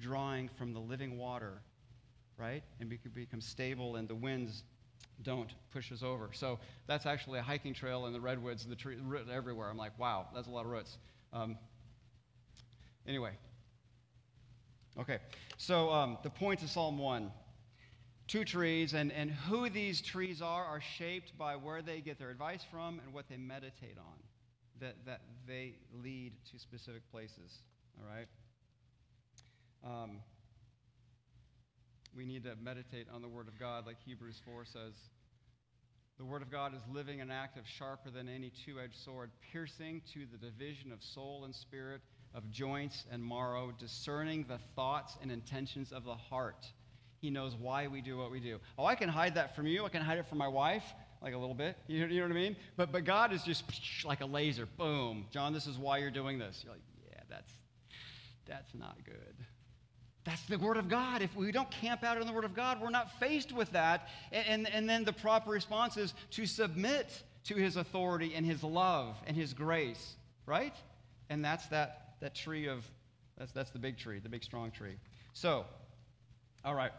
drawing 0.00 0.48
from 0.56 0.72
the 0.72 0.80
living 0.80 1.18
water 1.18 1.60
right? 2.38 2.62
And 2.80 2.90
we 2.90 2.98
become 3.12 3.40
stable 3.40 3.96
and 3.96 4.08
the 4.08 4.14
winds 4.14 4.64
don't 5.22 5.50
push 5.70 5.92
us 5.92 6.02
over. 6.02 6.30
So 6.32 6.58
that's 6.86 7.06
actually 7.06 7.38
a 7.38 7.42
hiking 7.42 7.74
trail 7.74 8.06
in 8.06 8.12
the 8.12 8.20
redwoods, 8.20 8.64
the 8.66 8.76
tree 8.76 8.96
everywhere. 9.32 9.70
I'm 9.70 9.76
like, 9.76 9.98
wow, 9.98 10.26
that's 10.34 10.48
a 10.48 10.50
lot 10.50 10.64
of 10.64 10.70
roots. 10.70 10.98
Um, 11.32 11.56
anyway, 13.06 13.32
okay. 14.98 15.18
So 15.56 15.90
um, 15.90 16.18
the 16.22 16.30
point 16.30 16.62
of 16.62 16.70
Psalm 16.70 16.98
one. 16.98 17.30
Two 18.26 18.46
trees, 18.46 18.94
and, 18.94 19.12
and 19.12 19.30
who 19.30 19.68
these 19.68 20.00
trees 20.00 20.40
are 20.40 20.64
are 20.64 20.80
shaped 20.80 21.36
by 21.36 21.56
where 21.56 21.82
they 21.82 22.00
get 22.00 22.18
their 22.18 22.30
advice 22.30 22.64
from 22.70 22.98
and 23.04 23.12
what 23.12 23.28
they 23.28 23.36
meditate 23.36 23.98
on. 23.98 24.16
That, 24.80 24.96
that 25.04 25.20
they 25.46 25.74
lead 26.02 26.32
to 26.50 26.58
specific 26.58 27.02
places. 27.12 27.60
All 27.98 28.06
right? 28.08 28.26
Um, 29.84 30.20
we 32.16 32.24
need 32.24 32.44
to 32.44 32.54
meditate 32.62 33.06
on 33.12 33.22
the 33.22 33.28
Word 33.28 33.48
of 33.48 33.58
God, 33.58 33.86
like 33.86 33.96
Hebrews 34.04 34.40
4 34.44 34.64
says. 34.64 34.94
The 36.16 36.24
Word 36.24 36.42
of 36.42 36.50
God 36.50 36.74
is 36.74 36.80
living 36.92 37.20
and 37.20 37.32
active, 37.32 37.64
sharper 37.66 38.10
than 38.10 38.28
any 38.28 38.52
two 38.64 38.78
edged 38.78 38.96
sword, 38.96 39.30
piercing 39.52 40.00
to 40.12 40.20
the 40.30 40.38
division 40.38 40.92
of 40.92 41.02
soul 41.02 41.44
and 41.44 41.54
spirit, 41.54 42.00
of 42.34 42.48
joints 42.50 43.04
and 43.10 43.24
marrow, 43.24 43.72
discerning 43.78 44.44
the 44.48 44.58
thoughts 44.76 45.16
and 45.22 45.32
intentions 45.32 45.92
of 45.92 46.04
the 46.04 46.14
heart. 46.14 46.66
He 47.20 47.30
knows 47.30 47.56
why 47.56 47.88
we 47.88 48.00
do 48.00 48.16
what 48.16 48.30
we 48.30 48.38
do. 48.38 48.60
Oh, 48.78 48.84
I 48.84 48.94
can 48.94 49.08
hide 49.08 49.34
that 49.34 49.56
from 49.56 49.66
you. 49.66 49.84
I 49.84 49.88
can 49.88 50.02
hide 50.02 50.18
it 50.18 50.26
from 50.28 50.38
my 50.38 50.48
wife, 50.48 50.84
like 51.22 51.34
a 51.34 51.38
little 51.38 51.54
bit. 51.54 51.76
You 51.88 52.00
know, 52.00 52.06
you 52.12 52.20
know 52.20 52.26
what 52.28 52.36
I 52.36 52.40
mean? 52.40 52.56
But, 52.76 52.92
but 52.92 53.04
God 53.04 53.32
is 53.32 53.42
just 53.42 53.64
like 54.04 54.20
a 54.20 54.26
laser. 54.26 54.66
Boom. 54.66 55.26
John, 55.32 55.52
this 55.52 55.66
is 55.66 55.78
why 55.78 55.98
you're 55.98 56.10
doing 56.10 56.38
this. 56.38 56.60
You're 56.62 56.74
like, 56.74 56.82
yeah, 57.10 57.22
that's, 57.28 57.52
that's 58.46 58.74
not 58.74 58.98
good. 59.04 59.34
That's 60.24 60.42
the 60.46 60.56
Word 60.56 60.78
of 60.78 60.88
God. 60.88 61.20
If 61.20 61.36
we 61.36 61.52
don't 61.52 61.70
camp 61.70 62.02
out 62.02 62.18
in 62.18 62.26
the 62.26 62.32
Word 62.32 62.44
of 62.44 62.54
God, 62.54 62.80
we're 62.80 62.90
not 62.90 63.18
faced 63.20 63.52
with 63.52 63.70
that. 63.72 64.08
And, 64.32 64.46
and, 64.46 64.74
and, 64.74 64.88
then 64.88 65.04
the 65.04 65.12
proper 65.12 65.50
response 65.50 65.96
is 65.98 66.14
to 66.32 66.46
submit 66.46 67.22
to 67.44 67.56
His 67.56 67.76
authority 67.76 68.34
and 68.34 68.46
His 68.46 68.64
love 68.64 69.16
and 69.26 69.36
His 69.36 69.52
grace, 69.52 70.14
right? 70.46 70.74
And 71.28 71.44
that's 71.44 71.66
that, 71.66 72.14
that 72.20 72.34
tree 72.34 72.68
of, 72.68 72.84
that's, 73.36 73.52
that's 73.52 73.70
the 73.70 73.78
big 73.78 73.98
tree, 73.98 74.18
the 74.18 74.30
big 74.30 74.42
strong 74.42 74.70
tree. 74.70 74.96
So, 75.34 75.66
all 76.64 76.74
right. 76.74 76.92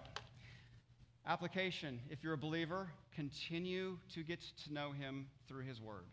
Application 1.26 2.00
if 2.12 2.24
you're 2.24 2.34
a 2.34 2.38
believer, 2.38 2.88
continue 3.16 3.98
to 4.14 4.22
get 4.22 4.40
to 4.66 4.74
know 4.74 4.92
Him 4.92 5.26
through 5.48 5.64
His 5.64 5.82
Word. 5.82 6.06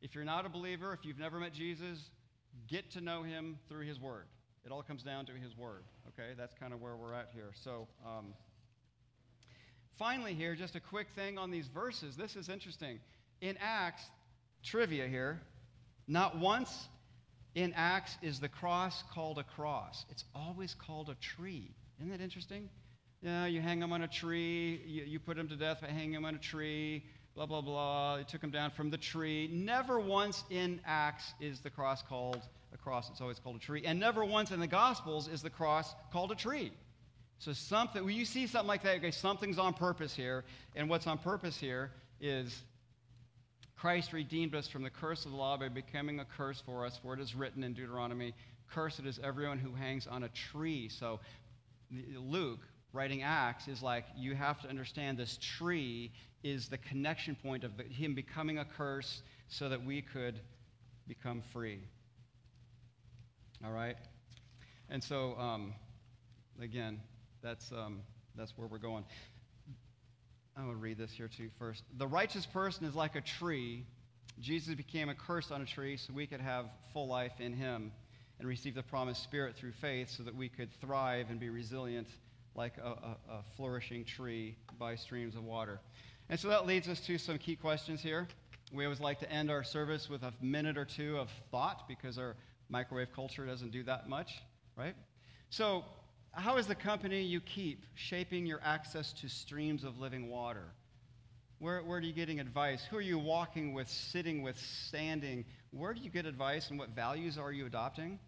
If 0.00 0.14
you're 0.14 0.24
not 0.24 0.46
a 0.46 0.48
believer, 0.48 0.94
if 0.94 1.04
you've 1.04 1.18
never 1.18 1.38
met 1.38 1.52
Jesus, 1.52 2.10
get 2.68 2.90
to 2.92 3.02
know 3.02 3.22
Him 3.22 3.58
through 3.68 3.84
His 3.84 4.00
Word. 4.00 4.24
It 4.64 4.72
all 4.72 4.82
comes 4.82 5.02
down 5.02 5.26
to 5.26 5.32
His 5.32 5.56
Word. 5.56 5.84
Okay, 6.08 6.32
that's 6.36 6.54
kind 6.54 6.72
of 6.72 6.80
where 6.80 6.96
we're 6.96 7.14
at 7.14 7.30
here. 7.34 7.50
So, 7.62 7.88
um, 8.04 8.34
finally, 9.98 10.34
here, 10.34 10.54
just 10.54 10.76
a 10.76 10.80
quick 10.80 11.08
thing 11.14 11.38
on 11.38 11.50
these 11.50 11.68
verses. 11.68 12.16
This 12.16 12.36
is 12.36 12.48
interesting. 12.48 12.98
In 13.40 13.56
Acts, 13.60 14.02
trivia 14.64 15.06
here, 15.06 15.40
not 16.06 16.38
once 16.38 16.88
in 17.54 17.72
Acts 17.74 18.16
is 18.22 18.40
the 18.40 18.48
cross 18.48 19.02
called 19.12 19.38
a 19.38 19.44
cross. 19.44 20.04
It's 20.10 20.24
always 20.34 20.74
called 20.74 21.08
a 21.08 21.14
tree. 21.14 21.70
Isn't 21.98 22.10
that 22.10 22.20
interesting? 22.20 22.68
Yeah, 23.22 23.46
you 23.46 23.60
hang 23.60 23.80
them 23.80 23.92
on 23.92 24.02
a 24.02 24.08
tree, 24.08 24.80
you, 24.86 25.02
you 25.04 25.18
put 25.18 25.36
them 25.36 25.48
to 25.48 25.56
death 25.56 25.80
by 25.80 25.88
hanging 25.88 26.12
them 26.12 26.24
on 26.24 26.36
a 26.36 26.38
tree, 26.38 27.04
blah, 27.34 27.46
blah, 27.46 27.60
blah. 27.60 28.16
You 28.16 28.24
took 28.24 28.40
them 28.40 28.50
down 28.50 28.70
from 28.70 28.90
the 28.90 28.96
tree. 28.96 29.48
Never 29.52 29.98
once 29.98 30.44
in 30.50 30.80
Acts 30.86 31.24
is 31.40 31.60
the 31.60 31.70
cross 31.70 32.02
called 32.02 32.40
a 32.72 32.76
cross, 32.76 33.10
it's 33.10 33.20
always 33.20 33.38
called 33.38 33.56
a 33.56 33.60
tree. 33.60 33.82
And 33.84 33.98
never 33.98 34.24
once 34.24 34.50
in 34.50 34.60
the 34.60 34.66
Gospels 34.66 35.28
is 35.28 35.42
the 35.42 35.50
cross 35.50 35.94
called 36.12 36.32
a 36.32 36.34
tree. 36.34 36.72
So 37.38 37.52
something, 37.52 38.04
when 38.04 38.14
you 38.14 38.24
see 38.24 38.46
something 38.46 38.68
like 38.68 38.82
that, 38.82 38.96
okay, 38.96 39.10
something's 39.10 39.58
on 39.58 39.72
purpose 39.72 40.14
here. 40.14 40.44
And 40.74 40.88
what's 40.88 41.06
on 41.06 41.18
purpose 41.18 41.56
here 41.56 41.92
is 42.20 42.62
Christ 43.76 44.12
redeemed 44.12 44.54
us 44.54 44.66
from 44.66 44.82
the 44.82 44.90
curse 44.90 45.24
of 45.24 45.30
the 45.30 45.36
law 45.36 45.56
by 45.56 45.68
becoming 45.68 46.18
a 46.18 46.24
curse 46.24 46.60
for 46.60 46.84
us, 46.84 46.98
for 47.00 47.14
it 47.14 47.20
is 47.20 47.34
written 47.34 47.62
in 47.62 47.74
Deuteronomy, 47.74 48.34
Cursed 48.70 49.06
is 49.06 49.18
everyone 49.22 49.58
who 49.58 49.72
hangs 49.72 50.06
on 50.06 50.24
a 50.24 50.28
tree. 50.28 50.88
So 50.88 51.20
Luke, 52.16 52.60
writing 52.92 53.22
Acts, 53.22 53.68
is 53.68 53.82
like, 53.82 54.04
you 54.16 54.34
have 54.34 54.60
to 54.62 54.68
understand 54.68 55.16
this 55.16 55.38
tree 55.40 56.12
is 56.42 56.68
the 56.68 56.78
connection 56.78 57.34
point 57.34 57.64
of 57.64 57.72
him 57.90 58.14
becoming 58.14 58.58
a 58.58 58.64
curse 58.64 59.22
so 59.48 59.68
that 59.68 59.82
we 59.82 60.02
could 60.02 60.40
become 61.06 61.42
free. 61.52 61.80
All 63.64 63.72
right? 63.72 63.96
And 64.88 65.02
so, 65.02 65.36
um, 65.38 65.74
again, 66.60 67.00
that's, 67.42 67.70
um, 67.72 68.00
that's 68.36 68.56
where 68.56 68.66
we're 68.66 68.78
going. 68.78 69.04
I'm 70.56 70.64
going 70.64 70.76
to 70.76 70.82
read 70.82 70.98
this 70.98 71.12
here 71.12 71.28
too 71.28 71.50
first. 71.58 71.84
The 71.96 72.06
righteous 72.06 72.46
person 72.46 72.84
is 72.86 72.94
like 72.94 73.14
a 73.16 73.20
tree. 73.20 73.84
Jesus 74.40 74.74
became 74.74 75.08
a 75.08 75.14
curse 75.14 75.50
on 75.50 75.62
a 75.62 75.66
tree 75.66 75.96
so 75.96 76.12
we 76.12 76.26
could 76.26 76.40
have 76.40 76.66
full 76.92 77.06
life 77.06 77.40
in 77.40 77.52
him 77.52 77.92
and 78.38 78.48
receive 78.48 78.74
the 78.74 78.82
promised 78.82 79.22
spirit 79.22 79.56
through 79.56 79.72
faith 79.72 80.10
so 80.10 80.22
that 80.22 80.34
we 80.34 80.48
could 80.48 80.68
thrive 80.80 81.26
and 81.30 81.40
be 81.40 81.48
resilient 81.48 82.08
like 82.54 82.74
a, 82.78 82.88
a, 82.88 83.16
a 83.30 83.44
flourishing 83.56 84.04
tree 84.04 84.56
by 84.78 84.96
streams 84.96 85.34
of 85.36 85.44
water. 85.44 85.80
And 86.28 86.38
so 86.38 86.48
that 86.48 86.66
leads 86.66 86.88
us 86.88 87.00
to 87.00 87.18
some 87.18 87.38
key 87.38 87.56
questions 87.56 88.00
here. 88.00 88.28
We 88.72 88.84
always 88.84 89.00
like 89.00 89.20
to 89.20 89.30
end 89.30 89.50
our 89.50 89.64
service 89.64 90.10
with 90.10 90.22
a 90.22 90.32
minute 90.42 90.76
or 90.76 90.84
two 90.84 91.18
of 91.18 91.30
thought 91.50 91.88
because 91.88 92.18
our 92.18 92.36
microwave 92.68 93.12
culture 93.12 93.46
doesn't 93.46 93.70
do 93.70 93.82
that 93.84 94.08
much, 94.08 94.42
right? 94.76 94.94
So, 95.50 95.84
how 96.32 96.56
is 96.56 96.66
the 96.66 96.74
company 96.74 97.22
you 97.22 97.40
keep 97.40 97.84
shaping 97.94 98.46
your 98.46 98.60
access 98.62 99.12
to 99.14 99.28
streams 99.28 99.82
of 99.82 99.98
living 99.98 100.28
water? 100.28 100.72
Where, 101.58 101.82
where 101.82 101.98
are 101.98 102.02
you 102.02 102.12
getting 102.12 102.38
advice? 102.38 102.84
Who 102.90 102.98
are 102.98 103.02
you 103.02 103.18
walking 103.18 103.72
with, 103.72 103.88
sitting 103.88 104.42
with, 104.42 104.58
standing? 104.58 105.44
Where 105.72 105.92
do 105.92 106.00
you 106.00 106.10
get 106.10 106.26
advice 106.26 106.70
and 106.70 106.78
what 106.78 106.90
values 106.90 107.36
are 107.36 107.50
you 107.50 107.66
adopting? 107.66 108.18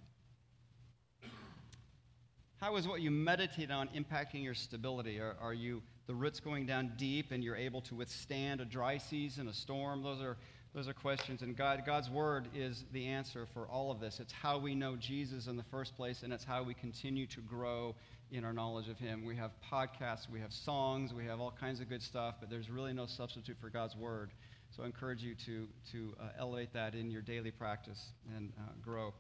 How 2.61 2.77
is 2.77 2.87
what 2.87 3.01
you 3.01 3.11
meditate 3.11 3.71
on 3.71 3.89
impacting 3.89 4.43
your 4.43 4.55
stability? 4.55 5.19
Are, 5.19 5.37
are 5.41 5.55
you 5.55 5.83
the 6.07 6.15
roots 6.15 6.41
going 6.41 6.67
down 6.67 6.93
deep 6.97 7.31
and 7.31 7.43
you're 7.43 7.57
able 7.57 7.81
to 7.83 7.95
withstand 7.95 8.61
a 8.61 8.65
dry 8.65 8.99
season, 8.99 9.49
a 9.49 9.53
storm? 9.53 10.03
Those 10.03 10.21
are, 10.21 10.37
those 10.75 10.89
are 10.89 10.93
questions. 10.93 11.43
And 11.43 11.57
God, 11.57 11.83
God's 11.85 12.09
word 12.09 12.49
is 12.55 12.85
the 12.93 13.07
answer 13.07 13.47
for 13.53 13.67
all 13.67 13.91
of 13.91 14.01
this. 14.01 14.21
It's 14.21 14.33
how 14.33 14.59
we 14.59 14.75
know 14.75 14.97
Jesus 14.97 15.47
in 15.47 15.57
the 15.57 15.65
first 15.65 15.97
place, 15.97 16.23
and 16.23 16.33
it's 16.33 16.45
how 16.45 16.63
we 16.63 16.75
continue 16.75 17.27
to 17.29 17.41
grow 17.41 17.95
in 18.31 18.45
our 18.45 18.53
knowledge 18.53 18.89
of 18.89 18.99
Him. 18.99 19.25
We 19.25 19.37
have 19.37 19.51
podcasts, 19.73 20.29
we 20.31 20.41
have 20.41 20.53
songs, 20.53 21.13
we 21.13 21.25
have 21.25 21.41
all 21.41 21.53
kinds 21.59 21.81
of 21.81 21.89
good 21.89 22.03
stuff, 22.03 22.37
but 22.39 22.49
there's 22.49 22.71
really 22.71 22.93
no 22.93 23.07
substitute 23.07 23.57
for 23.61 23.69
God's 23.69 23.97
word. 23.97 24.31
So 24.77 24.85
I 24.85 24.87
encourage 24.87 25.23
you 25.23 25.35
to, 25.47 25.67
to 25.91 26.15
uh, 26.21 26.29
elevate 26.39 26.73
that 26.75 26.95
in 26.95 27.11
your 27.11 27.23
daily 27.23 27.51
practice 27.51 28.11
and 28.37 28.53
uh, 28.59 28.71
grow. 28.83 29.13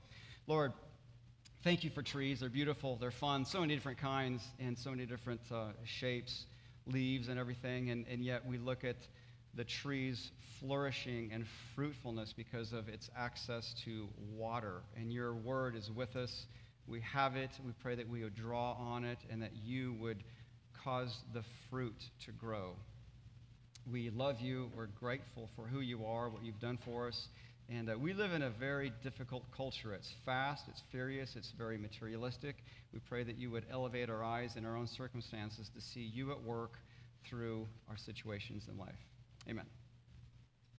Lord, 0.46 0.72
Thank 1.62 1.84
you 1.84 1.90
for 1.90 2.01
trees. 2.01 2.40
They're 2.40 2.48
beautiful. 2.48 2.96
They're 2.96 3.11
fun. 3.11 3.44
So 3.44 3.61
many 3.61 3.74
different 3.74 3.98
kinds 3.98 4.42
and 4.59 4.78
so 4.78 4.88
many 4.88 5.05
different 5.05 5.42
uh, 5.53 5.72
shapes, 5.84 6.46
leaves, 6.86 7.28
and 7.28 7.38
everything. 7.38 7.90
And, 7.90 8.07
and 8.11 8.24
yet 8.24 8.46
we 8.46 8.57
look 8.57 8.82
at 8.82 8.96
the 9.55 9.64
trees 9.64 10.30
flourishing 10.61 11.30
and 11.32 11.44
fruitfulness 11.74 12.34
because 12.36 12.72
of 12.72 12.88
its 12.88 13.11
access 13.16 13.74
to 13.84 14.09
water. 14.36 14.82
And 14.96 15.12
your 15.12 15.34
word 15.34 15.74
is 15.74 15.90
with 15.90 16.16
us. 16.16 16.46
We 16.86 17.01
have 17.01 17.36
it. 17.36 17.51
We 17.64 17.72
pray 17.82 17.94
that 17.94 18.09
we 18.09 18.22
would 18.22 18.34
draw 18.34 18.72
on 18.72 19.05
it 19.05 19.18
and 19.30 19.42
that 19.42 19.53
you 19.64 19.94
would 20.01 20.22
cause 20.84 21.16
the 21.32 21.42
fruit 21.70 21.96
to 22.26 22.32
grow. 22.32 22.74
We 23.90 24.11
love 24.11 24.40
you. 24.40 24.70
We're 24.76 24.86
grateful 24.86 25.48
for 25.57 25.66
who 25.66 25.80
you 25.80 26.05
are, 26.05 26.28
what 26.28 26.44
you've 26.44 26.61
done 26.61 26.78
for 26.84 27.09
us. 27.09 27.28
And 27.70 27.88
uh, 27.88 27.96
we 27.96 28.12
live 28.12 28.32
in 28.32 28.42
a 28.42 28.51
very 28.51 28.92
difficult 29.03 29.44
culture. 29.57 29.94
It's 29.94 30.12
fast, 30.24 30.64
it's 30.68 30.82
furious, 30.90 31.36
it's 31.36 31.53
very 31.57 31.78
materialistic. 31.78 32.57
We 32.92 32.98
pray 33.09 33.22
that 33.22 33.38
you 33.38 33.51
would 33.53 33.64
elevate 33.70 34.11
our 34.11 34.24
eyes 34.24 34.57
in 34.57 34.66
our 34.66 34.76
own 34.76 34.88
circumstances 34.88 35.70
to 35.74 35.80
see 35.80 36.01
you 36.01 36.32
at 36.32 36.42
work 36.42 36.72
through 37.28 37.68
our 37.88 37.96
situations 37.96 38.64
in 38.68 38.76
life. 38.76 38.98
Amen. 39.51 39.80